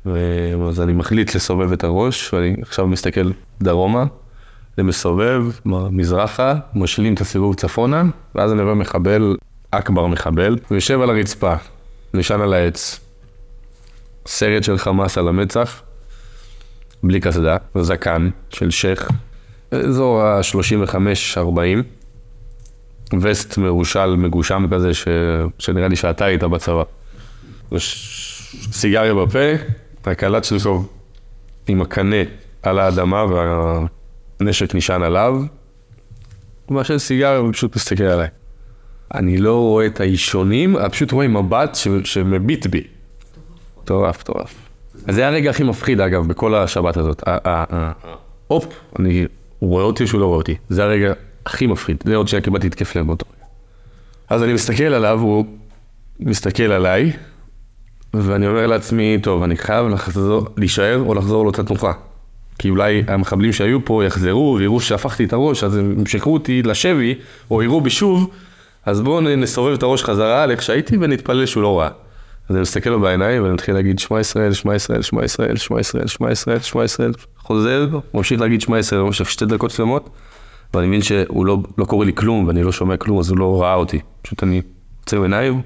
אז 0.05 0.81
אני 0.81 0.93
מחליט 0.93 1.35
לסובב 1.35 1.71
את 1.71 1.83
הראש, 1.83 2.33
ואני 2.33 2.55
עכשיו 2.61 2.87
מסתכל 2.87 3.31
דרומה, 3.61 4.05
ומסובב 4.77 5.43
מ- 5.65 5.97
מזרחה, 5.97 6.55
משלים 6.75 7.13
את 7.13 7.21
הסיבוב 7.21 7.55
צפונה, 7.55 8.03
ואז 8.35 8.51
אני 8.51 8.61
רואה 8.61 8.75
מחבל, 8.75 9.35
אכבר 9.71 10.07
מחבל, 10.07 10.57
הוא 10.69 10.75
יושב 10.75 11.01
על 11.01 11.09
הרצפה, 11.09 11.53
נשען 12.13 12.41
על 12.41 12.53
העץ. 12.53 12.99
סרט 14.27 14.63
של 14.63 14.77
חמאס 14.77 15.17
על 15.17 15.27
המצח, 15.27 15.81
בלי 17.03 17.19
קסדה, 17.19 17.57
זקן 17.81 18.29
של 18.49 18.71
שייח, 18.71 19.09
אזור 19.71 20.21
ה-35-40, 20.21 21.83
וסט 23.21 23.57
מרושל, 23.57 24.15
מגושם 24.15 24.65
כזה, 24.71 24.93
ש... 24.93 25.07
שנראה 25.59 25.87
לי 25.87 25.95
שאתה 25.95 26.25
היית 26.25 26.43
בצבא. 26.43 26.83
סיגריה 28.71 29.13
בפה, 29.13 29.39
הקלט 30.05 30.43
שלו 30.43 30.85
עם 31.67 31.81
הקנה 31.81 32.15
על 32.63 32.79
האדמה 32.79 33.25
והנשק 34.43 34.75
נשען 34.75 35.03
עליו, 35.03 35.35
הוא 36.65 36.75
מעשן 36.75 36.97
סיגריה 36.97 37.41
ופשוט 37.41 37.75
מסתכל 37.75 38.03
עליי. 38.03 38.27
אני 39.13 39.37
לא 39.37 39.59
רואה 39.59 39.85
את 39.85 39.99
האישונים, 39.99 40.77
אני 40.77 40.89
פשוט 40.89 41.11
רואה 41.11 41.27
מבט 41.27 41.75
ש- 41.75 41.87
שמביט 42.03 42.67
בי. 42.67 42.83
מטורף, 43.81 44.19
מטורף. 44.19 44.53
זה 44.93 45.21
היה 45.21 45.29
הרגע 45.29 45.49
הכי 45.49 45.63
מפחיד 45.63 46.01
אגב, 46.01 46.27
בכל 46.27 46.55
השבת 46.55 46.97
הזאת. 46.97 47.23
הופ, 48.47 48.65
אני, 48.99 49.25
הוא 49.59 49.69
רואה 49.69 49.83
אותי 49.83 50.03
או 50.03 50.07
שהוא 50.07 50.21
לא 50.21 50.25
רואה 50.25 50.37
אותי. 50.37 50.55
זה 50.69 50.83
הרגע 50.83 51.13
הכי 51.45 51.67
מפחיד. 51.67 52.03
זה 52.05 52.15
עוד 52.15 52.27
שנייה 52.27 52.41
קיבלתי 52.43 52.67
התקף 52.67 52.95
לב 52.95 53.07
באותו 53.07 53.25
רגע. 53.35 53.45
אז 54.29 54.43
אני 54.43 54.53
מסתכל 54.53 54.83
עליו, 54.83 55.19
הוא 55.19 55.45
מסתכל 56.19 56.63
עליי, 56.63 57.11
ואני 58.13 58.47
אומר 58.47 58.67
לעצמי, 58.67 59.17
טוב, 59.23 59.43
אני 59.43 59.57
חייב 59.57 59.87
לחזור, 59.87 60.47
להישאר 60.57 60.99
או 61.05 61.13
לחזור 61.13 61.43
לאותה 61.43 61.63
תנוחה. 61.63 61.91
כי 62.63 62.69
אולי 62.69 63.03
המחבלים 63.07 63.53
שהיו 63.53 63.85
פה 63.85 64.05
יחזרו 64.05 64.55
ויראו 64.59 64.79
שהפכתי 64.79 65.23
את 65.23 65.33
הראש, 65.33 65.63
אז 65.63 65.77
הם 65.77 65.91
ימשכו 65.99 66.33
אותי 66.33 66.61
לשבי, 66.61 67.15
או 67.51 67.63
יראו 67.63 67.81
בי 67.81 67.89
שוב, 67.89 68.29
אז 68.85 69.01
בואו 69.01 69.21
נסובב 69.21 69.73
את 69.73 69.83
הראש 69.83 70.03
חזרה 70.03 70.45
לאיך 70.45 70.61
שהייתי 70.61 70.97
ונתפלל 71.01 71.45
שהוא 71.45 71.63
לא 71.63 71.79
ראה. 71.79 71.89
אז 72.49 72.55
אני 72.55 72.61
מסתכל 72.61 72.89
לו 72.89 72.99
בעיניים 72.99 73.43
ואני 73.43 73.53
מתחיל 73.53 73.73
להגיד 73.73 73.99
שמע 73.99 74.19
ישראל, 74.19 74.53
שמע 74.53 74.75
ישראל, 74.75 75.01
שמע 75.01 75.25
ישראל, 75.25 75.55
שמע 75.55 75.79
ישראל, 75.79 76.07
שמע 76.07 76.31
ישראל, 76.31 76.59
שמע 76.59 76.83
ישראל, 76.83 77.11
חוזר, 77.37 77.87
ממשיך 78.13 78.41
להגיד 78.41 78.61
שמע 78.61 78.79
ישראל 78.79 79.01
במשך 79.01 79.29
שתי 79.29 79.45
דקות 79.45 79.71
שלמות, 79.71 80.09
ואני 80.73 80.87
מבין 80.87 81.01
שהוא 81.01 81.45
לא, 81.45 81.57
לא 81.77 81.85
קורא 81.85 82.05
לי 82.05 82.13
כלום 82.13 82.47
ואני 82.47 82.63
לא 82.63 82.71
שומע 82.71 82.97
כלום, 82.97 83.19
אז 83.19 83.29
הוא 83.29 83.37
לא 83.37 83.61
ראה 83.61 83.73
אותי. 83.73 83.99
פשוט 84.21 84.43
אני 84.43 84.61
עוצר 84.99 85.21
עיניים, 85.21 85.61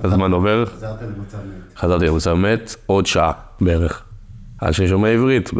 הזמן 0.00 0.32
עובר, 0.32 0.64
חזרתי 1.76 2.06
למצב 2.06 2.34
מת, 2.34 2.74
עוד 2.86 3.06
שעה 3.06 3.32
בערך. 3.60 4.02
עד 4.58 4.72
שאני 4.72 4.88
שומע 4.88 5.08
עברית, 5.08 5.50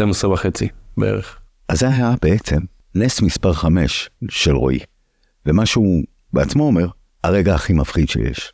ב-12 0.00 0.26
וחצי 0.26 0.68
בערך. 0.96 1.38
אז 1.68 1.78
זה 1.78 1.88
היה 1.88 2.14
בעצם 2.22 2.58
נס 2.94 3.22
מספר 3.22 3.52
5 3.52 4.10
של 4.28 4.56
רועי. 4.56 4.78
ומה 5.46 5.66
שהוא 5.66 6.04
בעצמו 6.32 6.64
אומר, 6.64 6.88
הרגע 7.24 7.54
הכי 7.54 7.72
מפחיד 7.72 8.08
שיש. 8.08 8.52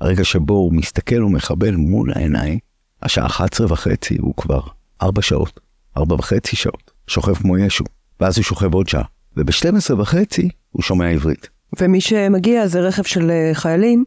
הרגע 0.00 0.24
שבו 0.24 0.54
הוא 0.54 0.72
מסתכל 0.74 1.24
ומחבל 1.24 1.74
מול 1.74 2.12
העיניים, 2.14 2.58
השעה 3.02 3.26
11 3.26 3.66
וחצי 3.70 4.16
הוא 4.18 4.34
כבר 4.36 4.60
4 5.02 5.22
שעות, 5.22 5.60
4 5.96 6.14
וחצי 6.14 6.56
שעות, 6.56 6.90
שוכב 7.06 7.34
כמו 7.34 7.58
ישו. 7.58 7.84
ואז 8.20 8.36
הוא 8.38 8.44
שוכב 8.44 8.74
עוד 8.74 8.88
שעה. 8.88 9.04
וב-12 9.36 9.94
וחצי 9.98 10.48
הוא 10.70 10.82
שומע 10.82 11.08
עברית. 11.08 11.48
ומי 11.80 12.00
שמגיע 12.00 12.66
זה 12.66 12.80
רכב 12.80 13.02
של 13.02 13.30
אה, 13.30 13.50
חיילים, 13.54 14.04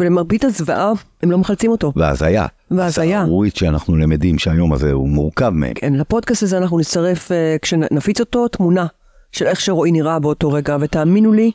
ולמרבית 0.00 0.44
הזוועה 0.44 0.92
הם 1.22 1.30
לא 1.30 1.38
מחלצים 1.38 1.70
אותו. 1.70 1.92
והזיה. 1.96 2.46
והזיה. 2.70 3.20
הסהרורית 3.20 3.56
שאנחנו 3.56 3.96
למדים 3.96 4.38
שהיום 4.38 4.72
הזה 4.72 4.92
הוא 4.92 5.08
מורכב 5.08 5.48
מהם. 5.48 5.74
כן, 5.74 5.94
לפודקאסט 5.94 6.42
הזה 6.42 6.58
אנחנו 6.58 6.78
נצטרף, 6.78 7.32
אה, 7.32 7.56
כשנפיץ 7.62 8.20
אותו, 8.20 8.48
תמונה 8.48 8.86
של 9.32 9.46
איך 9.46 9.60
שרועי 9.60 9.92
נראה 9.92 10.18
באותו 10.18 10.52
רגע, 10.52 10.76
ותאמינו 10.80 11.32
לי, 11.32 11.50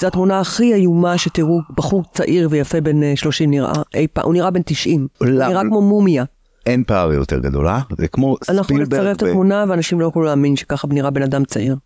זו 0.00 0.06
התמונה 0.06 0.40
הכי 0.40 0.74
איומה 0.74 1.18
שתראו 1.18 1.60
בחור 1.76 2.04
צעיר 2.12 2.48
ויפה 2.50 2.80
בן 2.80 3.02
אה, 3.02 3.12
30 3.16 3.50
נראה 3.50 3.72
אי 3.94 4.06
פעם, 4.12 4.24
הוא 4.24 4.34
נראה 4.34 4.50
בן 4.50 4.62
90, 4.62 5.06
הוא? 5.18 5.28
נראה 5.28 5.62
כמו 5.62 5.82
מומיה. 5.82 6.24
אין 6.66 6.84
פער 6.84 7.12
יותר 7.12 7.38
גדול, 7.38 7.68
אה? 7.68 7.80
זה 7.98 8.08
כמו 8.08 8.36
אנחנו 8.48 8.64
ספילברג. 8.64 9.00
נצרף 9.00 9.16
את 9.16 9.22
התמונה 9.22 9.64
ואנשים 9.68 10.00
לא 10.00 10.04
יוכלו 10.04 10.22
להאמין 10.22 10.56
שככה 10.56 10.88
נראה 10.90 11.10
בן 11.10 11.22
אדם 11.22 11.44
צעיר. 11.44 11.76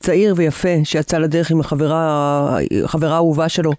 צעיר 0.00 0.34
ויפה 0.36 0.68
שיצא 0.84 1.18
לדרך 1.18 1.50
עם 1.50 1.60
החברה, 1.60 2.58
החברה 2.84 3.14
האהובה 3.14 3.48
שלו 3.48 3.72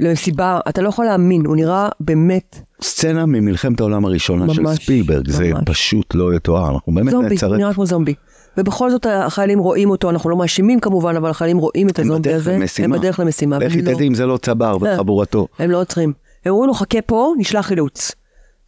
למסיבה, 0.00 0.60
אתה 0.68 0.82
לא 0.82 0.88
יכול 0.88 1.04
להאמין, 1.04 1.46
הוא 1.46 1.56
נראה 1.56 1.88
באמת 2.00 2.58
סצנה 2.82 3.26
ממלחמת 3.26 3.80
העולם 3.80 4.04
הראשונה 4.04 4.54
של 4.54 4.62
ממש, 4.62 4.78
ספילברג, 4.78 5.30
זה 5.30 5.50
ממש. 5.52 5.62
פשוט 5.66 6.14
לא 6.14 6.34
יתואר, 6.34 6.74
אנחנו 6.74 6.94
באמת 6.94 7.10
זומבי, 7.10 7.34
נצרף. 7.34 7.50
הוא 7.50 7.56
נראה 7.56 7.74
כמו 7.74 7.86
זומבי. 7.86 8.14
ובכל 8.56 8.90
זאת 8.90 9.06
החיילים 9.10 9.58
רואים 9.58 9.90
אותו, 9.90 10.10
אנחנו 10.10 10.30
לא 10.30 10.36
מאשימים 10.36 10.80
כמובן, 10.80 11.16
אבל 11.16 11.30
החיילים 11.30 11.58
רואים 11.58 11.88
את 11.88 11.98
הזומבי 11.98 12.32
הזה, 12.32 12.52
למשימה. 12.56 12.96
הם 12.96 13.00
בדרך 13.00 13.20
למשימה. 13.20 13.58
לא- 13.58 13.92
תדעי 13.94 14.08
אם 14.08 14.14
זה 14.14 14.26
לא 14.26 14.36
צבר 14.36 14.76
אה. 14.86 14.94
וחבורתו. 14.94 15.46
הם 15.58 15.70
לא 15.70 15.80
עוצרים. 15.80 16.12
הם 16.44 16.52
אומרים 16.52 16.68
לו, 16.68 16.74
חכה 16.74 17.02
פה, 17.02 17.32
נשלח 17.38 17.66
חילוץ. 17.66 18.12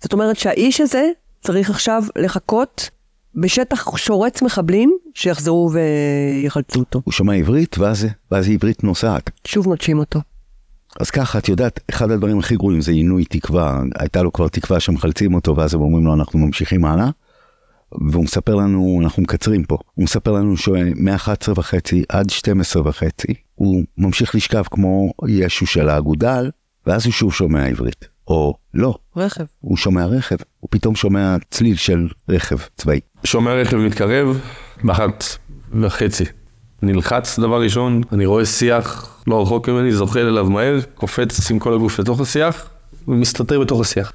זאת 0.02 0.12
אומרת 0.12 0.36
שהאיש 0.36 0.80
הזה 0.80 1.10
צריך 1.40 1.70
עכשיו 1.70 2.02
לחכות 2.16 2.90
בשטח 3.34 3.96
שורץ 3.96 4.42
מחבלים 4.42 4.96
שיחזרו 5.14 5.70
ויחלצו 5.72 6.80
אותו. 6.80 7.00
הוא 7.04 7.12
שומע 7.12 7.34
עברית 7.34 7.78
ואז 7.78 8.06
ואז 8.30 8.48
עברית 8.48 8.84
נוסעת. 8.84 9.30
שוב 9.46 9.68
נוטשים 9.68 9.98
אותו. 9.98 10.20
אז 11.01 11.11
ככה, 11.11 11.38
את 11.38 11.49
יודעת, 11.49 11.80
אחד 11.90 12.11
הדברים 12.11 12.38
הכי 12.38 12.57
גרועים 12.57 12.80
זה 12.80 12.92
עינוי 12.92 13.24
תקווה. 13.24 13.82
הייתה 13.99 14.22
לו 14.22 14.32
כבר 14.32 14.49
תקווה 14.49 14.80
שמחלצים 14.80 15.34
אותו 15.34 15.57
ואז 15.57 15.74
הם 15.74 15.80
אומרים 15.80 16.05
לו 16.05 16.14
אנחנו 16.14 16.38
ממשיכים 16.38 16.84
הלאה. 16.84 17.11
והוא 18.11 18.24
מספר 18.24 18.55
לנו, 18.55 19.01
אנחנו 19.03 19.22
מקצרים 19.22 19.64
פה, 19.64 19.78
הוא 19.95 20.05
מספר 20.05 20.32
לנו 20.32 20.57
שמ-11 20.57 21.53
וחצי 21.57 22.05
עד 22.09 22.30
12 22.30 22.82
וחצי 22.88 23.34
הוא 23.55 23.84
ממשיך 23.99 24.34
לשכב 24.34 24.62
כמו 24.70 25.12
ישו 25.28 25.66
של 25.66 25.88
האגודל, 25.88 26.51
ואז 26.86 27.05
הוא 27.05 27.12
שוב 27.12 27.32
שומע 27.32 27.66
עברית. 27.66 28.09
או 28.28 28.55
לא, 28.74 28.95
רכב. 29.16 29.45
הוא 29.61 29.76
שומע 29.76 30.07
רכב, 30.07 30.36
הוא 30.61 30.68
פתאום 30.70 30.97
שומע 30.97 31.36
צליל 31.51 31.76
של 31.76 32.09
רכב 32.28 32.57
צבאי. 32.76 33.01
שומע 33.24 33.55
רכב 33.55 33.76
מתקרב, 33.76 34.40
באחת 34.84 35.24
וחצי. 35.80 36.24
נלחץ 36.85 37.39
דבר 37.39 37.62
ראשון, 37.62 38.03
אני 38.12 38.26
רואה 38.26 38.47
שיח 38.47 39.18
לא 39.26 39.43
רחוק 39.43 39.68
ממני, 39.68 39.93
זוחל 39.93 40.26
אליו 40.26 40.51
מהר, 40.51 40.78
קופץ 40.95 41.51
עם 41.51 41.59
כל 41.59 41.74
הגוף 41.74 41.99
לתוך 41.99 42.20
השיח, 42.20 42.68
ומסתתר 43.09 43.61
בתוך 43.61 43.80
השיח. 43.80 44.12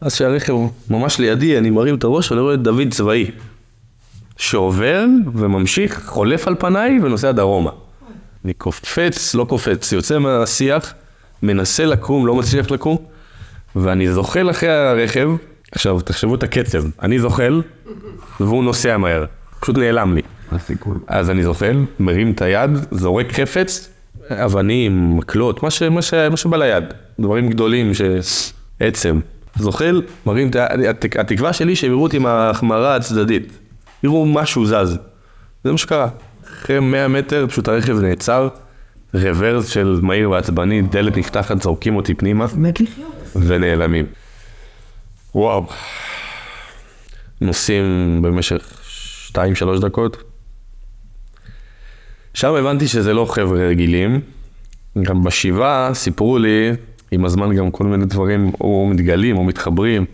אז 0.00 0.14
כשהרכב 0.14 0.54
ממש 0.90 1.18
לידי, 1.18 1.58
אני 1.58 1.70
מרים 1.70 1.94
את 1.94 2.04
הראש, 2.04 2.32
אני 2.32 2.40
רואה 2.40 2.54
את 2.54 2.62
דוד 2.62 2.88
צבאי. 2.90 3.30
שעובר 4.36 5.04
וממשיך, 5.34 6.02
חולף 6.06 6.48
על 6.48 6.54
פניי 6.58 6.98
ונוסע 7.02 7.32
דרומה. 7.32 7.70
אני 8.44 8.52
קופץ, 8.52 9.34
לא 9.34 9.44
קופץ, 9.44 9.92
יוצא 9.92 10.18
מהשיח, 10.18 10.94
מנסה 11.42 11.84
לקום, 11.84 12.26
לא 12.26 12.34
מצליח 12.34 12.70
לקום, 12.70 12.96
ואני 13.76 14.12
זוחל 14.12 14.50
אחרי 14.50 14.70
הרכב. 14.70 15.30
עכשיו, 15.72 16.00
תחשבו 16.00 16.34
את 16.34 16.42
הקצב, 16.42 16.82
אני 17.02 17.18
זוחל, 17.18 17.62
והוא 18.40 18.64
נוסע 18.64 18.96
מהר, 18.96 19.24
פשוט 19.60 19.78
נעלם 19.78 20.14
לי. 20.14 20.22
אז 21.06 21.30
אני 21.30 21.42
זוחל, 21.42 21.76
מרים 22.00 22.30
את 22.32 22.42
היד, 22.42 22.70
זורק 22.90 23.32
חפץ, 23.32 23.88
אבנים, 24.30 25.16
מקלות, 25.16 25.62
מה, 25.62 25.70
ש, 25.70 25.82
מה, 25.82 26.02
ש, 26.02 26.14
מה 26.14 26.36
שבא 26.36 26.56
ליד, 26.56 26.84
דברים 27.20 27.50
גדולים, 27.50 27.94
ש... 27.94 28.00
עצם. 28.80 29.20
זוחל, 29.56 30.02
מרים 30.26 30.50
את 30.50 30.56
היד, 30.56 30.80
התק- 30.96 31.20
התקווה 31.20 31.52
שלי 31.52 31.76
שהם 31.76 31.90
יראו 31.90 32.02
אותי 32.02 32.18
מההחמרה 32.18 32.96
הצדדית. 32.96 33.58
יראו 34.02 34.26
משהו 34.26 34.66
זז. 34.66 34.98
זה 35.64 35.72
מה 35.72 35.78
שקרה. 35.78 36.08
אחרי 36.44 36.80
100 36.80 37.08
מטר 37.08 37.46
פשוט 37.48 37.68
הרכב 37.68 37.98
נעצר, 37.98 38.48
רוורס 39.14 39.68
של 39.68 39.98
מהיר 40.02 40.30
ועצבני, 40.30 40.82
דלת 40.82 41.16
נפתחת, 41.16 41.62
זורקים 41.62 41.96
אותי 41.96 42.14
פנימה. 42.14 42.46
מת 42.56 42.80
לחיות. 42.80 43.12
ונעלמים. 43.36 44.06
וואו. 45.34 45.66
נוסעים 47.40 48.18
במשך 48.22 48.80
2-3 49.32 49.36
דקות. 49.80 50.29
שם 52.34 52.54
הבנתי 52.54 52.88
שזה 52.88 53.12
לא 53.12 53.24
חבר'ה 53.24 53.68
רגילים. 53.68 54.20
גם 55.02 55.24
בשבעה 55.24 55.94
סיפרו 55.94 56.38
לי, 56.38 56.72
עם 57.10 57.24
הזמן 57.24 57.56
גם 57.56 57.70
כל 57.70 57.84
מיני 57.84 58.04
דברים 58.04 58.52
או 58.60 58.86
מתגלים 58.90 59.36
או 59.36 59.44
מתחברים, 59.44 60.04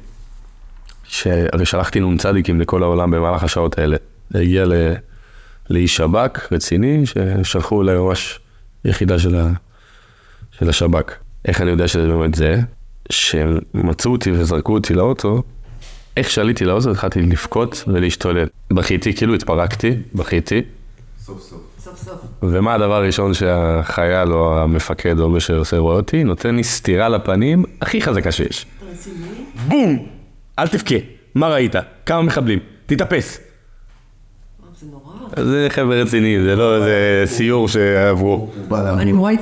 שהרי 1.05 1.67
שלחתי 1.67 2.01
נ"צים 2.01 2.61
לכל 2.61 2.83
העולם 2.83 3.11
במהלך 3.11 3.43
השעות 3.43 3.79
האלה. 3.79 3.97
זה 4.31 4.41
הגיע 4.41 4.65
ל... 4.65 4.73
לאיש 5.71 5.97
שב"כ 5.97 6.53
רציני, 6.53 7.03
ששלחו 7.07 7.83
אליי 7.83 7.99
ממש 7.99 8.41
יחידה 8.85 9.19
של, 9.19 9.37
ה... 9.37 9.51
של 10.59 10.69
השב"כ. 10.69 11.13
איך 11.45 11.61
אני 11.61 11.71
יודע 11.71 11.89
שזה 11.89 12.07
באמת 12.07 12.35
זה? 12.35 12.61
שהם 13.11 13.59
מצאו 13.75 14.13
אותי 14.13 14.31
וזרקו 14.31 14.73
אותי 14.73 14.95
לאוטו, 14.95 15.43
איך 16.17 16.31
שעליתי 16.31 16.65
לאוטו 16.65 16.91
התחלתי 16.91 17.23
לבכות 17.23 17.85
ולהשתולל. 17.87 18.47
בכיתי, 18.73 19.15
כאילו 19.15 19.35
התפרקתי, 19.35 19.91
בכיתי. 20.15 20.63
ומה 22.43 22.75
הדבר 22.75 22.95
הראשון 22.95 23.35
שהחייל 23.35 24.33
או 24.33 24.59
המפקד 24.59 25.19
או 25.21 25.29
מי 25.29 25.41
שעושה 25.41 25.79
רואה 25.79 25.97
אותי? 25.97 26.25
נותן 26.25 26.57
לי 26.57 26.65
סטירה 26.65 27.09
לפנים 27.09 27.65
הכי 27.81 28.03
חזקה 28.03 28.33
שיש. 28.33 28.67
בום! 29.69 30.07
אל 30.59 30.69
תבכה, 30.69 30.95
מה 31.35 31.49
ראית? 31.49 31.75
כמה 32.07 32.23
מחבלים? 32.23 32.59
תתאפס. 32.87 33.41
זה 35.37 35.67
חבר'ה 35.71 36.03
רציני, 36.03 36.43
זה 36.43 36.57
לא 36.57 36.77
איזה 36.77 37.23
סיור 37.27 37.69
שעברו. 37.69 38.51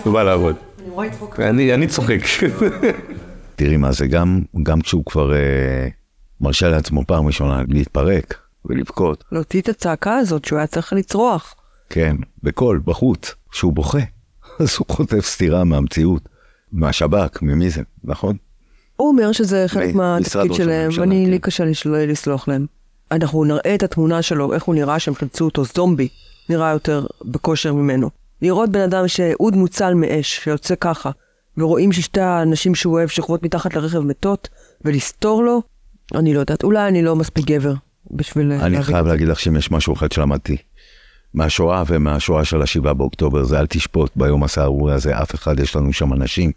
הוא 0.04 0.12
בא 0.12 0.22
לעבוד. 0.22 0.56
אני 1.38 1.86
צוחק. 1.86 2.18
תראי 3.56 3.76
מה 3.76 3.92
זה, 3.92 4.06
גם, 4.06 4.42
גם 4.62 4.80
כשהוא 4.80 5.04
כבר 5.04 5.34
אה, 5.34 5.88
מרשה 6.40 6.68
לעצמו 6.68 7.04
פעם 7.06 7.26
ראשונה 7.26 7.62
להתפרק 7.68 8.38
ולבכות, 8.64 9.24
להוציא 9.32 9.60
את 9.60 9.68
הצעקה 9.68 10.16
הזאת 10.16 10.44
שהוא 10.44 10.58
היה 10.58 10.66
צריך 10.66 10.92
לצרוח. 10.92 11.54
כן, 11.90 12.16
בקול, 12.42 12.82
בחוץ, 12.84 13.34
כשהוא 13.50 13.72
בוכה, 13.72 13.98
אז 14.60 14.76
הוא 14.78 14.86
חוטף 14.88 15.26
סטירה 15.26 15.64
מהמציאות, 15.64 16.28
מהשב"כ, 16.72 17.42
ממי 17.42 17.70
זה, 17.70 17.82
נכון? 18.04 18.36
הוא 18.96 19.08
אומר 19.08 19.32
שזה 19.32 19.64
חלק 19.66 19.94
מהתפקיד 19.94 20.54
שלהם, 20.54 20.90
ואני, 20.96 21.24
כן. 21.24 21.30
לי 21.30 21.38
קשה 21.38 21.64
לסלוח 21.84 22.48
להם. 22.48 22.66
אנחנו 23.10 23.44
נראה 23.44 23.74
את 23.74 23.82
התמונה 23.82 24.22
שלו, 24.22 24.52
איך 24.52 24.62
הוא 24.62 24.74
נראה 24.74 24.98
שהם 24.98 25.14
חלצו 25.14 25.44
אותו, 25.44 25.64
זומבי, 25.64 26.08
נראה 26.48 26.70
יותר 26.70 27.06
בכושר 27.24 27.72
ממנו. 27.72 28.10
לראות 28.42 28.70
בן 28.70 28.80
אדם 28.80 29.08
שאוד 29.08 29.56
מוצל 29.56 29.94
מאש, 29.94 30.40
שיוצא 30.44 30.74
ככה, 30.80 31.10
ורואים 31.56 31.92
ששתי 31.92 32.20
הנשים 32.20 32.74
שהוא 32.74 32.94
אוהב 32.94 33.08
שוכבות 33.08 33.42
מתחת 33.42 33.74
לרכב 33.74 33.98
מתות, 33.98 34.48
ולסתור 34.84 35.42
לו, 35.42 35.62
אני 36.14 36.34
לא 36.34 36.40
יודעת, 36.40 36.64
אולי 36.64 36.88
אני 36.88 37.02
לא 37.02 37.16
מספיק 37.16 37.46
גבר 37.46 37.74
בשביל 38.10 38.52
אני 38.52 38.82
חייב. 38.82 39.06
להגיד 39.06 39.28
לך 39.28 39.40
שאם 39.40 39.56
יש 39.56 39.70
משהו 39.70 39.94
אחד 39.94 40.12
שלמדתי 40.12 40.56
מהשואה 41.34 41.82
ומהשואה 41.86 42.44
של 42.44 42.62
השבעה 42.62 42.94
באוקטובר, 42.94 43.44
זה 43.44 43.60
אל 43.60 43.66
תשפוט 43.66 44.12
ביום 44.16 44.44
הסהרורי 44.44 44.92
הזה 44.94 45.22
אף 45.22 45.34
אחד, 45.34 45.60
יש 45.60 45.76
לנו 45.76 45.92
שם 45.92 46.12
אנשים 46.12 46.50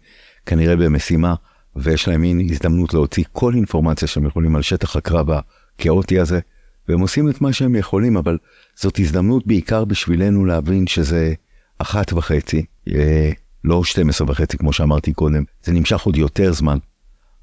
כנראה 0.46 0.76
במשימה, 0.76 1.34
ויש 1.76 2.08
להם 2.08 2.20
מין 2.20 2.40
הזדמנות 2.50 2.94
להוציא 2.94 3.24
כל 3.32 3.54
אינפורמציה 3.54 4.08
שהם 4.08 4.26
יכולים 4.26 4.56
על 4.56 4.62
שטח 4.62 4.96
הקרב 4.96 5.26
הכאוטי 5.30 6.20
הזה, 6.20 6.40
והם 6.88 7.00
עושים 7.00 7.28
את 7.28 7.40
מה 7.40 7.52
שהם 7.52 7.74
יכולים, 7.74 8.16
אבל 8.16 8.38
זאת 8.76 8.98
הזדמנות 8.98 9.46
בעיקר 9.46 9.84
בשבילנו 9.84 10.44
להבין 10.44 10.86
שזה 10.86 11.34
אחת 11.78 12.12
וחצי, 12.12 12.64
אה, 12.94 13.30
לא 13.64 13.84
12 13.84 14.30
וחצי 14.30 14.58
כמו 14.58 14.72
שאמרתי 14.72 15.12
קודם, 15.12 15.44
זה 15.62 15.72
נמשך 15.72 16.02
עוד 16.02 16.16
יותר 16.16 16.52
זמן, 16.52 16.78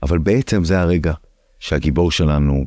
אבל 0.03 0.17
בעצם 0.17 0.63
זה 0.63 0.79
הרגע 0.79 1.13
שהגיבור 1.59 2.11
שלנו 2.11 2.65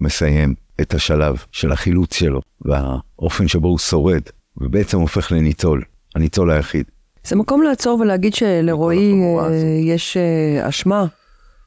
מסיים 0.00 0.54
את 0.80 0.94
השלב 0.94 1.36
של 1.52 1.72
החילוץ 1.72 2.14
שלו, 2.14 2.40
והאופן 2.60 3.48
שבו 3.48 3.68
הוא 3.68 3.78
שורד, 3.78 4.22
ובעצם 4.56 5.00
הופך 5.00 5.32
לניצול, 5.32 5.82
הניצול 6.14 6.50
היחיד. 6.50 6.84
זה 7.24 7.36
מקום 7.36 7.62
לעצור 7.62 8.00
ולהגיד 8.00 8.34
שלרועי 8.34 9.12
אה. 9.38 9.50
יש 9.80 10.16
אה, 10.16 10.68
אשמה, 10.68 11.04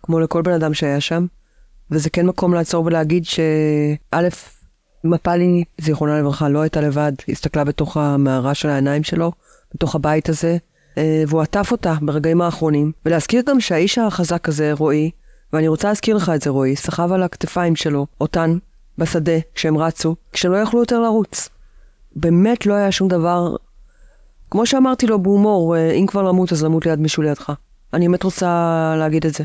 כמו 0.03 0.20
לכל 0.20 0.41
בן 0.41 0.51
אדם 0.51 0.74
שהיה 0.74 0.99
שם, 0.99 1.26
וזה 1.91 2.09
כן 2.09 2.26
מקום 2.26 2.53
לעצור 2.53 2.86
ולהגיד 2.86 3.26
שא', 3.26 4.28
מפלי, 5.03 5.64
זיכרונה 5.82 6.20
לברכה, 6.20 6.49
לא 6.49 6.62
הייתה 6.62 6.82
לבד, 6.82 7.12
הסתכלה 7.30 7.64
בתוך 7.64 7.97
המערה 7.97 8.53
של 8.53 8.70
העיניים 8.70 9.03
שלו, 9.03 9.32
בתוך 9.76 9.95
הבית 9.95 10.30
הזה, 10.30 10.57
אה, 10.97 11.24
והוא 11.28 11.41
עטף 11.41 11.72
אותה 11.72 11.93
ברגעים 12.01 12.41
האחרונים, 12.41 12.91
ולהזכיר 13.05 13.43
גם 13.45 13.59
שהאיש 13.59 13.97
החזק 13.97 14.49
הזה, 14.49 14.74
רועי, 14.74 15.12
ואני 15.53 15.68
רוצה 15.68 15.88
להזכיר 15.88 16.16
לך 16.16 16.32
את 16.36 16.41
זה, 16.41 16.49
רועי, 16.49 16.76
סחב 16.76 17.12
על 17.12 17.24
הכתפיים 17.24 17.76
שלו, 17.76 18.07
אותן, 18.22 18.57
בשדה, 19.02 19.39
כשהם 19.56 19.78
רצו, 19.78 20.16
כשהם 20.34 20.52
לא 20.52 20.58
יכלו 20.58 20.80
יותר 20.80 20.99
לרוץ. 20.99 21.49
באמת 22.16 22.66
לא 22.66 22.74
היה 22.74 22.91
שום 22.91 23.08
דבר 23.08 23.56
כמו 24.52 24.66
שאמרתי 24.66 25.08
לו 25.08 25.24
בהומור, 25.24 25.76
אה, 25.76 25.91
אם 25.91 26.06
כבר 26.08 26.22
למות 26.22 26.52
אז 26.52 26.64
למות 26.64 26.86
ליד 26.86 26.99
מישהו 26.99 27.24
לידך. 27.24 27.54
אני 27.93 28.08
באמת 28.08 28.24
רוצה 28.24 28.47
להגיד 28.97 29.26
את 29.26 29.34
זה. 29.34 29.43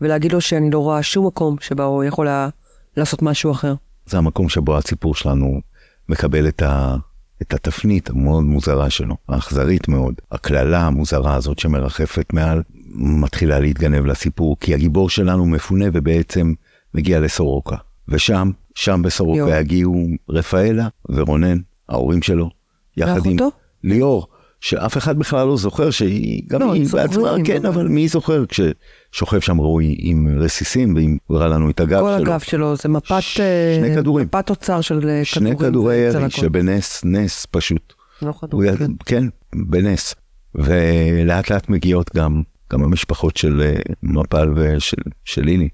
ולהגיד 0.00 0.32
לו 0.32 0.40
שאני 0.40 0.70
לא 0.70 0.78
רואה 0.78 1.02
שום 1.02 1.26
מקום 1.26 1.56
שבו 1.60 1.82
הוא 1.82 2.04
יכול 2.04 2.28
היה 2.28 2.48
לעשות 2.96 3.22
משהו 3.22 3.52
אחר. 3.52 3.74
זה 4.06 4.18
המקום 4.18 4.48
שבו 4.48 4.76
הסיפור 4.76 5.14
שלנו 5.14 5.60
מקבל 6.08 6.48
את, 6.48 6.62
ה, 6.62 6.96
את 7.42 7.54
התפנית 7.54 8.10
המאוד 8.10 8.44
מוזרה 8.44 8.90
שלו, 8.90 9.16
האכזרית 9.28 9.88
מאוד. 9.88 10.14
הקללה 10.32 10.80
המוזרה 10.80 11.34
הזאת 11.34 11.58
שמרחפת 11.58 12.32
מעל, 12.32 12.62
מתחילה 12.94 13.60
להתגנב 13.60 14.06
לסיפור, 14.06 14.56
כי 14.60 14.74
הגיבור 14.74 15.10
שלנו 15.10 15.46
מפונה 15.46 15.84
ובעצם 15.92 16.54
מגיע 16.94 17.20
לסורוקה. 17.20 17.76
ושם, 18.08 18.50
שם 18.74 19.02
בסורוקה. 19.04 19.58
יגיעו 19.60 20.06
רפאלה 20.30 20.88
ורונן, 21.08 21.58
ההורים 21.88 22.22
שלו, 22.22 22.50
יחד 22.96 23.10
עם 23.26 23.32
ואחותו? 23.32 23.50
ליאור, 23.84 24.26
שאף 24.60 24.96
אחד 24.96 25.18
בכלל 25.18 25.46
לא 25.46 25.56
זוכר 25.56 25.90
שהיא, 25.90 26.42
גם 26.46 26.60
לא, 26.60 26.72
היא 26.72 26.86
בעצמה, 26.92 27.34
כן, 27.44 27.56
אבל- 27.56 27.66
אבל 27.66 27.88
מי 27.88 28.08
זוכר 28.08 28.44
כששוכב 28.46 29.40
שם 29.40 29.56
רועי 29.56 29.96
עם 29.98 30.38
רסיסים, 30.40 30.94
ואם 30.96 31.16
הוא 31.26 31.36
הראה 31.36 31.48
לנו 31.48 31.70
את 31.70 31.80
הגב 31.80 32.00
כל 32.00 32.14
שלו. 32.18 32.30
הגב 32.32 32.40
שלו 32.40 32.76
זה 32.76 32.88
מפת, 32.88 33.16
ש- 33.20 33.40
אה, 33.40 33.76
שני 33.80 33.94
כדורים. 33.96 34.26
מפת 34.26 34.46
תוצר 34.46 34.80
של 34.80 35.08
אה, 35.08 35.24
שני 35.24 35.50
כדורים. 35.50 35.70
כדורי 35.70 36.10
זה 36.12 36.18
ירי. 36.18 36.30
שבנס, 36.30 37.02
נס 37.04 37.46
פשוט. 37.50 37.92
לא 38.22 38.28
הוא 38.28 38.34
כדורים, 38.40 38.68
יד- 38.72 38.76
כן. 38.78 38.90
כן, 39.06 39.24
בנס. 39.54 40.14
ולאט 40.54 41.50
לאט 41.50 41.68
מגיעות 41.68 42.10
גם, 42.16 42.42
גם 42.72 42.84
המשפחות 42.84 43.36
של 43.36 43.62
אה, 43.64 43.74
מפל 44.02 44.52
ושל 44.56 44.96
של 45.24 45.42
לילי. 45.42 45.68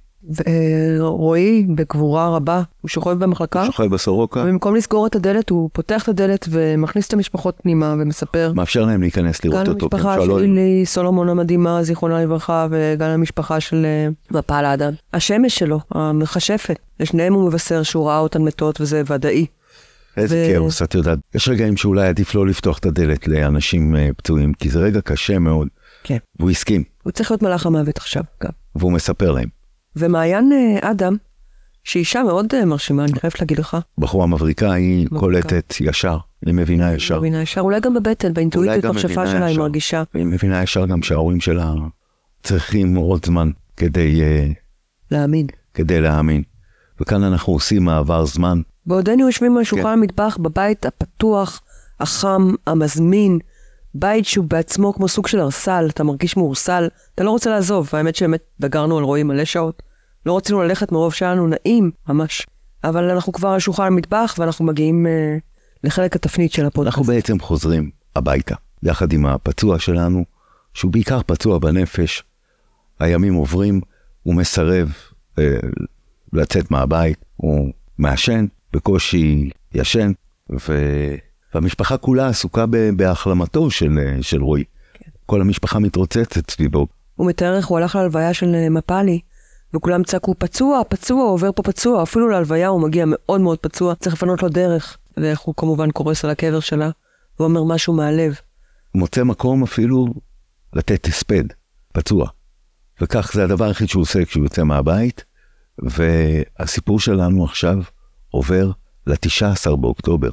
ורועי, 0.99 1.67
בגבורה 1.75 2.37
רבה, 2.37 2.63
הוא 2.81 2.89
שוכב 2.89 3.11
במחלקה, 3.11 3.65
שוכב 3.67 3.85
בסורוקה, 3.85 4.41
ובמקום 4.41 4.75
לסגור 4.75 5.07
את 5.07 5.17
הדלת, 5.17 5.51
הוא 5.51 5.71
פותח 5.73 6.03
את 6.03 6.09
הדלת 6.09 6.47
ומכניס 6.51 7.09
את 7.09 7.13
המשפחות 7.13 7.57
פנימה 7.63 7.95
ומספר. 7.99 8.53
מאפשר 8.55 8.85
להם 8.85 9.01
להיכנס 9.01 9.41
גם 9.45 9.51
לראות 9.51 9.69
אותו. 9.69 9.89
כי 9.91 9.97
הם 9.97 10.03
למשפחה 10.03 10.25
של 10.25 10.37
לילי 10.37 10.87
סולומון 10.87 11.29
המדהימה, 11.29 11.83
זיכרונה 11.83 12.23
לברכה, 12.23 12.67
וגם 12.71 13.11
למשפחה 13.11 13.61
של 13.61 13.85
אה, 13.87 14.39
מפל 14.39 14.65
האדם. 14.65 14.93
השמש 15.13 15.59
שלו, 15.59 15.81
המכשפת, 15.91 16.79
לשניהם 17.01 17.35
הוא 17.35 17.49
מבשר 17.49 17.83
שהוא 17.83 18.09
ראה 18.09 18.19
אותן 18.19 18.43
מתות 18.43 18.81
וזה 18.81 19.03
ודאי. 19.07 19.47
איזה 20.17 20.47
ו- 20.49 20.55
כאוס, 20.55 20.83
את 20.83 20.95
יודעת. 20.95 21.19
יש 21.35 21.49
רגעים 21.49 21.77
שאולי 21.77 22.09
עדיף 22.09 22.35
לא 22.35 22.47
לפתוח 22.47 22.79
את 22.79 22.87
הדלת 22.87 23.29
לאנשים 23.29 23.97
אה, 23.97 24.09
פצועים, 24.17 24.53
כי 24.53 24.71
זה 24.71 24.79
רגע 24.79 25.01
קשה 25.01 25.39
מאוד. 25.39 25.69
כן. 26.05 26.17
והוא 26.39 26.51
הסכים, 26.51 26.85
הוא 27.03 27.13
צריך 27.13 27.31
להיות 27.31 27.43
מלאך 27.43 27.67
המוות 27.67 27.97
עכשיו, 27.97 28.23
גם. 28.43 28.51
והוא 28.77 28.93
מספר 28.93 29.33
להם. 29.33 29.60
ומעיין 29.97 30.53
אה, 30.53 30.91
אדם, 30.91 31.17
שהיא 31.85 32.01
אישה 32.01 32.23
מאוד 32.23 32.55
אה, 32.55 32.65
מרשימה, 32.65 33.05
אני 33.05 33.21
חייבת 33.21 33.41
להגיד 33.41 33.59
לך. 33.59 33.77
בחורה 33.99 34.27
מבריקה, 34.27 34.73
היא 34.73 35.07
מבריקה. 35.07 35.21
קולטת 35.21 35.75
ישר, 35.81 36.19
היא 36.47 36.55
מבינה 36.55 36.95
ישר. 36.95 37.19
מבינה 37.19 37.43
ישר, 37.43 37.61
אולי 37.61 37.81
גם 37.81 37.95
בבטן, 37.95 38.35
באינטואיטיות 38.35 38.85
גם 38.85 38.91
מחשבה 38.91 39.11
מבינה 39.11 39.31
שלה 39.31 39.47
היא. 39.47 39.59
מרגישה. 39.59 40.03
והיא 40.15 40.27
מבינה 40.27 40.63
ישר 40.63 40.87
גם 40.87 41.03
שההורים 41.03 41.41
שלה 41.41 41.75
צריכים 42.43 42.95
עוד 42.95 43.27
זמן 43.27 43.51
כדי, 43.77 44.23
אה, 44.23 44.49
להאמין. 45.11 45.47
כדי 45.75 46.01
להאמין. 46.01 46.43
וכאן 47.01 47.23
אנחנו 47.23 47.53
עושים 47.53 47.85
מעבר 47.85 48.25
זמן. 48.25 48.61
בעודנו 48.87 49.27
יושבים 49.27 49.57
על 49.57 49.65
שולחן 49.65 49.85
כן. 49.85 49.93
המטבח 49.93 50.37
בבית 50.41 50.87
הפתוח, 50.87 51.63
החם, 52.01 52.55
המזמין, 52.67 53.39
בית 53.95 54.27
שהוא 54.27 54.47
בעצמו 54.49 54.95
כמו 54.95 55.09
סוג 55.09 55.27
של 55.27 55.41
ארסל, 55.41 55.89
אתה 55.91 56.05
מרגיש 56.05 56.37
מאורסל, 56.37 56.89
אתה 57.15 57.25
לא 57.25 57.31
רוצה 57.31 57.51
לעזוב, 57.51 57.91
האמת 57.93 58.17
שבאמת 58.17 58.43
דגרנו 58.61 58.99
על 58.99 59.05
רועי 59.05 59.23
מלא 59.23 59.45
שעות. 59.45 59.83
לא 60.27 60.37
רצינו 60.37 60.63
ללכת 60.63 60.93
מרוב 60.93 61.15
שהיה 61.15 61.33
לנו 61.35 61.47
נעים, 61.47 61.91
ממש. 62.09 62.47
אבל 62.85 63.11
אנחנו 63.11 63.33
כבר 63.33 63.49
על 63.49 63.59
שולחן 63.59 63.87
המטבח 63.87 64.35
ואנחנו 64.39 64.65
מגיעים 64.65 65.07
אה, 65.07 65.37
לחלק 65.85 66.17
התפנית 66.17 66.53
של 66.53 66.67
הפודקאסט. 66.67 66.99
אנחנו 66.99 67.15
בעצם 67.15 67.41
חוזרים 67.41 67.91
הביתה, 68.17 68.55
יחד 68.83 69.13
עם 69.13 69.27
הפצוע 69.27 69.79
שלנו, 69.79 70.25
שהוא 70.75 70.93
בעיקר 70.93 71.21
פצוע 71.27 71.59
בנפש. 71.59 72.23
הימים 73.01 73.35
עוברים, 73.35 73.81
הוא 74.23 74.35
מסרב 74.35 74.93
אה, 75.39 75.57
לצאת 76.33 76.71
מהבית, 76.71 77.25
הוא 77.37 77.73
מעשן, 77.99 78.47
בקושי 78.73 79.51
ישן, 79.75 80.13
ו... 80.51 80.73
והמשפחה 81.55 81.97
כולה 81.97 82.29
עסוקה 82.29 82.65
בהחלמתו 82.97 83.71
של, 83.71 83.99
של 84.21 84.43
רועי. 84.43 84.65
כן. 84.95 85.11
כל 85.27 85.41
המשפחה 85.41 85.79
מתרוצצת 85.79 86.51
סביבו. 86.51 86.87
הוא 87.17 87.27
מתאר 87.27 87.57
איך 87.57 87.67
הוא 87.67 87.79
הלך 87.79 87.97
להלוויה 87.97 88.35
של 88.35 88.55
אה, 88.55 88.71
מפאלי, 88.71 89.21
וכולם 89.75 90.03
צעקו, 90.03 90.35
פצוע, 90.39 90.83
פצוע, 90.89 91.25
עובר 91.25 91.53
פה 91.53 91.63
פצוע, 91.63 92.03
אפילו 92.03 92.29
להלוויה 92.29 92.69
הוא 92.69 92.81
מגיע 92.81 93.05
מאוד 93.09 93.41
מאוד 93.41 93.59
פצוע, 93.59 93.95
צריך 93.95 94.15
לפנות 94.15 94.43
לו 94.43 94.49
דרך. 94.49 94.97
ואיך 95.17 95.41
הוא 95.41 95.55
כמובן 95.57 95.91
קורס 95.91 96.25
על 96.25 96.31
הקבר 96.31 96.61
שלה, 96.61 96.91
ואומר 97.41 97.65
משהו 97.65 97.95
מהלב. 97.95 98.35
הוא 98.93 99.01
מוצא 99.01 99.25
מקום 99.25 99.63
אפילו 99.63 100.07
לתת 100.73 101.07
הספד, 101.07 101.45
פצוע. 101.93 102.29
וכך 103.01 103.31
זה 103.35 103.45
הדבר 103.45 103.65
היחיד 103.65 103.89
שהוא 103.89 104.03
עושה 104.03 104.25
כשהוא 104.25 104.45
יוצא 104.45 104.63
מהבית, 104.63 105.25
והסיפור 105.79 107.01
שלנו 107.01 107.45
עכשיו 107.45 107.77
עובר 108.31 108.71
ל-19 109.07 109.77
באוקטובר. 109.77 110.31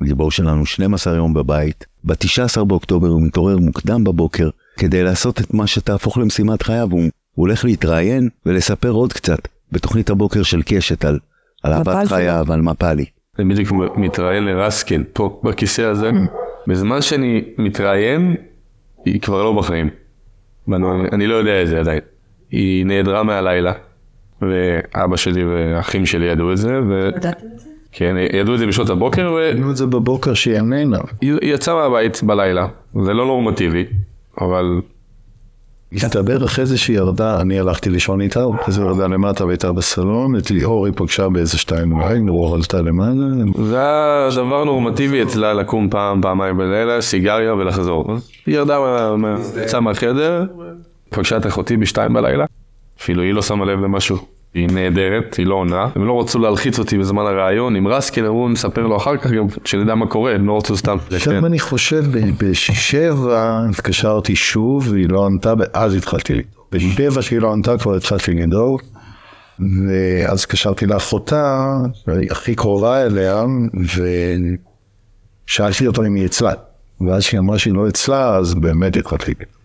הגיבור 0.00 0.30
שלנו 0.30 0.66
12 0.66 1.16
יום 1.16 1.34
בבית, 1.34 1.86
ב-19 2.04 2.64
באוקטובר 2.64 3.08
הוא 3.08 3.22
מתעורר 3.22 3.58
מוקדם 3.58 4.04
בבוקר 4.04 4.48
כדי 4.76 5.02
לעשות 5.02 5.40
את 5.40 5.54
מה 5.54 5.66
שתהפוך 5.66 6.18
למשימת 6.18 6.62
חייו, 6.62 6.88
הוא, 6.90 7.10
הולך 7.34 7.64
להתראיין 7.64 8.28
ולספר 8.46 8.90
עוד 8.90 9.12
קצת 9.12 9.38
בתוכנית 9.72 10.10
הבוקר 10.10 10.42
של 10.42 10.62
קשת 10.66 11.04
על, 11.04 11.18
על 11.62 11.72
אהבת. 11.72 12.06
חייו, 12.06 12.52
על 12.52 12.62
מפלי. 12.62 13.04
אני 13.38 13.54
בדיוק 13.54 13.72
מתראיין 13.96 14.44
לרסקין, 14.44 15.04
פה 15.12 15.40
בכיסא 15.44 15.82
הזה. 15.82 16.10
בזמן 16.66 17.02
שאני 17.02 17.44
מתראיין, 17.58 18.34
היא 19.04 19.20
כבר 19.20 19.42
לא 19.42 19.52
בחיים. 19.52 19.90
ואני 20.68 20.86
אני 21.12 21.26
לא 21.26 21.34
יודע 21.34 21.62
את 21.62 21.68
זה 21.68 21.80
עדיין. 21.80 22.00
היא 22.50 22.86
נעדרה 22.86 23.22
מהלילה, 23.22 23.72
ואבא 24.42 25.16
שלי 25.16 25.44
והאחים 25.44 26.06
שלי 26.06 26.26
ידעו 26.26 26.52
את 26.52 26.56
זה, 26.56 26.80
ו... 26.88 27.08
כן, 27.92 28.16
ידעו 28.32 28.54
את 28.54 28.58
זה 28.58 28.66
בשעות 28.66 28.90
הבוקר, 28.90 29.34
ראינו 29.34 29.70
את 29.70 29.76
זה 29.76 29.86
בבוקר 29.86 30.34
שהיא 30.34 30.54
איננה. 30.56 30.98
היא 31.20 31.34
יצאה 31.42 31.74
מהבית 31.74 32.22
בלילה. 32.22 32.66
זה 33.04 33.12
לא 33.14 33.26
נורמטיבי, 33.26 33.84
אבל 34.40 34.80
הסתבר 35.92 36.44
אחרי 36.44 36.66
זה 36.66 36.78
שהיא 36.78 36.96
ירדה, 36.96 37.40
אני 37.40 37.58
הלכתי 37.58 37.90
לישון 37.90 38.20
איתה, 38.20 38.44
אחרי 38.60 38.74
זה 38.74 38.82
ירדה 38.82 39.06
למטה 39.06 39.46
והייתה 39.46 39.72
בסלון, 39.72 40.36
את 40.36 40.50
ליאור 40.50 40.86
היא 40.86 40.94
פגשה 40.96 41.28
באיזה 41.28 41.58
שתיים 41.58 41.92
וחצי, 41.92 42.14
ליאור 42.24 42.54
עלתה 42.54 42.82
למעלה, 42.82 43.26
זה 43.64 43.78
היה 43.78 44.28
דבר 44.36 44.64
נורמטיבי 44.64 45.22
אצלה 45.22 45.52
לקום 45.54 45.90
פעם, 45.90 46.22
פעמיים 46.22 46.56
בלילה, 46.56 47.00
סיגריה 47.00 47.54
ולחזור. 47.54 48.14
היא 48.46 48.54
ירדה, 48.54 48.78
יצאה 49.64 49.80
מהחדר, 49.80 50.44
פגשה 51.08 51.36
את 51.36 51.46
אחותי 51.46 51.76
בשתיים 51.76 52.12
בלילה, 52.12 52.44
אפילו 53.00 53.22
היא 53.22 53.34
לא 53.34 53.42
שמה 53.42 53.64
לב 53.64 53.80
למשהו. 53.80 54.39
היא 54.54 54.68
נהדרת, 54.72 55.34
היא 55.34 55.46
לא 55.46 55.54
עונה. 55.54 55.88
הם 55.94 56.06
לא 56.06 56.20
רצו 56.20 56.38
להלחיץ 56.38 56.78
אותי 56.78 56.98
בזמן 56.98 57.22
הראיון 57.22 57.76
עם 57.76 57.88
רסקין, 57.88 58.24
אמרו 58.24 58.48
נספר 58.48 58.86
לו 58.86 58.96
אחר 58.96 59.16
כך 59.16 59.30
גם 59.30 59.46
שנדע 59.64 59.94
מה 59.94 60.06
קורה, 60.06 60.34
הם 60.34 60.46
לא 60.46 60.56
רצו 60.56 60.76
סתם. 60.76 60.96
עכשיו 61.10 61.46
אני 61.46 61.58
חושב, 61.58 62.04
בשבע 62.38 63.66
התקשרתי 63.70 64.36
שוב, 64.36 64.88
והיא 64.90 65.08
לא 65.08 65.26
ענתה, 65.26 65.54
ואז 65.58 65.94
התחלתי 65.94 66.34
לדאוג. 66.34 66.64
בשבע 66.72 67.22
שהיא 67.22 67.38
לא 67.38 67.52
ענתה 67.52 67.78
כבר 67.78 67.94
התחלתי 67.94 68.32
לדאוג, 68.34 68.80
ואז 69.60 70.40
התקשרתי 70.40 70.86
לאחותה, 70.86 71.76
הכי 72.30 72.54
קרובה 72.54 73.06
אליה, 73.06 73.44
ושאלתי 75.46 75.86
אותה 75.86 76.06
אם 76.06 76.14
היא 76.14 76.26
אצלה. 76.26 76.52
ואז 77.06 77.22
שהיא 77.22 77.40
אמרה 77.40 77.58
שהיא 77.58 77.74
לא 77.74 77.88
אצלה, 77.88 78.36
אז 78.36 78.54
באמת 78.54 78.96
התחלתי 78.96 79.30
לדאוג. 79.30 79.59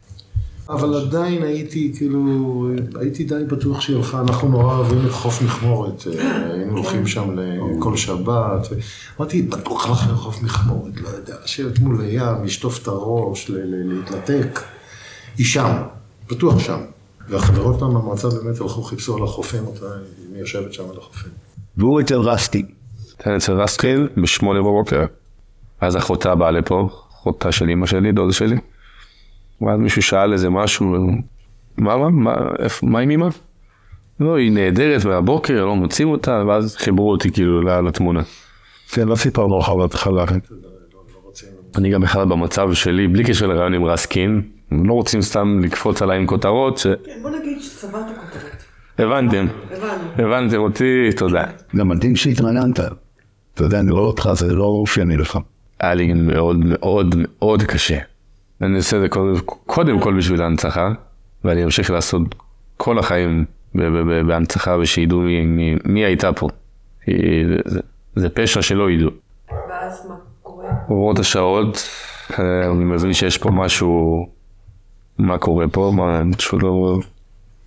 אבל 0.69 0.93
עדיין 0.93 1.43
הייתי 1.43 1.93
כאילו, 1.97 2.67
הייתי 2.99 3.23
די 3.23 3.43
בטוח 3.47 3.81
שהיא 3.81 3.97
הלכה, 3.97 4.21
אנחנו 4.21 4.49
נורא 4.49 4.75
אוהבים 4.75 5.05
את 5.05 5.11
חוף 5.11 5.41
מכמורת, 5.41 6.03
היינו 6.53 6.77
הולכים 6.77 7.07
שם 7.07 7.39
לכל 7.39 7.97
שבת, 7.97 8.67
אמרתי, 9.19 9.41
בטוח 9.41 9.87
הלכה 9.87 10.11
לחוף 10.11 10.41
מכמורת, 10.43 11.01
לא 11.01 11.09
יודע, 11.09 11.35
לשבת 11.43 11.79
מול 11.79 12.01
הים, 12.01 12.43
לשטוף 12.43 12.81
את 12.81 12.87
הראש, 12.87 13.49
להתנתק, 13.49 14.61
היא 15.37 15.45
שם, 15.45 15.73
בטוח 16.29 16.59
שם. 16.59 16.79
והחברות 17.29 17.79
שלנו 17.79 18.01
במועצה 18.01 18.27
באמת 18.29 18.61
הלכו, 18.61 18.83
חיפשו 18.83 19.17
על 19.17 19.23
החופים 19.23 19.65
אותה, 19.65 19.85
היא 20.33 20.39
יושבת 20.39 20.73
שם 20.73 20.83
על 20.91 20.97
החופים. 20.97 21.31
והוא 21.77 22.01
אצל 22.01 22.19
רסטי. 22.19 22.65
כן, 23.17 23.35
אצל 23.35 23.53
רסטי 23.53 23.95
בשמונה 24.23 24.59
בבוקר. 24.59 25.05
אז 25.81 25.97
אחותה 25.97 26.35
באה 26.35 26.51
לפה, 26.51 26.89
אחותה 27.11 27.51
של 27.51 27.69
אמא 27.69 27.85
שלי, 27.85 28.11
דודה 28.11 28.33
שלי. 28.33 28.55
ואז 29.61 29.79
מישהו 29.79 30.01
שאל 30.01 30.33
איזה 30.33 30.49
משהו, 30.49 30.85
מה, 31.77 31.97
מה, 31.97 32.09
מה, 32.09 32.35
איפה, 32.59 32.87
מה 32.87 32.99
עם 32.99 33.11
אמא? 33.11 33.27
לא, 34.19 34.37
היא 34.37 34.51
נהדרת 34.51 35.05
מהבוקר, 35.05 35.65
לא 35.65 35.75
מוצאים 35.75 36.09
אותה, 36.09 36.43
ואז 36.47 36.75
חיברו 36.75 37.11
אותי 37.11 37.31
כאילו 37.31 37.61
לתמונה. 37.81 38.21
כן, 38.89 39.07
לא 39.07 39.15
סיפרנו 39.15 39.59
לך 39.59 39.69
בהתחלה. 39.69 40.25
אני 41.75 41.91
גם 41.91 42.01
בכלל 42.01 42.25
במצב 42.25 42.73
שלי, 42.73 43.07
בלי 43.07 43.23
קשר 43.23 43.47
לרעיון 43.47 43.73
עם 43.73 43.85
רסקין, 43.85 44.41
לא 44.71 44.93
רוצים 44.93 45.21
סתם 45.21 45.59
לקפוץ 45.63 46.01
עליי 46.01 46.17
עם 46.17 46.27
כותרות 46.27 46.77
ש... 46.77 46.87
כן, 46.87 47.11
בוא 47.21 47.29
נגיד 47.29 47.61
שצברת 47.61 48.05
כותרות. 48.05 48.51
הבנתם. 48.97 49.45
הבנו. 49.71 50.27
הבנתם 50.27 50.57
אותי, 50.57 51.09
תודה. 51.17 51.43
גם 51.75 51.87
מדהים 51.87 52.15
שהתרעננת. 52.15 52.79
אתה 53.53 53.63
יודע, 53.63 53.79
אני 53.79 53.91
רואה 53.91 54.03
אותך, 54.03 54.29
זה 54.33 54.53
לא 54.53 54.63
אופייני 54.63 55.17
לך. 55.17 55.39
היה 55.79 55.93
לי 55.93 56.13
מאוד 56.13 56.57
מאוד 56.59 57.15
מאוד 57.17 57.63
קשה. 57.63 57.97
אני 58.61 58.77
עושה 58.77 58.97
את 58.97 59.01
זה 59.01 59.09
קודם, 59.09 59.39
קודם 59.65 59.99
כל 59.99 60.17
בשביל 60.17 60.41
ההנצחה, 60.41 60.89
ואני 61.43 61.63
אמשיך 61.63 61.91
לעשות 61.91 62.35
כל 62.77 62.99
החיים 62.99 63.45
בהנצחה 64.27 64.77
ושידעו 64.77 65.19
מי, 65.19 65.45
מי, 65.45 65.75
מי 65.85 66.05
הייתה 66.05 66.33
פה. 66.33 66.49
זה, 67.07 67.13
זה, 67.65 67.79
זה 68.15 68.29
פשע 68.29 68.61
שלא 68.61 68.91
ידעו. 68.91 69.09
ואז 69.69 70.07
מה 70.09 70.15
קורה? 70.41 70.65
עוברות 70.87 71.19
השעות, 71.19 71.89
אה, 72.39 72.71
אני 72.71 72.83
מבין 72.83 73.13
שיש 73.13 73.37
פה 73.37 73.51
משהו, 73.51 74.25
מה 75.17 75.37
קורה 75.37 75.65
פה, 75.67 75.91
מה, 75.95 76.23
משהו 76.23 76.59
לא, 76.59 76.99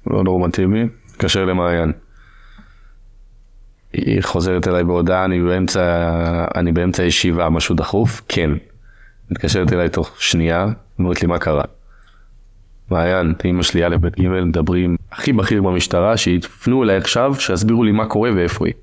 לא 0.07 0.24
נורמטיבי, 0.24 0.84
מתקשר 1.09 1.45
למעיין. 1.45 1.93
היא 3.93 4.22
חוזרת 4.22 4.68
אליי 4.68 4.84
בהודעה, 4.84 5.24
אני 5.24 5.41
באמצע, 5.41 6.14
אני 6.55 6.72
באמצע 6.72 7.05
ישיבה, 7.05 7.51
משהו 7.51 7.74
דחוף, 7.74 8.22
כן. 8.28 8.51
מתקשרת 9.31 9.72
אליי 9.72 9.89
תוך 9.89 10.14
שנייה, 10.18 10.66
אומרת 10.99 11.22
לי 11.22 11.29
מה 11.29 11.39
קרה. 11.39 11.64
מעיין, 12.91 13.35
אמא 13.45 13.62
שלי 13.62 13.87
א' 13.87 13.97
ב' 14.01 14.07
ג' 14.07 14.29
מדברים 14.29 14.97
הכי 15.12 15.33
בכיר 15.33 15.62
במשטרה, 15.62 16.16
שיפנו 16.16 16.83
אליי 16.83 16.97
עכשיו, 16.97 17.35
שיסבירו 17.39 17.85
לי 17.85 17.93
מה 17.93 18.07
קורה 18.07 18.31
ואיפה 18.35 18.66
היא. 18.66 18.74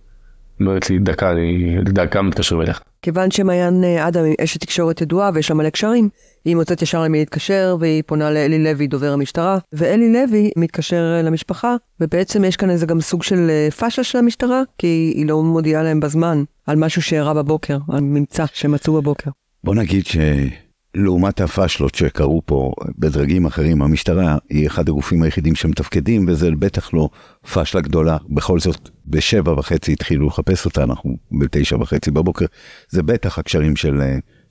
אומרת 0.59 0.89
לי 0.89 0.99
דקה, 0.99 1.31
אני 1.31 1.77
דקה 1.83 2.21
מתקשר 2.21 2.61
אליך. 2.61 2.81
כיוון 3.01 3.31
שמעיין 3.31 3.83
אה, 3.83 4.07
אדם 4.07 4.23
היא 4.23 4.35
אשת 4.43 4.61
תקשורת 4.61 5.01
ידועה 5.01 5.29
ויש 5.33 5.49
לה 5.49 5.55
מלא 5.55 5.69
קשרים, 5.69 6.09
היא 6.45 6.55
מוצאת 6.55 6.81
ישר 6.81 7.03
למי 7.03 7.17
להתקשר 7.17 7.77
והיא 7.79 8.03
פונה 8.05 8.31
לאלי 8.31 8.63
לוי, 8.63 8.87
דובר 8.87 9.13
המשטרה, 9.13 9.57
ואלי 9.73 10.13
לוי 10.13 10.51
מתקשר 10.57 11.15
אה, 11.17 11.21
למשפחה, 11.21 11.75
ובעצם 11.99 12.43
יש 12.43 12.55
כאן 12.55 12.69
איזה 12.69 12.85
גם 12.85 13.01
סוג 13.01 13.23
של 13.23 13.49
אה, 13.49 13.71
פאשלה 13.71 14.03
של 14.03 14.17
המשטרה, 14.17 14.61
כי 14.77 15.13
היא 15.15 15.25
לא 15.25 15.43
מודיעה 15.43 15.83
להם 15.83 15.99
בזמן 15.99 16.43
על 16.67 16.75
משהו 16.75 17.01
שאירע 17.01 17.33
בבוקר, 17.33 17.77
על 17.89 18.01
ממצא 18.01 18.45
שמצאו 18.53 18.93
בבוקר. 19.01 19.31
בוא 19.65 19.75
נגיד 19.75 20.03
שלעומת 20.05 21.41
הפאשלות 21.41 21.95
שקרו 21.95 22.41
פה 22.45 22.73
בדרגים 22.97 23.45
אחרים, 23.45 23.81
המשטרה 23.81 24.37
היא 24.49 24.67
אחד 24.67 24.89
הגופים 24.89 25.23
היחידים 25.23 25.55
שמתפקדים, 25.55 26.25
וזה 26.27 26.51
בטח 26.59 26.93
לא 26.93 27.09
פאשלה 27.53 27.81
גדולה. 27.81 28.17
בכל 28.29 28.59
זאת, 28.59 28.89
בשבע 29.07 29.53
וחצי 29.53 29.93
התחילו 29.93 30.27
לחפש 30.27 30.65
אותה, 30.65 30.83
אנחנו 30.83 31.17
בתשע 31.39 31.75
וחצי 31.75 32.11
בבוקר. 32.11 32.45
זה 32.89 33.03
בטח 33.03 33.39
הקשרים 33.39 33.75
של, 33.75 34.01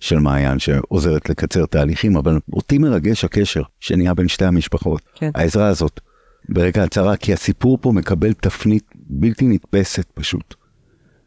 של 0.01 0.19
מעיין 0.19 0.59
שעוזרת 0.59 1.29
לקצר 1.29 1.67
תהליכים, 1.67 2.17
אבל 2.17 2.39
אותי 2.53 2.79
מרגש 2.79 3.25
הקשר 3.25 3.63
שנהיה 3.81 4.15
בין 4.15 4.29
שתי 4.29 4.45
המשפחות. 4.45 5.03
כן. 5.15 5.31
העזרה 5.35 5.69
הזאת 5.69 6.01
ברגע 6.49 6.83
הצהרה, 6.83 7.17
כי 7.17 7.33
הסיפור 7.33 7.79
פה 7.81 7.93
מקבל 7.93 8.33
תפנית 8.33 8.85
בלתי 8.95 9.49
נתפסת 9.49 10.07
פשוט. 10.15 10.55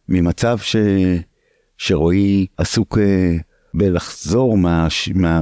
ממצב 0.09 0.57
ש... 0.57 0.75
שרועי 1.77 2.45
עסוק 2.57 2.97
אה, 2.97 3.37
בלחזור 3.73 4.57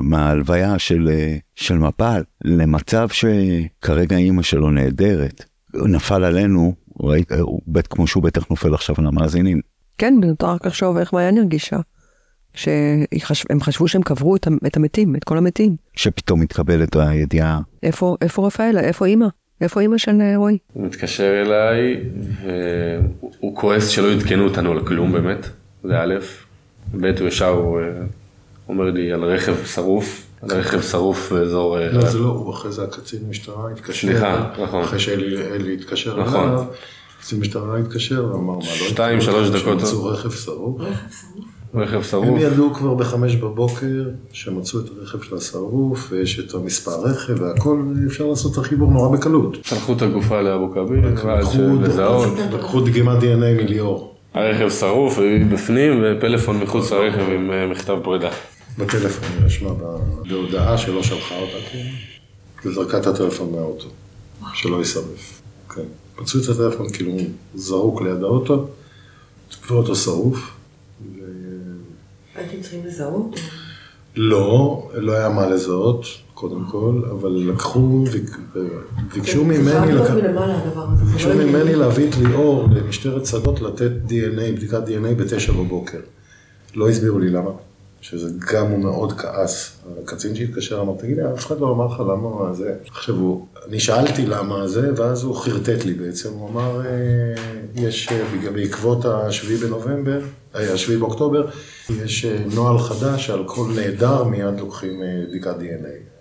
מההלוויה 0.01 0.67
מה, 0.67 0.73
מה 0.73 0.80
של, 0.80 1.09
אה, 1.11 1.36
של 1.55 1.78
מפל 1.78 2.21
למצב 2.43 3.07
שכרגע 3.09 4.17
אימא 4.17 4.41
שלו 4.41 4.71
נהדרת. 4.71 5.45
נפל 5.73 6.23
עלינו, 6.23 6.73
ראית, 6.99 7.32
הוא 7.32 7.61
בית 7.67 7.88
כמו 7.88 8.07
שהוא 8.07 8.23
בטח 8.23 8.49
נופל 8.49 8.73
עכשיו 8.73 8.95
על 8.97 9.07
המאזינים. 9.07 9.61
כן, 9.97 10.13
נותר 10.21 10.47
רק 10.47 10.65
לחשוב 10.65 10.97
איך 10.97 11.13
מעיין 11.13 11.38
הרגישה. 11.38 11.78
שהם 12.53 13.61
חשבו 13.61 13.88
שהם 13.88 14.01
קברו 14.01 14.36
את 14.36 14.78
המתים, 14.78 15.15
את 15.15 15.23
כל 15.23 15.38
המתים. 15.38 15.76
שפתאום 15.93 16.41
מתקבלת 16.41 16.95
הידיעה. 16.95 17.59
איפה, 17.84 18.15
איפה 18.21 18.47
רפאלה? 18.47 18.82
איפה 18.82 19.05
אימא? 19.05 19.28
איפה 19.61 19.82
אימא 19.82 19.97
של 19.97 20.21
רועי? 20.36 20.57
הוא 20.73 20.86
מתקשר 20.86 21.41
אליי, 21.45 22.03
והוא 22.41 23.55
כועס 23.55 23.88
שלא 23.88 24.11
עדכנו 24.11 24.43
אותנו 24.43 24.71
על 24.71 24.86
כלום 24.86 25.11
באמת, 25.11 25.47
זה 25.84 26.01
א', 26.01 26.13
ב' 26.93 27.05
הוא 27.19 27.27
ישר 27.27 27.49
הוא 27.49 27.79
אומר 28.69 28.91
לי 28.91 29.11
על 29.11 29.23
רכב 29.23 29.55
שרוף, 29.65 30.25
על 30.41 30.51
רכב 30.51 30.81
שרוף 30.81 31.31
באזור... 31.31 31.77
לא, 31.91 32.05
זה 32.09 32.19
לא, 32.19 32.27
הוא 32.27 32.53
אחרי 32.53 32.71
זה 32.71 32.83
הקצין 32.83 33.19
משטרה 33.29 33.71
התקשר. 33.71 34.07
סליחה, 34.07 34.51
נכון. 34.63 34.81
אחרי 34.83 34.99
שאלי 34.99 35.73
התקשר 35.73 36.21
נכון. 36.23 36.49
אליו, 36.49 36.63
קצין 37.19 37.39
משטרה 37.39 37.77
התקשר 37.77 38.25
ואמר, 38.31 38.53
מה, 38.53 38.59
לא 38.59 38.61
שתיים, 38.63 39.21
שלוש 39.21 39.49
דקות. 39.49 39.79
שמצאו 39.79 40.05
רכב 40.05 40.31
שרוף. 40.31 40.81
רכב 41.75 41.95
הם 41.95 42.03
שרוף. 42.03 42.39
ידעו 42.41 42.73
כבר 42.73 42.93
בחמש 42.93 43.36
בבוקר 43.36 44.03
שמצאו 44.33 44.79
את 44.79 44.86
הרכב 44.99 45.21
של 45.21 45.36
השרוף, 45.36 46.07
ויש 46.11 46.39
את 46.39 46.53
המספר 46.53 46.91
רכב 47.03 47.41
והכל, 47.41 47.83
אפשר 48.07 48.25
לעשות 48.25 48.53
את 48.53 48.57
החיבור 48.57 48.91
נורא 48.91 49.17
בקלות. 49.17 49.57
שלחו 49.63 49.93
את 49.93 50.01
הגופה 50.01 50.41
לאבו 50.41 50.71
כביר, 50.71 51.01
לקחו- 52.53 52.81
דגימת 52.81 53.21
DNA 53.23 53.63
מליאור, 53.63 54.14
הרכב 54.36 54.69
שרוף, 54.69 55.17
בפנים, 55.53 56.03
ופלאפון 56.03 56.57
מחוץ 56.57 56.91
לרכב 56.91 57.29
עם 57.29 57.51
אה, 57.51 57.67
מכתב 57.67 57.97
פרידה. 58.03 58.29
בטלפון, 58.77 59.45
רשמה 59.45 59.69
ב- 59.73 59.97
בהודעה 60.29 60.77
שלא 60.77 61.03
שלחה 61.03 61.36
אותה, 61.36 61.57
כאילו, 61.69 61.89
וזרקה 62.65 62.97
את 62.97 63.07
הטלפון 63.07 63.51
מהאוטו, 63.51 63.88
שלא 64.53 64.77
יישרף. 64.77 65.41
כן. 65.75 65.81
מצאו 66.21 66.39
את 66.39 66.49
הטלפון 66.49 66.89
כאילו 66.89 67.11
זרוק 67.55 68.01
ליד 68.01 68.23
האוטו, 68.23 68.67
ואוטו 69.69 69.95
שרוף. 69.95 70.51
הייתם 72.36 72.61
צריכים 72.61 72.86
לזהות? 72.86 73.39
לא, 74.15 74.89
לא 74.93 75.11
היה 75.13 75.29
מה 75.29 75.47
לזהות, 75.47 76.05
קודם 76.36 76.65
כל, 76.71 77.01
אבל 77.11 77.29
לקחו, 77.31 78.03
ביקשו 79.13 79.45
ממני, 79.45 79.61
לק- 79.93 80.11
ביקשו 81.11 81.29
ממני 81.33 81.75
להביא 81.75 82.09
את 82.09 82.15
ליאור 82.17 82.67
למשטרת 82.71 83.25
שדות 83.25 83.61
לתת 83.61 83.91
DNA, 84.07 84.51
בדיקת 84.55 84.81
DNA 84.88 85.13
בתשע 85.17 85.51
בבוקר. 85.53 85.97
לא 86.75 86.89
הסבירו 86.89 87.19
לי 87.19 87.29
למה, 87.29 87.49
שזה 88.01 88.29
גם 88.53 88.67
הוא 88.67 88.79
מאוד 88.79 89.11
כעס. 89.13 89.71
הקצין 90.03 90.36
שהתקשר 90.36 90.81
אמר, 90.81 90.93
תגיד 90.99 91.17
לי, 91.17 91.23
אף 91.33 91.45
אחד 91.47 91.59
לא 91.59 91.71
אמר 91.71 91.86
לך 91.86 91.99
למה 91.99 92.53
זה. 92.53 92.73
עכשיו 92.91 93.15
הוא, 93.15 93.45
אני 93.67 93.79
שאלתי 93.79 94.25
למה 94.25 94.67
זה, 94.67 94.91
ואז 94.95 95.23
הוא 95.23 95.36
חרטט 95.36 95.86
לי 95.86 95.93
בעצם, 95.93 96.29
הוא 96.33 96.49
אמר, 96.49 96.81
אה, 96.86 96.91
יש, 97.75 98.09
אה, 98.11 98.51
בעקבות 98.53 99.05
השביעי 99.05 99.57
בנובמבר, 99.59 100.19
אה, 100.55 100.73
השביעי 100.73 100.99
באוקטובר, 100.99 101.47
יש 102.03 102.25
נוהל 102.55 102.79
חדש 102.79 103.27
שעל 103.27 103.43
כל 103.45 103.67
נעדר 103.75 104.23
מיד 104.23 104.59
לוקחים 104.59 105.01
בדיקת 105.29 105.55
DNA. 105.59 106.14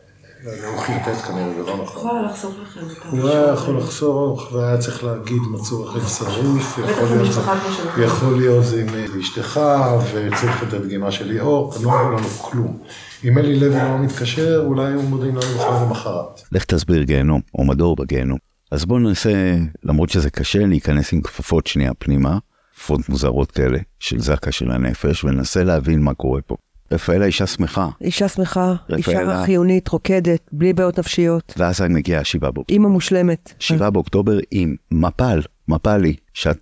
הוא 0.45 0.79
חרטט 0.79 1.25
כנראה, 1.27 1.55
זה 1.55 1.63
לא 1.63 1.83
נכון. 1.83 1.85
יכולה 1.85 2.23
לחסוך 2.23 2.55
לכם 2.63 2.81
את 2.81 3.13
הוא 3.13 3.29
היה 3.29 3.53
יכול 3.53 3.79
לחסוך, 3.79 4.53
והיה 4.53 4.79
צריך 4.79 5.05
להגיד 5.05 5.43
מצאו 5.51 5.85
רכב 5.85 6.09
שרוף, 6.09 6.79
יכול 6.79 8.37
להיות, 8.39 8.63
יכול 8.63 8.63
זה 8.63 8.83
עם 8.83 8.89
אשתך, 9.21 9.61
וצריך 10.15 10.63
את 10.63 10.73
הדגימה 10.73 11.11
של 11.11 11.29
ליאור, 11.29 11.75
לא 11.83 12.01
אמרו 12.01 12.11
לנו 12.11 12.29
כלום. 12.29 12.79
אם 13.25 13.39
אלי 13.39 13.61
לוי 13.61 13.77
לא 13.77 13.99
מתקשר, 13.99 14.63
אולי 14.67 14.87
היו 14.87 15.03
מודיעים 15.03 15.37
לנו 15.37 15.55
בכלל 15.55 15.83
למחרת. 15.87 16.43
לך 16.53 16.65
תסביר 16.65 17.03
גיהנום, 17.03 17.41
או 17.55 17.65
מדור 17.65 17.97
בגיהנום. 17.97 18.39
אז 18.71 18.85
בואו 18.85 18.99
ננסה, 18.99 19.57
למרות 19.85 20.11
שזה 20.11 20.31
קשה, 20.31 20.67
להיכנס 20.67 21.13
עם 21.13 21.21
כפפות 21.21 21.67
שנייה 21.67 21.95
פנימה, 21.95 22.39
כפפות 22.75 23.09
מוזרות 23.09 23.51
כאלה, 23.51 23.79
של 23.99 24.21
זקה 24.21 24.53
של 24.53 24.71
הנפש, 24.71 25.25
וננסה 25.25 25.65
להבין 25.65 26.01
מה 26.01 26.15
קורה 26.15 26.41
פה. 26.41 26.57
רפאלה 26.95 27.27
אישה 27.27 27.47
שמחה, 27.47 27.89
אישה 28.01 28.29
שמחה, 28.29 28.75
אישה 28.97 29.11
רפאלה. 29.11 29.45
חיונית, 29.45 29.89
רוקדת, 29.89 30.41
בלי 30.53 30.73
בעיות 30.73 30.99
נפשיות, 30.99 31.55
ואז 31.57 31.83
אני 31.83 31.95
מגיע 31.95 32.21
השבעה 32.21 32.51
באוקטובר. 32.51 32.75
אימא 32.75 32.89
מושלמת. 32.89 33.53
שבעה 33.59 33.91
באוקטובר 33.91 34.39
עם 34.51 34.77
מפל, 34.91 35.41
מפלי, 35.69 36.17
שהוא 36.35 36.55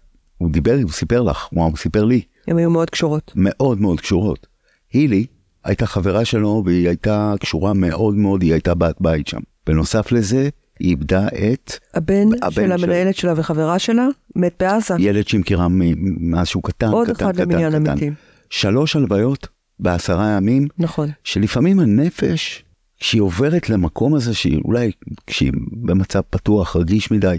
דיבר, 0.51 0.77
הוא 0.83 0.91
סיפר 0.91 1.23
לך, 1.23 1.49
הוא 1.51 1.77
סיפר 1.77 2.05
לי, 2.05 2.23
הן 2.49 2.59
היו 2.59 2.71
מאוד 2.71 2.91
קשורות. 2.91 3.33
מאוד 3.35 3.81
מאוד 3.81 4.01
קשורות. 4.01 4.47
הילי 4.93 5.27
הייתה 5.65 5.87
חברה 5.87 6.25
שלו 6.25 6.63
והיא 6.67 6.89
הייתה 6.89 7.35
קשורה 7.41 7.73
מאוד 7.73 8.15
מאוד, 8.15 8.43
היא 8.43 8.53
הייתה 8.53 8.75
בת 8.75 8.97
בית 9.01 9.27
שם. 9.27 9.41
בנוסף 9.67 10.13
לזה, 10.13 10.49
היא 10.79 10.91
איבדה 10.91 11.29
את 11.29 11.73
הבן 11.95 12.29
הבן 12.43 12.53
של. 12.53 12.73
המנהלת 12.73 13.17
שלה 13.17 13.33
וחברה 13.37 13.79
שלה 13.79 14.07
מת 14.37 14.55
בעזה. 14.61 14.95
ילד 14.99 15.29
שהיא 15.29 15.41
מכירה 15.41 15.67
מאז 15.71 16.47
שהוא 16.47 16.63
קטן, 16.63 16.89
עוד 16.89 17.11
קטן, 17.11 17.25
אחד 17.25 17.35
קטן, 17.35 17.43
למניין 17.43 17.71
קטן. 17.71 17.91
המתים. 17.91 18.15
שלוש 18.51 18.97
הלוויות 18.97 19.49
בעשרה 19.83 20.31
ימים, 20.31 20.69
נכון. 20.79 21.09
שלפעמים 21.25 21.81
הנפש, 21.81 22.65
כשהיא 23.01 23.23
עוברת 23.23 23.71
למקום 23.71 24.15
הזה, 24.15 24.35
שהיא 24.35 24.61
אולי 24.65 24.91
כשהיא 25.27 25.53
במצב 25.73 26.21
פתוח, 26.31 26.77
רגיש 26.77 27.11
מדי, 27.11 27.37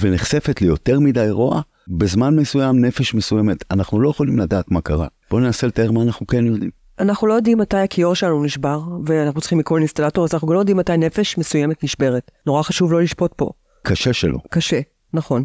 ונחשפת 0.00 0.60
ליותר 0.60 1.00
מדי 1.00 1.26
רוע, 1.30 1.60
בזמן 1.88 2.36
מסוים, 2.36 2.84
נפש 2.84 3.14
מסוימת, 3.14 3.64
אנחנו 3.70 4.00
לא 4.00 4.10
יכולים 4.10 4.38
לדעת 4.38 4.70
מה 4.70 4.80
קרה. 4.80 5.06
בואו 5.30 5.42
ננסה 5.42 5.66
לתאר 5.66 5.90
מה 5.92 6.02
אנחנו 6.02 6.26
כן 6.26 6.46
יודעים. 6.46 6.70
אנחנו 6.98 7.26
לא 7.26 7.34
יודעים 7.34 7.58
מתי 7.58 7.76
הכיור 7.76 8.14
שלנו 8.14 8.44
נשבר, 8.44 8.80
ואנחנו 9.06 9.40
צריכים 9.40 9.58
לקרוא 9.58 9.78
אינסטלטור, 9.78 10.24
אז 10.24 10.34
אנחנו 10.34 10.48
גם 10.48 10.54
לא 10.54 10.58
יודעים 10.58 10.76
מתי 10.76 10.96
נפש 10.96 11.38
מסוימת 11.38 11.84
נשברת. 11.84 12.30
נורא 12.46 12.62
חשוב 12.62 12.92
לא 12.92 13.02
לשפוט 13.02 13.32
פה. 13.36 13.50
קשה 13.82 14.12
שלו. 14.12 14.38
קשה, 14.50 14.80
נכון. 15.14 15.44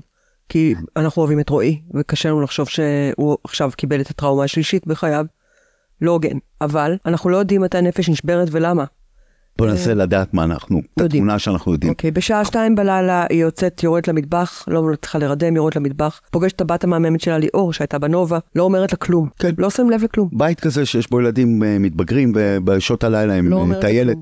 כי 0.50 0.76
אנחנו 0.96 1.20
אוהבים 1.20 1.40
את 1.40 1.50
רועי, 1.50 1.82
וקשה 1.94 2.30
לנו 2.30 2.42
לחשוב 2.42 2.70
שהוא 2.70 3.38
עכשיו 3.44 3.72
קיבל 3.78 4.02
את 4.02 4.10
הטראומה 4.10 4.44
השלישית 4.44 4.88
בחייו. 4.88 5.26
לא 6.02 6.12
הוגן. 6.12 6.38
אבל 6.62 6.96
אנחנו 7.06 7.30
לא 7.30 7.38
יודעים 7.38 7.62
מתי 7.62 7.82
נפש 7.82 8.10
נשברת 8.10 8.48
ולמה. 8.52 8.84
בואו 9.58 9.70
ננסה 9.70 9.94
לדעת 9.94 10.34
מה 10.34 10.44
אנחנו, 10.44 10.82
את. 10.94 11.02
התמונה 11.02 11.40
שאנחנו 11.40 11.72
יודעים. 11.72 11.92
אוקיי, 11.92 12.12
בשעה 12.12 12.46
שתיים 12.46 12.76
בלילה 12.76 13.26
היא 13.30 13.42
יוצאת, 13.42 13.84
יורדת 13.84 14.08
למטבח, 14.08 14.64
לא 14.68 14.84
מצליחה 14.84 15.18
להירדם, 15.18 15.56
יורדת 15.56 15.76
למטבח, 15.76 16.22
פוגשת 16.32 16.56
את 16.56 16.62
הבת 16.62 16.84
המהממת 16.84 17.22
שלה 17.22 17.38
ליאור, 17.38 17.74
שהייתה 17.74 18.00
בנובה, 18.00 18.40
לא 18.56 18.64
אומרת 18.64 18.92
לה 18.92 18.98
כלום. 18.98 19.30
כן. 19.40 19.50
לא 19.58 19.70
שמים 19.70 19.90
לב 19.90 20.04
לכלום. 20.04 20.30
בית 20.32 20.60
כזה 20.60 20.86
שיש 20.86 21.10
בו 21.10 21.22
ילדים 21.22 21.64
אה, 21.64 21.80
מתבגרים 21.80 22.32
ובשעות 22.36 23.04
הלילה 23.04 23.34
הם 23.34 23.50
לא 23.50 23.66
אה, 23.74 23.82
טיילת. 23.82 24.18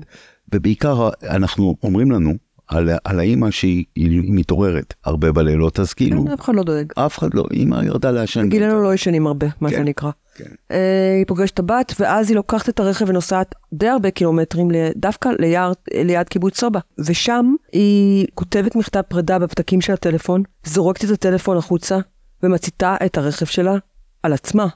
ובעיקר 0.54 1.08
אנחנו 1.22 1.76
אומרים 1.82 2.10
לנו 2.10 2.34
על, 2.68 2.90
על 3.04 3.18
האימא 3.18 3.50
שהיא 3.50 3.84
היא 3.96 4.22
מתעוררת 4.26 4.94
הרבה 5.04 5.32
בלילות, 5.32 5.80
אז 5.80 5.92
כאילו, 5.92 6.24
כן, 6.24 6.30
אף 6.30 6.40
אחד 6.40 6.54
לא 6.54 6.62
דואג. 6.62 6.92
אף 6.96 7.18
אחד 7.18 7.34
לא, 7.34 7.44
אימא 7.52 7.84
ירדה 7.84 8.10
לעשן. 8.10 8.48
גילנו 8.48 8.82
לא 8.82 8.94
ישנים 8.94 9.26
הרבה, 9.26 9.46
מה 9.60 9.70
כן, 9.70 9.76
שנקרא. 9.76 10.10
כן. 10.34 10.44
אה, 10.70 11.14
היא 11.18 11.26
פוגשת 11.26 11.54
את 11.54 11.58
הבת, 11.58 11.92
ואז 12.00 12.28
היא 12.30 12.36
לוקחת 12.36 12.68
את 12.68 12.80
הרכב 12.80 13.08
ונוסעת 13.08 13.54
די 13.72 13.88
הרבה 13.88 14.10
קילומטרים, 14.10 14.68
דווקא 14.96 15.28
ליער, 15.38 15.72
ליד 15.94 16.28
קיבוץ 16.28 16.60
סובה. 16.60 16.80
ושם 16.98 17.54
היא 17.72 18.26
כותבת 18.34 18.76
מכתב 18.76 19.02
פרידה 19.08 19.38
בפתקים 19.38 19.80
של 19.80 19.92
הטלפון, 19.92 20.42
זורקת 20.64 21.04
את 21.04 21.10
הטלפון 21.10 21.56
החוצה, 21.56 21.98
ומציתה 22.42 22.96
את 23.06 23.18
הרכב 23.18 23.46
שלה 23.46 23.74
על 24.22 24.32
עצמה. 24.32 24.66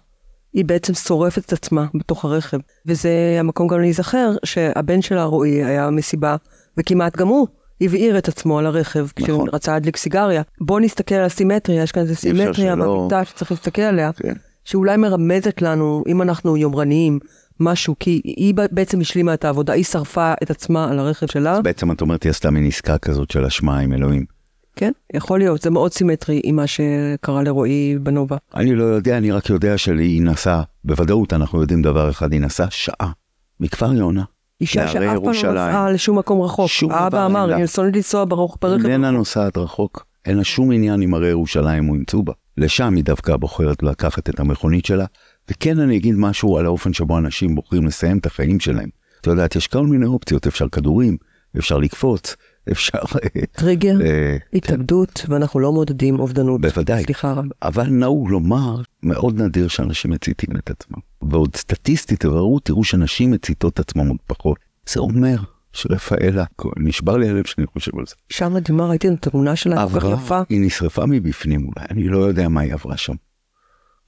היא 0.53 0.65
בעצם 0.65 0.95
שורפת 0.95 1.45
את 1.47 1.53
עצמה 1.53 1.87
בתוך 1.95 2.25
הרכב. 2.25 2.59
וזה 2.87 3.11
המקום 3.41 3.69
גם 3.69 3.81
להיזכר 3.81 4.31
שהבן 4.45 5.03
שלה, 5.03 5.25
רועי, 5.25 5.65
היה 5.65 5.91
מסיבה, 5.91 6.37
וכמעט 6.79 7.17
גם 7.17 7.29
הוא 7.29 7.47
הבעיר 7.81 8.19
את 8.19 8.29
עצמו 8.29 8.59
על 8.59 8.67
הרכב, 8.67 9.07
כשהוא 9.17 9.37
נכון. 9.37 9.49
רצה 9.53 9.73
להדליק 9.73 9.97
סיגריה. 9.97 10.43
בואו 10.61 10.79
נסתכל 10.79 11.15
על 11.15 11.25
הסימטריה, 11.25 11.83
יש 11.83 11.93
כאן 11.93 12.03
אפשר 12.03 12.15
סימטריה 12.15 12.75
שלא- 12.75 12.99
במיטה 13.01 13.25
שצריך 13.25 13.51
להסתכל 13.51 13.83
עליה. 13.83 14.11
כן. 14.13 14.35
שאולי 14.69 14.97
מרמזת 14.97 15.63
לנו, 15.63 16.05
אם 16.09 16.23
אנחנו 16.23 16.57
יומרניים, 16.57 17.19
משהו, 17.61 17.95
כי 18.01 18.21
היא 18.25 18.55
בעצם 18.73 19.01
השלימה 19.01 19.35
את 19.35 19.45
העבודה, 19.45 19.73
היא 19.73 19.85
שרפה 19.85 20.33
את 20.43 20.51
עצמה 20.51 20.91
על 20.91 20.99
הרכב 20.99 21.27
שלה. 21.27 21.61
בעצם 21.61 21.93
את 21.93 22.01
אומרת, 22.01 22.23
היא 22.23 22.31
עשתה 22.31 22.51
מין 22.51 22.67
עסקה 22.67 22.99
כזאת 22.99 23.31
של 23.31 23.45
אשמה 23.45 23.79
עם 23.79 23.93
אלוהים. 23.93 24.25
כן, 24.77 24.93
יכול 25.15 25.39
להיות, 25.39 25.63
זה 25.63 25.71
מאוד 25.71 25.93
סימטרי 25.93 26.41
עם 26.45 26.57
מה 26.57 26.67
שקרה 26.67 27.43
לרועי 27.43 27.99
בנובה. 28.01 28.37
אני 28.55 28.75
לא 28.75 28.85
יודע, 28.85 29.19
אני 29.19 29.31
רק 29.31 29.51
יודע 29.51 29.79
שהיא 29.79 30.23
נסעה, 30.23 30.63
בוודאות 30.85 31.33
אנחנו 31.33 31.61
יודעים 31.61 31.83
דבר 31.83 32.11
אחד, 32.11 32.33
היא 32.33 32.41
נסעה 32.41 32.67
שעה 32.71 33.11
מכפר 33.61 33.93
יונה. 33.95 34.25
אישה 34.61 34.89
שאף 34.89 35.19
פעם 35.25 35.35
לא. 35.35 35.51
נסעה 35.51 35.91
לשום 35.91 36.19
מקום 36.19 36.41
רחוק. 36.43 36.69
שום 36.69 36.91
דבר 36.91 36.99
האבא 36.99 37.27
אמר, 37.27 37.47
לה. 37.47 37.57
אני 37.57 37.67
שונא 37.67 37.91
לנסוע 37.97 38.25
ברוך 38.29 38.59
ברכב. 38.63 38.87
איננה 38.87 39.11
נוסעת 39.11 39.57
רחוק, 39.59 40.05
אין 40.27 40.37
לה 40.37 40.45
שום 40.45 40.73
עניין 40.73 41.03
עם 41.03 41.15
הרי 41.15 41.29
ירושלים 41.29 41.89
או 41.89 41.95
עם 41.95 42.05
צובה. 42.05 42.33
לשם 42.59 42.95
היא 42.95 43.05
דווקא 43.05 43.37
בוחרת 43.37 43.83
לקחת 43.83 44.31
את 44.31 44.41
המכונית 44.41 44.85
שלה, 44.85 45.05
וכן 45.51 45.79
אני 45.79 45.97
אגיד 45.97 46.15
משהו 46.19 46.59
על 46.59 46.67
האופן 46.67 46.93
שבו 46.93 47.19
אנשים 47.19 47.55
בוחרים 47.55 47.87
לסיים 47.87 48.19
את 48.19 48.27
החיים 48.27 48.61
שלהם. 48.61 48.89
את 49.21 49.27
יודעת, 49.27 49.57
יש 49.57 49.67
כל 49.67 49.87
מיני 49.87 50.07
אופציות, 50.07 50.47
אפשר 50.47 50.69
כדורים, 50.69 51.17
אפשר 51.59 51.79
לקפוץ, 51.79 52.37
אפשר... 52.73 52.99
טריגר, 53.53 54.01
אה, 54.01 54.37
התאבדות, 54.53 55.27
ואנחנו 55.29 55.61
לא 55.61 55.73
מעודדים 55.73 56.21
אובדנות. 56.21 56.61
בוודאי. 56.61 57.05
סליחה 57.05 57.33
רב. 57.33 57.45
אבל 57.63 57.87
נהוג 57.87 58.31
לומר, 58.31 58.83
מאוד 59.03 59.43
נדיר 59.43 59.69
שאנשים 59.69 60.11
מציתים 60.11 60.57
את 60.57 60.71
עצמם. 60.71 60.99
ועוד 61.23 61.57
סטטיסטית, 61.57 62.21
תבראו, 62.21 62.59
תראו 62.59 62.85
שנשים 62.85 63.31
מציתות 63.31 63.81
עצמם 63.81 64.09
עוד 64.09 64.19
פחות. 64.27 64.59
זה 64.89 65.01
אומר 65.01 65.37
שרפאלה, 65.79 66.45
נשבר 66.77 67.17
לי 67.17 67.29
הלב 67.29 67.47
שאני 67.47 67.67
חושב 67.67 67.99
על 67.99 68.07
זה. 68.07 68.15
אישה 68.31 68.49
מדהימה, 68.49 68.87
ראיתי 68.87 69.09
את 69.09 69.27
התמונה 69.27 69.57
שלה, 69.57 69.87
כל 69.93 70.01
כך 70.01 70.07
יפה. 70.13 70.41
היא 70.49 70.61
נשרפה 70.67 71.07
מבפנים 71.07 71.61
אולי, 71.61 71.87
אני 71.91 72.09
לא 72.09 72.19
יודע 72.19 72.49
מה 72.49 72.61
היא 72.61 72.73
עברה 72.73 72.97
שם. 72.97 73.15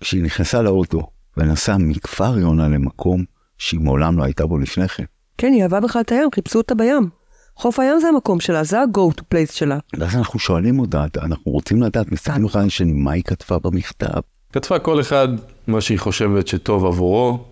כשהיא 0.00 0.22
נכנסה 0.22 0.62
לאוטו 0.62 1.10
ונסעה 1.36 1.78
מכפר 1.78 2.38
יונה 2.38 2.68
למקום 2.68 3.24
שהיא 3.58 3.80
מעולם 3.80 4.18
לא 4.18 4.24
הייתה 4.24 4.46
בו 4.46 4.58
לפני 4.58 4.88
כן. 4.88 5.04
כן, 5.38 5.52
היא 5.52 5.62
אהבה 5.62 5.80
בכלל 5.80 6.02
את 6.02 6.12
הים, 6.12 6.28
חיפשו 6.34 6.58
אותה 6.58 6.74
בים. 6.74 7.08
חוף 7.56 7.78
הים 7.78 8.00
זה 8.00 8.08
המקום 8.08 8.40
שלה, 8.40 8.64
זה 8.64 8.80
ה-go 8.80 9.20
to 9.20 9.22
place 9.34 9.52
שלה. 9.52 9.78
ואז 9.98 10.16
אנחנו 10.16 10.38
שואלים 10.38 10.78
אותה, 10.78 11.04
אנחנו 11.22 11.52
רוצים 11.52 11.82
לדעת, 11.82 12.12
מסתכלים 12.12 12.44
אחד 12.44 12.60
על 12.60 12.66
השני, 12.66 12.92
מה 12.92 13.12
היא 13.12 13.22
כתבה 13.22 13.58
במכתב? 13.58 14.20
כתבה 14.52 14.78
כל 14.78 15.00
אחד 15.00 15.28
מה 15.66 15.80
שהיא 15.80 15.98
חושבת 15.98 16.48
שטוב 16.48 16.86
עבורו, 16.86 17.44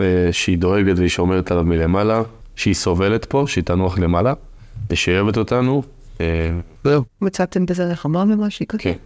אה, 0.00 0.28
שהיא 0.32 0.58
דואגת 0.58 0.98
והיא 0.98 1.08
שומרת 1.08 1.50
עליו 1.50 1.64
מלמעלה, 1.64 2.22
שהיא 2.56 2.74
סובלת 2.74 3.24
פה, 3.24 3.44
שהיא 3.46 3.64
תנוח 3.64 3.98
למעלה, 3.98 4.34
ושהיא 4.90 5.18
אוהבת 5.18 5.36
אותנו. 5.36 5.82
אה, 6.20 6.50
זהו. 6.84 7.02
מצאתם 7.20 7.66
בזה 7.66 7.86
נחמה 7.86 8.24
כזה? 8.68 8.82
כן. 8.82 8.96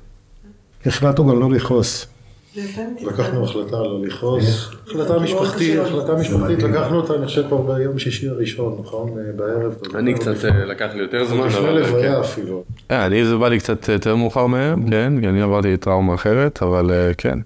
החלטנו 0.86 1.26
גם 1.26 1.40
לא 1.40 1.50
לכעוס. 1.50 2.06
לקחנו 3.02 3.44
החלטה 3.44 3.76
לא 3.76 4.02
לכעוס. 4.04 4.70
החלטה 4.86 5.18
משפחתית, 5.18 5.78
החלטה 5.78 6.14
משפחתית, 6.14 6.62
לקחנו 6.62 6.96
אותה, 6.96 7.14
אני 7.14 7.26
חושב, 7.26 7.48
כבר 7.48 7.62
ביום 7.62 7.98
שישי 7.98 8.28
הראשון, 8.28 8.78
נכון? 8.80 9.10
אה, 9.18 9.32
בערב. 9.36 9.74
אני 9.94 10.14
קצת 10.14 10.44
אה, 10.44 10.64
לקח 10.64 10.88
לי 10.94 11.02
יותר 11.02 11.24
זמן, 11.24 11.46
לפני 11.46 11.66
אה, 11.66 11.72
לוויה 11.72 12.14
כן. 12.14 12.20
אפילו. 12.20 12.64
אני 12.90 13.24
זה 13.24 13.36
בא 13.36 13.48
לי 13.48 13.58
קצת 13.58 13.88
יותר 13.88 14.16
מאוחר 14.16 14.46
מהם, 14.46 14.90
כן, 14.90 15.12
כי 15.20 15.28
אני 15.28 15.42
עברתי 15.42 15.76
טראומה 15.76 16.14
אחרת, 16.14 16.62
אבל 16.62 16.90
כן. 17.18 17.38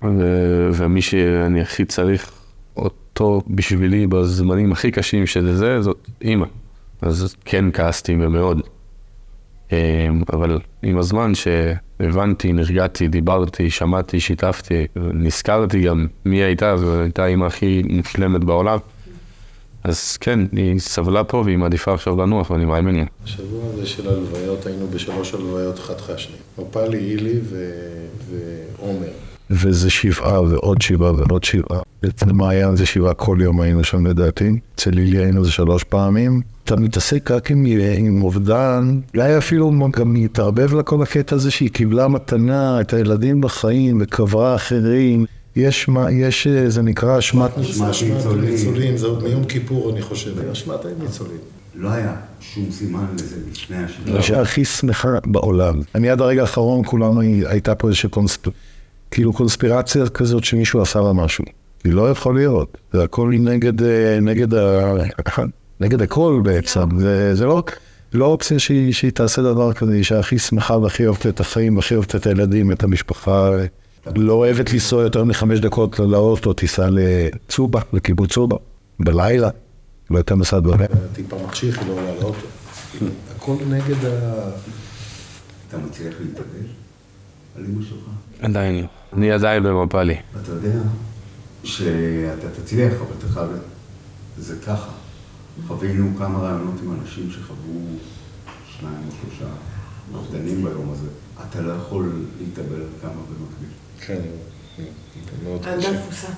ומי 0.72 1.03
שאני 1.03 1.61
הכי 1.61 1.84
צריך 1.84 2.32
אותו 2.76 3.42
בשבילי 3.48 4.06
בזמנים 4.06 4.72
הכי 4.72 4.90
קשים 4.90 5.26
של 5.26 5.56
זה, 5.56 5.82
זאת 5.82 6.08
אימא. 6.22 6.46
אז 7.02 7.34
כן 7.44 7.64
כעסתי 7.72 8.14
ומאוד. 8.20 8.60
אה, 9.72 10.08
אבל 10.32 10.58
עם 10.82 10.98
הזמן 10.98 11.32
שהבנתי, 11.34 12.52
נרגעתי, 12.52 13.08
דיברתי, 13.08 13.70
שמעתי, 13.70 14.20
שיתפתי, 14.20 14.86
נזכרתי 14.96 15.82
גם 15.82 16.06
מי 16.24 16.36
הייתה, 16.36 16.76
זו 16.76 17.00
הייתה 17.00 17.24
האימא 17.24 17.44
הכי 17.44 17.82
מושלמת 17.88 18.44
בעולם. 18.44 18.78
אז 19.84 20.16
כן, 20.16 20.40
היא 20.52 20.78
סבלה 20.78 21.24
פה 21.24 21.42
והיא 21.44 21.58
מעדיפה 21.58 21.94
עכשיו 21.94 22.16
לנוח 22.16 22.50
ואני 22.50 22.64
מאמין 22.64 22.96
לה. 22.96 23.04
בשבוע 23.24 23.64
הזה 23.72 23.86
של 23.86 24.08
הלוויות 24.08 24.66
היינו 24.66 24.86
בשלוש 24.86 25.34
הלוויות 25.34 25.78
חד 25.78 26.00
חשני. 26.00 26.36
מפלי, 26.58 26.98
הילי 26.98 27.40
ו- 27.42 28.06
ועומר. 28.30 29.29
וזה 29.51 29.90
שבעה 29.90 30.42
ועוד 30.42 30.82
שבעה 30.82 31.12
ועוד 31.12 31.44
שבעה. 31.44 31.80
אצל 32.05 32.32
מעיין 32.32 32.76
זה 32.76 32.86
שבעה 32.86 33.14
כל 33.14 33.38
יום 33.40 33.61
היינו 33.61 33.84
שם 33.84 34.07
לדעתי. 34.07 34.51
אצל 34.74 34.90
לילי 34.90 35.18
היינו 35.18 35.44
זה 35.44 35.51
שלוש 35.53 35.84
פעמים. 35.84 36.40
אתה 36.64 36.76
מתעסק 36.76 37.30
רק 37.30 37.51
עם, 37.51 37.66
עם 37.98 38.22
אובדן, 38.22 39.01
אולי 39.14 39.38
אפילו 39.38 39.72
גם 39.90 40.14
מתערבב 40.14 40.74
לה 40.74 40.82
כל 40.82 41.03
הקטע 41.03 41.36
הזה 41.36 41.51
שהיא 41.51 41.70
קיבלה 41.70 42.09
מתנה, 42.09 42.80
את 42.80 42.92
הילדים 42.92 43.40
בחיים 43.40 43.98
וקברה 44.01 44.55
אחרים. 44.55 45.24
יש, 45.57 45.88
מה- 45.88 46.11
יש, 46.12 46.46
אה, 46.46 46.70
זה 46.70 46.82
נקרא 46.82 47.18
אשמת 47.18 47.51
אשמת 47.59 48.26
הניצולים, 48.26 48.96
זה 48.96 49.07
עוד 49.07 49.22
מיום 49.22 49.44
כיפור 49.44 49.90
אני 49.92 50.03
חושב. 50.03 50.30
אשמת 50.53 50.78
הניצולים. 50.84 51.36
לא 51.74 51.88
היה 51.88 52.12
שום 52.40 52.64
סימן 52.70 53.05
לזה 53.14 53.36
לפני 53.53 53.76
השנה. 53.76 54.14
האישה 54.14 54.40
הכי 54.40 54.64
שמחה 54.64 55.09
בעולם. 55.26 55.80
אני 55.94 56.11
עד 56.11 56.20
הרגע 56.20 56.40
האחרון, 56.40 56.82
כולנו, 56.86 57.20
הייתה 57.46 57.74
פה 57.74 57.88
איזושהי 57.88 58.09
קונספ... 58.09 58.48
כאילו 59.11 59.32
קונספירציה 59.32 60.08
כזאת 60.08 60.44
שמישהו 60.44 60.82
עשה 60.82 61.00
לה 61.00 61.12
משהו. 61.12 61.44
כי 61.78 61.90
לא 61.90 62.11
יכול 62.11 62.34
להיות. 62.34 62.78
זה 62.92 63.02
הכל 63.02 63.32
נגד, 63.38 63.82
אה, 63.82 64.18
נגד, 64.20 64.54
ה... 64.54 64.92
נגד 65.80 66.02
הכל 66.02 66.40
בעצם. 66.44 66.98
זה, 66.98 67.34
זה 67.34 67.46
לא... 67.46 67.62
לא 68.12 68.24
אופציה 68.24 68.58
שהיא, 68.58 68.92
שהיא 68.92 69.11
תעשה 69.11 69.42
דבר 69.42 69.72
כזה, 69.72 69.92
אישה 69.92 70.18
הכי 70.18 70.38
שמחה 70.38 70.76
והכי 70.76 71.06
אוהבת 71.06 71.26
את 71.26 71.40
החיים, 71.40 71.76
והכי 71.76 71.94
אוהבת 71.94 72.16
את 72.16 72.26
הילדים, 72.26 72.72
את 72.72 72.82
המשפחה. 72.82 73.50
לא 74.16 74.32
אוהבת 74.32 74.72
לנסוע 74.72 75.02
יותר 75.02 75.24
מחמש 75.24 75.61
דקות 75.61 75.98
לאוטו, 75.98 76.52
תיסע 76.52 76.88
לצובה, 76.90 77.80
לקיבוץ 77.92 78.32
צובה, 78.32 78.56
בלילה, 79.00 79.48
לא 80.11 80.18
יותר 80.18 80.34
מסע 80.34 80.61
דברים. 80.61 80.88
טיפה 81.12 81.36
מחשיך, 81.46 81.78
היא 81.78 81.88
לא 81.88 81.92
עולה 81.92 82.14
לאוטו. 82.14 82.46
הכל 83.36 83.56
נגד 83.68 84.04
ה... 84.04 84.50
אתה 85.68 85.78
מצליח 85.78 86.14
להתאבל 86.20 86.66
על 87.56 87.64
אמא 87.64 87.82
שלך? 87.82 88.04
עדיין 88.43 88.80
לא. 88.80 88.86
אני 89.12 89.32
עדיין 89.32 89.62
במפאלי. 89.62 90.16
אתה 90.43 90.51
יודע 90.51 90.78
שאתה 91.64 92.51
תצליח, 92.62 92.93
אבל 92.93 93.12
אתה 93.18 93.28
חייב... 93.28 93.49
זה 94.38 94.57
ככה. 94.66 94.91
חווינו 95.66 96.16
כמה 96.18 96.38
רעיונות 96.38 96.74
עם 96.82 97.01
אנשים 97.01 97.30
שחוו 97.30 97.80
שניים 98.78 98.97
או 99.07 99.12
שלושה 99.22 99.53
אובדנים 100.14 100.64
ביום 100.64 100.93
הזה. 100.93 101.09
אתה 101.49 101.61
לא 101.61 101.72
יכול 101.72 102.12
להתאבל 102.41 102.74
על 102.76 102.88
כמה 103.03 103.11
במקביל. 103.11 103.68
כן, 104.01 104.20
מאוד 105.45 105.64
העמדה 105.66 105.88
קשה. 106.11 106.28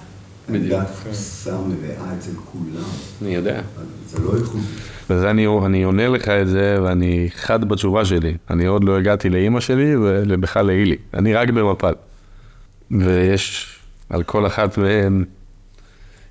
תפוסה. 0.46 0.58
עמדה 0.58 0.84
תפוסה 0.84 1.58
מלאה 1.58 2.14
אצל 2.18 2.32
כולם. 2.52 2.88
אני 3.22 3.34
יודע. 3.34 3.62
זה 4.06 4.18
לא 4.18 4.38
ייחודי. 4.38 4.64
וזה 5.10 5.30
אני, 5.30 5.46
אני 5.66 5.82
עונה 5.82 6.08
לך 6.08 6.28
את 6.28 6.48
זה, 6.48 6.78
ואני 6.82 7.28
חד 7.34 7.64
בתשובה 7.64 8.04
שלי. 8.04 8.36
אני 8.50 8.66
עוד 8.66 8.84
לא 8.84 8.98
הגעתי 8.98 9.30
לאימא 9.30 9.60
שלי 9.60 9.96
ובכלל 9.96 10.66
לאילי. 10.66 10.96
אני 11.14 11.34
רק 11.34 11.48
במפל. 11.48 11.94
ויש 12.90 13.76
על 14.10 14.22
כל 14.22 14.46
אחת 14.46 14.78
מהן 14.78 15.24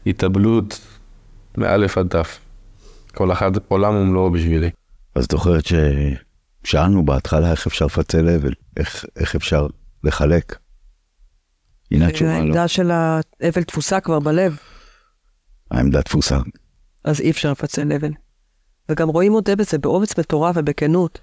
התאבלות 0.06 0.80
מאלף 1.58 1.98
עד 1.98 2.08
תף. 2.08 2.40
כל 3.14 3.32
אחד 3.32 3.52
עולם 3.68 3.96
ומלואו 3.96 4.32
בשבילי. 4.32 4.70
אז 5.16 5.26
את 5.26 5.32
זוכרת 5.32 5.64
ששאלנו 5.66 7.06
בהתחלה 7.06 7.52
איך 7.52 7.68
אפשר 7.68 7.86
לפצל 7.86 8.30
אבל, 8.30 8.54
איך, 8.78 9.06
איך 9.16 9.36
אפשר 9.36 9.68
לחלק? 10.04 10.56
הנה 11.92 12.08
התשובה 12.08 12.32
לא. 12.32 12.36
העמדה 12.36 12.68
של 12.68 12.92
האבל 12.92 13.64
תפוסה 13.64 14.00
כבר 14.00 14.20
בלב, 14.20 14.58
העמדה 15.72 16.02
תפוסה. 16.02 16.40
אז 17.04 17.22
אי 17.22 17.32
אפשר 17.32 17.52
לפצל 17.52 17.94
אבל. 17.94 18.12
וגם 18.90 19.10
רועי 19.10 19.30
מודה 19.30 19.56
בזה 19.56 19.78
באומץ 19.78 20.20
מטורף 20.20 20.56
ובכנות. 20.60 21.22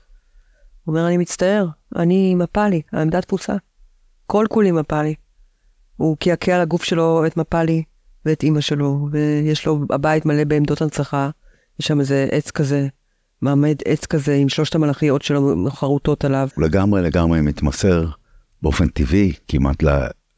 הוא 0.85 0.95
אומר, 0.95 1.09
אני 1.09 1.17
מצטער, 1.17 1.67
אני 1.97 2.35
מפאלי, 2.35 2.83
העמדה 2.93 3.21
תפוסה. 3.21 3.57
כל 4.27 4.47
כולי 4.51 4.73
מפאלי. 4.73 5.15
הוא 5.97 6.17
קעקע 6.17 6.55
על 6.55 6.61
הגוף 6.61 6.85
שלו 6.85 7.27
את 7.27 7.37
מפאלי 7.37 7.83
ואת 8.25 8.43
אימא 8.43 8.61
שלו, 8.61 9.09
ויש 9.13 9.67
לו 9.67 9.85
הבית 9.91 10.27
מלא 10.27 10.45
בעמדות 10.45 10.83
הנצחה, 10.83 11.31
יש 11.81 11.87
שם 11.87 12.01
איזה 12.01 12.29
עץ 12.31 12.51
כזה, 12.51 12.89
מעמד 13.43 13.77
עץ 13.85 14.07
כזה 14.07 14.35
עם 14.35 14.49
שלושת 14.49 14.75
המלאכיות 14.75 15.23
שלו 15.23 15.71
חרוטות 15.71 16.25
עליו. 16.25 16.49
הוא 16.55 16.65
לגמרי 16.65 17.03
לגמרי 17.03 17.41
מתמסר 17.41 18.07
באופן 18.63 18.89
טבעי 18.89 19.33
כמעט 19.49 19.83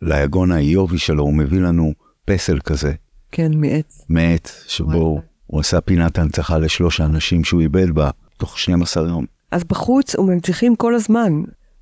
ליגון 0.03 0.53
האיובי 0.53 0.99
שלו, 0.99 1.23
הוא 1.23 1.35
מביא 1.35 1.61
לנו 1.61 1.93
פסל 2.25 2.59
כזה, 2.61 2.93
כן, 3.33 3.53
מעץ. 3.55 4.05
מעץ, 4.09 4.65
שבו 4.69 5.21
הוא 5.47 5.61
עשה 5.61 5.81
פינת 5.81 6.19
הנצחה 6.19 6.59
לשלוש 6.59 7.01
האנשים 7.01 7.45
שהוא 7.45 7.61
איבד 7.61 7.91
בה 7.91 8.11
תוך 8.39 8.59
12 8.59 9.09
יום. 9.09 9.25
אז 9.51 9.65
בחוץ 9.65 10.15
הוא 10.15 10.29
מנציחים 10.29 10.77
כל 10.77 10.95
הזמן, 10.95 11.33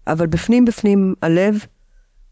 אבל 0.06 0.26
בפנים 0.26 0.64
בפנים 0.64 1.14
הלב 1.22 1.64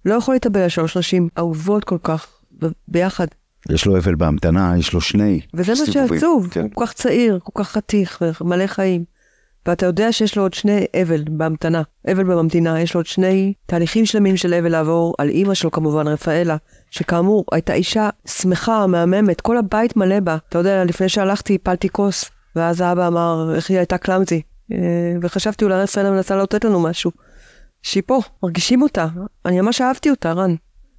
לא 0.04 0.14
יכול 0.14 0.34
להתאבל 0.34 0.60
על 0.60 0.68
שלוש 0.68 0.96
נשים 0.96 1.28
אהובות 1.38 1.84
כל 1.84 1.98
כך 2.02 2.26
ב- 2.62 2.66
ביחד. 2.88 3.26
יש 3.70 3.86
לו 3.86 3.96
אבל 3.96 4.14
בהמתנה, 4.14 4.74
יש 4.78 4.92
לו 4.92 5.00
שני 5.00 5.40
וזה 5.54 5.72
מה. 5.72 5.92
שעצוב, 5.92 6.48
כן. 6.50 6.60
הוא 6.62 6.70
כל 6.74 6.86
כך 6.86 6.92
צעיר, 6.92 7.38
כל 7.42 7.62
כך 7.62 7.70
חתיך 7.70 8.22
ומלא 8.40 8.66
חיים. 8.66 9.04
ואתה 9.66 9.86
יודע 9.86 10.12
שיש 10.12 10.36
לו 10.36 10.42
עוד 10.42 10.54
שני 10.54 10.86
אבל 11.02 11.24
בהמתנה, 11.30 11.82
אבל 12.12 12.24
בממתינה, 12.24 12.80
יש 12.80 12.94
לו 12.94 12.98
עוד 12.98 13.06
שני 13.06 13.52
תהליכים 13.66 14.06
שלמים 14.06 14.36
של 14.36 14.54
אבל 14.54 14.68
לעבור 14.68 15.14
על 15.18 15.28
אימא 15.28 15.54
שלו 15.54 15.70
כמובן, 15.70 16.08
רפאלה, 16.08 16.56
שכאמור 16.90 17.44
הייתה 17.52 17.72
אישה 17.72 18.08
שמחה, 18.26 18.86
מהממת, 18.86 19.40
כל 19.40 19.56
הבית 19.56 19.96
מלא 19.96 20.20
בה. 20.20 20.36
אתה 20.48 20.58
יודע, 20.58 20.84
לפני 20.84 21.08
שהלכתי 21.08 21.54
הפלתי 21.54 21.88
כוס, 21.88 22.30
ואז 22.56 22.80
האבא 22.80 23.06
אמר 23.06 23.54
איך 23.54 23.70
היא 23.70 23.78
הייתה 23.78 23.98
קלאמזי. 23.98 24.42
אה, 24.72 24.78
וחשבתי 25.22 25.64
אולי 25.64 25.82
רפאלה 25.82 26.10
מנסה 26.10 26.36
לתת 26.36 26.64
לנו 26.64 26.80
משהו. 26.80 27.10
שהיא 27.82 28.02
פה, 28.06 28.20
מרגישים 28.42 28.82
אותה. 28.82 29.06
אני 29.44 29.60
ממש 29.60 29.80
אהבתי 29.80 30.10
אותה, 30.10 30.32
רן. 30.32 30.54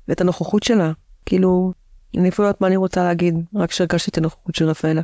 ואת 0.08 0.22
הנוכחות 0.22 0.64
שלה. 0.64 0.92
כאילו, 1.26 1.74
אני 2.18 2.30
אפילו 2.30 2.44
לא 2.44 2.48
יודעת 2.48 2.62
מה 2.62 2.68
אני 2.68 2.76
רוצה 2.76 3.04
להגיד, 3.04 3.36
רק 3.56 3.72
שהרגשתי 3.72 4.12
את 4.12 4.18
הנוכחות 4.18 4.56
של 4.56 4.66
רפאלה. 4.70 5.02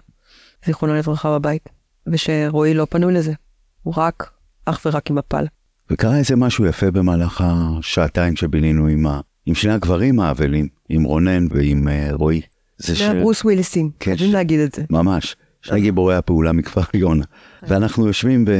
זיכרונה 0.66 0.98
לברכה 0.98 1.40
בבית. 1.40 1.70
ושרועי 2.08 2.74
לא 2.74 2.88
פנוי 2.90 3.14
לזה. 3.14 3.34
הוא 3.84 3.94
רק, 3.98 4.32
אך 4.66 4.82
ורק 4.86 5.10
עם 5.10 5.16
מפל. 5.16 5.46
וקרה 5.92 6.18
איזה 6.18 6.36
משהו 6.36 6.66
יפה 6.66 6.92
במהלך 6.92 7.44
השעתיים 7.46 8.36
שבילינו 8.36 8.88
עם, 8.88 9.08
ה... 9.08 9.20
עם 9.46 9.56
שני 9.56 9.72
הגברים 9.72 10.20
האבלים, 10.20 10.68
עם 10.90 11.04
רונן 11.04 11.48
ועם 11.50 11.88
uh, 11.88 12.14
רועי. 12.14 12.42
זה 12.78 12.94
זה 12.94 13.14
ברוס 13.14 13.46
וויליסים, 13.46 13.92
כן, 14.00 14.12
חייבים 14.12 14.30
ש- 14.30 14.34
להגיד 14.34 14.60
את 14.60 14.76
זה. 14.76 14.84
ממש, 14.90 15.36
שני 15.62 15.82
גיבורי 15.82 16.16
הפעולה 16.16 16.52
מכפר 16.52 16.82
יונה. 16.94 17.24
ואנחנו 17.64 18.08
יושבים 18.08 18.46
ו... 18.48 18.54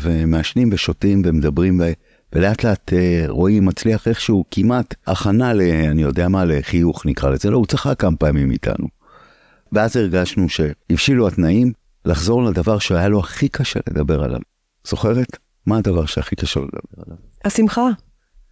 ומעשנים 0.00 0.68
ושותים 0.72 1.22
ומדברים, 1.24 1.80
ו... 1.80 1.84
ולאט 2.32 2.64
לאט 2.64 2.92
אה, 2.92 3.24
רועי 3.28 3.60
מצליח 3.60 4.08
איכשהו 4.08 4.44
כמעט 4.50 4.94
הכנה 5.06 5.52
ל... 5.52 5.60
אני 5.60 6.02
יודע 6.02 6.28
מה, 6.28 6.44
לחיוך 6.44 7.06
נקרא 7.06 7.30
לזה, 7.30 7.50
לא, 7.50 7.56
הוא 7.56 7.66
צחק 7.66 8.00
כמה 8.00 8.16
פעמים 8.16 8.50
איתנו. 8.50 8.86
ואז 9.72 9.96
הרגשנו 9.96 10.46
שהבשילו 10.48 11.28
התנאים 11.28 11.72
לחזור 12.06 12.44
לדבר 12.44 12.78
שהיה 12.78 13.08
לו 13.08 13.20
הכי 13.20 13.48
קשה 13.48 13.80
לדבר 13.90 14.22
עליו. 14.22 14.40
זוכרת? 14.88 15.36
מה 15.66 15.78
הדבר 15.78 16.06
שהכי 16.06 16.36
קשה 16.36 16.60
לדבר 16.60 17.02
עליו? 17.06 17.16
השמחה. 17.44 17.88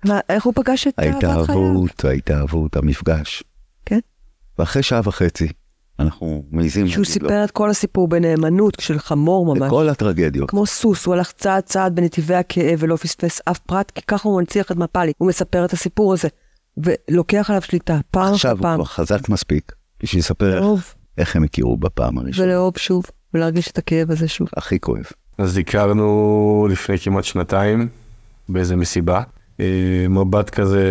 מה, 0.04 0.20
איך 0.28 0.44
הוא 0.44 0.52
פגש 0.56 0.86
את 0.86 0.98
אהבת 0.98 1.20
חייו? 1.24 1.30
ההתאהבות, 1.40 2.04
ההתאהבות, 2.04 2.76
המפגש. 2.76 3.42
כן. 3.86 3.98
ואחרי 4.58 4.82
שעה 4.82 5.00
וחצי, 5.04 5.48
אנחנו 5.98 6.44
מעיזים 6.50 6.88
שהוא 6.88 7.04
להגיד 7.04 7.22
לו, 7.22 7.28
סיפר 7.28 7.44
את 7.44 7.50
כל 7.50 7.70
הסיפור 7.70 8.08
בנאמנות 8.08 8.76
של 8.80 8.98
חמור 8.98 9.54
ממש. 9.56 9.70
כל 9.70 9.88
הטרגדיות. 9.88 10.50
כמו 10.50 10.66
סוס, 10.66 11.06
הוא 11.06 11.14
הלך 11.14 11.32
צעד 11.32 11.62
צעד 11.62 11.94
בנתיבי 11.96 12.34
הכאב 12.34 12.78
ולא 12.82 12.96
פספס 12.96 13.40
אף 13.44 13.58
פרט, 13.58 13.90
כי 13.90 14.02
ככה 14.06 14.28
הוא 14.28 14.40
מנציח 14.40 14.70
את 14.72 14.76
מפאלי. 14.76 15.12
הוא 15.18 15.28
מספר 15.28 15.64
את 15.64 15.72
הסיפור 15.72 16.12
הזה, 16.12 16.28
ולוקח 16.76 17.50
עליו 17.50 17.62
שליטה, 17.62 17.98
פעם 18.10 18.22
אחר 18.24 18.34
עכשיו 18.34 18.56
הוא 18.56 18.62
פעם. 18.62 18.74
כבר 18.76 18.84
חזק 18.84 19.28
מספיק 19.28 19.72
בשביל 20.02 20.20
לספר 20.20 20.72
איך- 20.74 20.94
איך 21.18 21.36
הם 21.36 21.44
הכירו 21.44 21.76
בפעם 21.76 22.18
הראשונה. 22.18 22.46
ולאהוב 22.48 22.78
שוב, 22.78 23.04
ולהרגיש 23.34 23.70
את 23.70 23.78
הכאב 23.78 24.10
הזה 24.10 24.28
שוב. 24.28 24.48
הכי 24.56 24.80
כואב. 24.80 25.04
אז 25.38 25.58
הכרנו 25.58 26.68
לפני 26.70 26.98
כמעט 26.98 27.24
שנתיים 27.24 27.88
באיזה 28.48 28.76
מסיבה. 28.76 29.22
אה, 29.60 30.06
מבט 30.08 30.50
כזה 30.50 30.82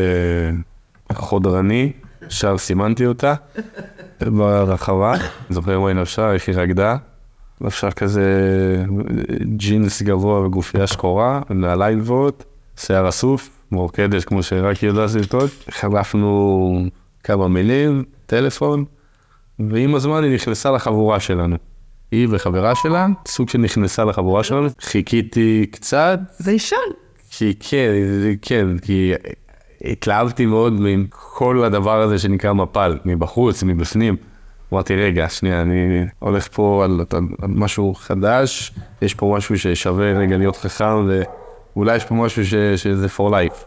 חודרני, 1.14 1.92
ישר 2.28 2.58
סימנתי 2.58 3.06
אותה 3.06 3.34
ברחבה. 4.38 5.14
זוכר 5.50 5.80
מה 5.80 5.88
היא 5.88 5.96
לבשה, 5.96 6.34
איך 6.34 6.48
היא 6.48 6.56
רקדה. 6.56 6.98
לבשה 7.62 7.92
כזה 7.92 8.24
ג'ינס 9.58 10.02
גבוה 10.02 10.40
וגופייה 10.46 10.88
שחורה, 10.88 11.42
נעליים 11.50 12.00
גבוהות, 12.00 12.44
שיער 12.78 13.10
אסוף, 13.10 13.50
מורקדת 13.72 14.24
כמו 14.24 14.44
שרק 14.44 14.84
יודעת 14.84 15.10
לטעות. 15.14 15.52
חלפנו 15.70 16.86
כמה 17.24 17.48
מילים, 17.48 18.04
טלפון, 18.26 18.86
ועם 19.60 19.96
הזמן 19.96 20.24
היא 20.24 20.36
נכנסה 20.36 20.72
לחבורה 20.72 21.20
שלנו. 21.20 21.58
היא 22.14 22.28
וחברה 22.32 22.76
שלה, 22.76 23.08
סוג 23.28 23.50
של 23.50 23.58
נכנסה 23.58 24.06
לחבורה 24.06 24.44
שלנו, 24.44 24.68
חיכיתי 24.82 25.66
קצת, 25.72 26.20
זה 26.38 26.52
אישן. 26.52 26.76
כי 27.30 27.54
כן, 27.60 27.92
כן, 28.42 28.68
כי 28.82 29.14
התלהבתי 29.82 30.46
מאוד 30.46 30.74
מכל 30.80 31.64
הדבר 31.64 32.02
הזה 32.02 32.20
שנקרא 32.20 32.54
מפל, 32.54 32.98
מבחוץ, 33.06 33.64
מבפנים. 33.64 34.16
אמרתי, 34.74 34.96
רגע, 34.96 35.30
שנייה, 35.30 35.62
אני 35.62 36.06
הולך 36.20 36.48
פה 36.52 36.82
על, 36.84 37.06
על, 37.14 37.24
על 37.42 37.50
משהו 37.50 37.94
חדש, 37.94 38.74
יש 39.02 39.14
פה 39.14 39.34
משהו 39.38 39.60
ששווה 39.60 40.12
רגע 40.12 40.38
להיות 40.38 40.58
חכם, 40.58 41.08
ואולי 41.76 41.96
יש 41.96 42.06
פה 42.06 42.16
משהו 42.16 42.46
ש, 42.46 42.54
שזה 42.56 43.08
for 43.18 43.32
life. 43.32 43.66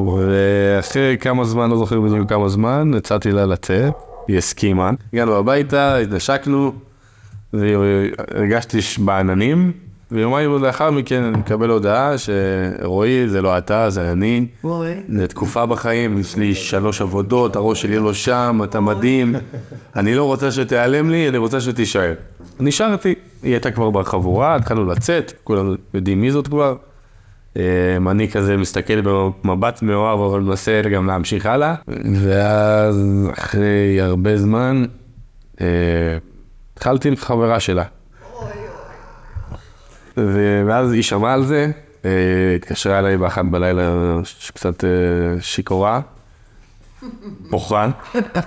ואחרי 0.00 1.16
כמה 1.20 1.44
זמן, 1.44 1.70
לא 1.70 1.76
זוכר 1.76 2.00
בדיוק 2.00 2.28
כמה 2.28 2.48
זמן, 2.48 2.94
הצעתי 2.94 3.32
לה 3.32 3.46
לצאת, 3.46 3.92
היא 4.28 4.38
הסכימה. 4.38 4.90
הגענו 5.12 5.36
הביתה, 5.36 5.96
התנשקנו, 5.96 6.72
והרגשתי 7.52 8.78
בעננים, 8.98 9.72
ויומיים 10.12 10.62
לאחר 10.62 10.90
מכן 10.90 11.22
אני 11.22 11.38
מקבל 11.38 11.70
הודעה 11.70 12.14
שרועי, 12.18 13.28
זה 13.28 13.42
לא 13.42 13.58
אתה, 13.58 13.90
זה 13.90 14.12
אני. 14.12 14.46
זה 15.08 15.26
תקופה 15.28 15.66
בחיים, 15.66 16.18
יש 16.18 16.36
לי 16.36 16.54
שלוש 16.54 17.00
עבודות, 17.00 17.56
הראש 17.56 17.82
שלי 17.82 17.98
לא 17.98 18.14
שם, 18.14 18.60
אתה 18.64 18.80
מדהים. 18.80 19.34
אני 19.96 20.14
לא 20.14 20.24
רוצה 20.24 20.50
שתיעלם 20.50 21.10
לי, 21.10 21.28
אני 21.28 21.38
רוצה 21.38 21.60
שתישאר. 21.60 22.14
נשארתי, 22.60 23.14
היא 23.42 23.52
הייתה 23.52 23.70
כבר 23.70 23.90
בחבורה, 23.90 24.54
התחלנו 24.54 24.84
לצאת, 24.86 25.32
כולם 25.44 25.74
יודעים 25.94 26.20
מי 26.20 26.30
זאת 26.30 26.48
כבר. 26.48 26.76
אמ, 27.56 28.08
אני 28.08 28.28
כזה 28.28 28.56
מסתכל 28.56 29.00
במבט 29.00 29.82
מאוהב, 29.82 30.20
אבל 30.20 30.40
מנסה 30.40 30.82
גם 30.92 31.06
להמשיך 31.06 31.46
הלאה. 31.46 31.74
ואז 32.22 32.96
אחרי 33.38 34.00
הרבה 34.00 34.36
זמן, 34.36 34.84
אה, 35.60 35.66
התחלתי 36.76 37.08
עם 37.08 37.16
חברה 37.16 37.60
שלה. 37.60 37.84
ואז 40.66 40.92
היא 40.92 41.02
שמעה 41.02 41.34
על 41.34 41.44
זה, 41.44 41.70
אה, 42.04 42.10
התקשרה 42.56 42.98
אליי 42.98 43.16
באחת 43.16 43.44
בלילה 43.44 43.82
קצת 44.54 44.84
אה, 44.84 44.90
שיכורה, 45.40 46.00
בוכה. 47.50 47.88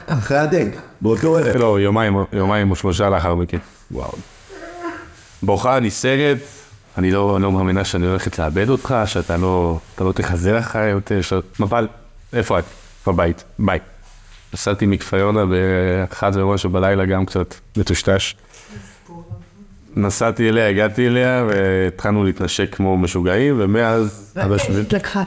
אחרי 0.07 0.37
הדייט, 0.37 0.75
באותו 1.01 1.37
ערב. 1.37 1.55
לא, 1.55 1.79
יומיים, 1.79 2.17
יומיים 2.33 2.71
או 2.71 2.75
שלושה 2.75 3.09
לאחר 3.09 3.35
מכן. 3.35 3.57
וואו. 3.91 4.11
בוכה, 5.43 5.79
נסערת, 5.79 6.37
אני 6.97 7.11
לא, 7.11 7.41
לא 7.41 7.51
מאמינה 7.51 7.83
שאני 7.83 8.07
הולכת 8.07 8.39
לאבד 8.39 8.69
אותך, 8.69 8.95
שאתה 9.05 9.37
לא, 9.37 9.79
לא 10.01 10.11
תחזר 10.11 10.59
אחריי 10.59 10.89
יותר, 10.89 11.21
שאת 11.21 11.59
מפל, 11.59 11.87
איפה 12.33 12.59
את? 12.59 12.63
בבית, 13.07 13.43
ביי. 13.59 13.79
נסעתי 14.55 14.85
מכפר 14.85 15.17
יונה 15.17 15.45
באחת 15.45 16.35
ומשהו 16.35 16.69
בלילה 16.69 17.05
גם 17.05 17.25
קצת 17.25 17.55
מטושטש. 17.77 18.35
נסעתי 19.95 20.49
אליה, 20.49 20.69
הגעתי 20.69 21.07
אליה, 21.07 21.45
והתחלנו 21.47 22.23
להתנשק 22.23 22.75
כמו 22.75 22.97
משוגעים, 22.97 23.55
ומאז... 23.59 24.33
השביעי- 24.35 24.81
התלקחה. 24.81 25.23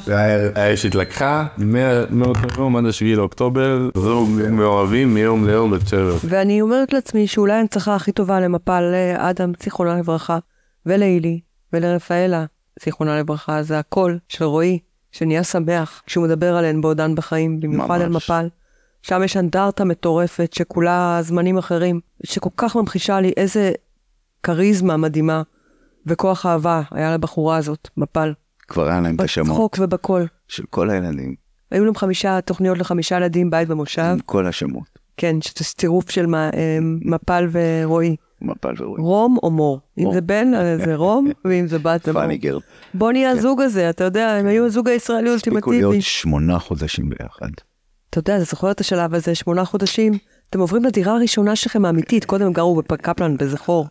האש 0.55 0.85
התלקחה, 0.87 1.47
מה- 1.59 2.05
מאותו 2.11 2.41
יום 2.59 2.76
עד 2.76 2.87
השביעי 2.87 3.16
לאוקטובר, 3.16 3.89
זוג 3.95 4.29
מאוהבים 4.51 5.14
מיום 5.14 5.47
ליום 5.47 5.70
בצ'רר. 5.70 6.16
ואני 6.24 6.61
אומרת 6.61 6.93
לעצמי 6.93 7.26
שאולי 7.26 7.53
ההנצחה 7.53 7.95
הכי 7.95 8.12
טובה 8.12 8.41
למפל 8.41 8.81
לאדם, 8.81 9.53
זיכרונה 9.62 9.97
לברכה, 9.99 10.39
ולהילי, 10.87 11.41
ולרפאלה, 11.72 12.45
זיכרונה 12.85 13.18
לברכה, 13.18 13.62
זה 13.62 13.79
הקול 13.79 14.18
של 14.29 14.45
רועי, 14.45 14.79
שנהיה 15.12 15.45
שמח 15.45 16.03
כשהוא 16.07 16.24
מדבר 16.24 16.57
עליהן 16.57 16.81
בעודן 16.81 17.14
בחיים, 17.14 17.61
במיוחד 17.61 18.01
על. 18.01 18.09
מפל. 18.09 18.49
שם 19.03 19.22
יש 19.24 19.36
אנדרטה 19.36 19.84
מטורפת 19.84 20.53
שכולה 20.53 21.18
זמנים 21.22 21.59
אחרים, 21.59 22.01
שכל 22.24 22.51
כך 22.57 22.76
ממחישה 22.76 23.20
לי 23.20 23.32
איזה 23.36 23.72
כריזמה 24.42 24.96
מדהימה 24.96 25.42
וכוח 26.07 26.46
אהבה 26.46 26.82
היה 26.90 27.14
לבחורה 27.14 27.57
הזאת, 27.57 27.88
מפל. 27.96 28.32
כבר 28.68 28.88
היה 28.88 29.01
להם 29.01 29.16
את 29.16 29.20
השמות 29.20 29.49
בצחוק 29.49 29.76
ובקול. 29.80 30.26
של 30.49 30.64
כל 30.70 30.90
הילדים, 30.90 31.34
היו 31.70 31.84
להם 31.84 31.94
חמישה 31.94 32.40
תוכניות 32.40 32.78
לחמישה 32.78 33.16
ילדים, 33.16 33.51
בית 33.51 33.68
במושב. 33.68 34.03
עם 34.03 34.20
כל 34.20 34.46
השמות, 34.46 34.99
כן, 35.16 35.36
שזה 35.40 35.64
צירוף 35.64 36.11
של 36.11 36.34
אה, 36.34 36.51
מפל 36.82 37.49
ורועי. 37.53 38.16
מפל 38.42 38.74
ורועי. 38.78 39.03
רום 39.03 39.36
או 39.42 39.51
מור. 39.51 39.80
אם. 39.99 40.12
זה 40.12 40.20
בן, 40.20 40.55
אז 40.55 40.80
זה 40.84 40.96
רום, 40.96 41.30
ואם 41.44 41.66
זה 41.66 41.78
בת, 41.78 42.05
זה 42.05 42.12
מור. 42.12 42.22
פאני 42.22 42.38
גרד. 42.38 42.61
בוא 42.94 43.12
נהיה 43.12 43.30
הזוג 43.30 43.61
הזה, 43.61 43.90
אתה 43.90 44.05
יודע, 44.05 44.30
הם 44.30 44.46
היו 44.46 44.66
הזוג 44.66 44.88
הישראלי 44.88 45.34
הספיקו 45.34 45.57
האולטימטיבי. 45.57 45.80
להיות 45.80 46.03
שמונה 46.03 46.59
חודשים 46.59 47.09
ביחד. 47.09 47.51
אתה 48.11 48.19
יודע, 48.19 48.37
אתה 48.37 48.45
זוכר 48.45 48.71
את 48.71 48.81
השלב 48.81 49.15
הזה, 49.15 49.35
שמונה 49.35 49.65
חודשים, 49.65 50.13
אתם 50.51 50.61
עוברים 50.61 50.85
לדירה 50.85 51.15
הראשונה 51.15 51.57
שלכם 51.57 51.85
האמיתית, 51.85 52.25
קודם 52.25 52.47
הם 52.47 52.53
גרו 52.53 52.83
בקפלן 52.89 53.37
בזכור, 53.37 53.87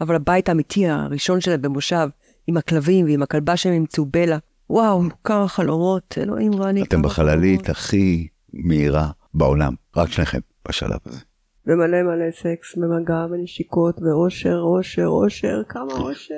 אבל 0.00 0.14
הבית 0.14 0.48
האמיתי 0.48 0.88
הראשון 0.88 1.40
שלהם 1.40 1.62
במושב, 1.62 2.08
עם 2.46 2.56
הכלבים 2.56 3.06
ועם 3.06 3.22
הכלבה 3.22 3.56
שהם 3.56 3.72
אימצו 3.72 4.04
בלה. 4.04 4.38
וואו, 4.70 5.02
כמה 5.24 5.48
חלומות, 5.48 6.18
אלוהים 6.18 6.52
רני. 6.54 6.82
אתם 6.82 7.02
בחללית 7.02 7.60
חלומות. 7.60 7.68
הכי 7.68 8.28
מהירה 8.52 9.10
בעולם, 9.34 9.74
רק 9.96 10.08
שניכם 10.10 10.38
בשלב 10.68 10.98
הזה. 11.06 11.20
ומלא 11.66 12.02
מלא 12.02 12.30
סקס, 12.30 12.76
ומגע, 12.76 13.26
ונשיקות, 13.30 14.00
ואושר, 14.02 14.58
אושר, 14.58 15.06
אושר, 15.06 15.62
כמה 15.68 15.92
אושר, 15.92 16.34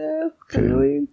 אלוהים. 0.59 1.07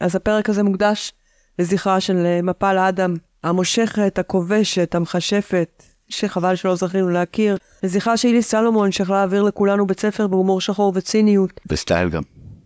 אז 0.00 0.16
הפרק 0.16 0.48
הזה 0.48 0.62
מוקדש 0.62 1.12
לזכרה 1.58 2.00
של 2.00 2.16
אה, 2.16 2.42
מפל 2.42 2.78
אדם, 2.78 3.14
המושכת, 3.46 4.18
הכובשת, 4.18 4.94
המכשפת, 4.94 5.82
שחבל 6.08 6.54
שלא 6.54 6.74
זכינו 6.74 7.08
להכיר, 7.08 7.56
לזכרה 7.82 8.16
של 8.16 8.28
אילי 8.28 8.42
סלומון, 8.42 8.92
שיכלה 8.92 9.16
להעביר 9.16 9.42
לכולנו 9.42 9.86
בית 9.86 10.00
ספר 10.00 10.26
בהומור 10.26 10.60
שחור 10.60 10.92
וציניות, 10.94 11.60
בסטייל 11.66 12.08
גם, 12.08 12.22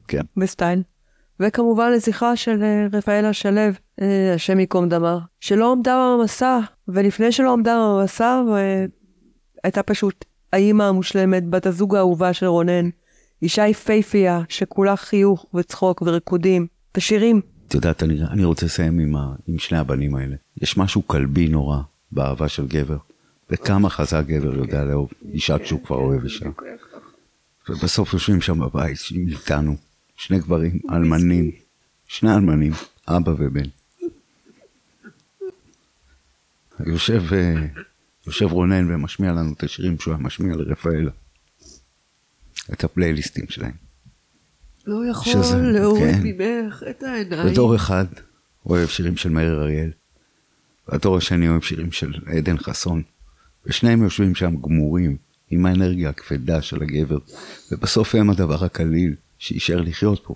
כן. 0.09 0.23
בסטייל. 0.37 0.83
וכמובן 1.41 1.93
לזכרה 1.93 2.37
של 2.37 2.63
אה, 2.63 2.87
רפאלה 2.93 3.33
שלו, 3.33 3.61
אה, 4.01 4.35
השם 4.35 4.61
ייקום 4.61 4.89
דמה, 4.89 5.19
שלא 5.41 5.73
עמדה 5.73 6.17
במסע, 6.19 6.59
ולפני 6.89 7.33
שלא 7.33 7.53
עמדה 7.53 7.97
במסע, 7.99 8.43
אה, 8.57 8.85
הייתה 9.65 9.83
פשוט 9.83 10.25
האימא 10.53 10.83
המושלמת, 10.83 11.49
בת 11.51 11.67
הזוג 11.67 11.97
האהובה 11.97 12.33
של 12.33 12.47
רונן, 12.47 12.89
אישה 13.43 13.67
יפייפייה, 13.67 14.41
שכולה 14.49 14.97
חיוך 14.97 15.47
וצחוק 15.55 16.03
וריקודים, 16.03 16.67
ושירים. 16.97 17.41
את 17.71 17.75
יודעת, 17.75 18.03
אני, 18.03 18.23
אני 18.23 18.45
רוצה 18.45 18.67
לסיים 18.67 18.99
עם, 18.99 19.17
ה, 19.17 19.35
עם 19.47 19.59
שני 19.59 19.79
הבנים 19.79 20.15
האלה. 20.15 20.37
יש 20.63 20.77
משהו 20.77 21.07
כלבי 21.07 21.49
נורא 21.49 21.79
באהבה 22.13 22.49
של 22.49 22.67
גבר, 22.67 22.97
וכמה 23.51 23.91
חזק 23.91 24.23
גבר 24.27 24.55
יודע 24.55 24.85
לאהוב 24.85 25.11
אישה 25.33 25.59
כשהוא 25.59 25.85
כבר 25.85 25.97
אוהב 25.97 26.25
אישה. 26.25 26.47
ובסוף 27.69 28.13
יושבים 28.13 28.41
שם 28.41 28.59
בבית, 28.59 28.99
איתנו, 29.29 29.77
שני 30.17 30.39
גברים, 30.39 30.79
אלמנים, 30.91 31.51
שני 32.09 32.35
אלמנים, 32.35 32.73
אבא 33.09 33.33
ובן. 33.39 33.69
יושב, 36.87 37.23
אה, 37.33 37.67
יושב 38.27 38.53
רונן 38.53 38.95
ומשמיע 38.95 39.33
לנו 39.33 39.53
את 39.53 39.63
השירים 39.63 39.99
שהוא 39.99 40.15
היה 40.15 40.23
משמיע 40.23 40.57
לרפאלה. 40.57 41.11
את 42.73 42.85
הפלייליסטים 42.85 43.45
שלהם. 43.49 43.90
לא 44.87 45.11
יכול 45.11 45.33
שזה- 45.43 45.57
להוריד 45.57 46.15
כן. 46.15 46.23
ממך 46.25 46.83
את 46.91 47.03
העיניים. 47.03 47.47
ודור 47.47 47.77
אחד 47.77 48.05
אוהב 48.67 48.89
שירים 48.89 49.17
של 49.17 49.31
מאיר 49.31 49.63
אריאל, 49.63 49.91
והדור 50.89 51.17
השני 51.17 51.49
אוהב 51.49 51.63
שירים 51.63 51.93
של 51.93 52.13
עדן 52.27 52.59
חסון, 52.59 53.03
ושניהם 53.67 54.03
יושבים 54.03 54.35
שם 54.35 54.57
גמורים, 54.57 55.17
עם 55.51 55.67
האנרגיה 55.67 56.09
הכבדה 56.09 56.63
של 56.63 56.83
הגבר, 56.83 57.19
ובסוף 57.73 58.15
הם 58.15 58.31
הדבר 58.31 58.65
הקליל 58.65 59.15
שאישר 59.39 59.81
לחיות 59.81 60.23
פה, 60.25 60.35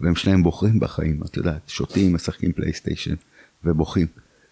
והם 0.00 0.14
שניהם 0.14 0.42
בוחרים 0.42 0.80
בחיים, 0.80 1.20
את 1.26 1.36
יודעת, 1.36 1.60
שותים, 1.68 2.14
משחקים 2.14 2.52
פלייסטיישן, 2.52 3.14
ובוכים. 3.64 4.06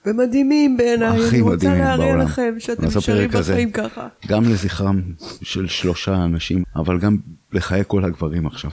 ומדהימים 0.06 0.76
בעיניי, 0.76 1.28
אני 1.28 1.40
רוצה 1.40 1.74
להראה. 1.74 2.16
לכם 2.16 2.54
שאתם 2.58 2.84
נשארים 2.84 3.30
בחיים 3.30 3.70
ככה. 3.70 4.08
גם 4.26 4.44
לזכרם 4.44 5.02
של 5.42 5.68
שלושה 5.68 6.24
אנשים, 6.24 6.62
אבל 6.76 6.98
גם 6.98 7.16
לחיי 7.52 7.82
כל 7.86 8.04
הגברים 8.04 8.46
עכשיו, 8.46 8.70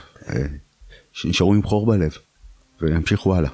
שנשארו 1.12 1.54
עם 1.54 1.62
חור 1.62 1.86
בלב, 1.86 2.12
וימשיכו 2.80 3.36
הלאה. 3.36 3.50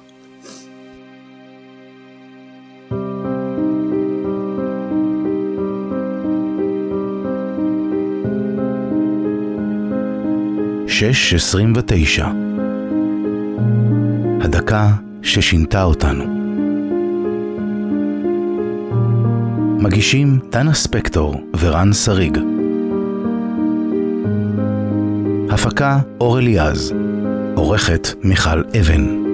שש 10.87 11.33
עשרים 11.33 11.73
ותשע. 11.75 12.27
הדקה 14.41 14.89
ששינתה 15.21 15.83
אותנו. 15.83 16.23
מגישים 19.79 20.39
דנה 20.51 20.73
ספקטור 20.73 21.35
ורן 21.59 21.93
שריג. 21.93 22.54
הפקה 25.65 25.99
אור 26.21 26.39
אליעז. 26.39 26.93
עורכת 27.55 28.07
מיכל 28.23 28.63
אבן. 28.79 29.24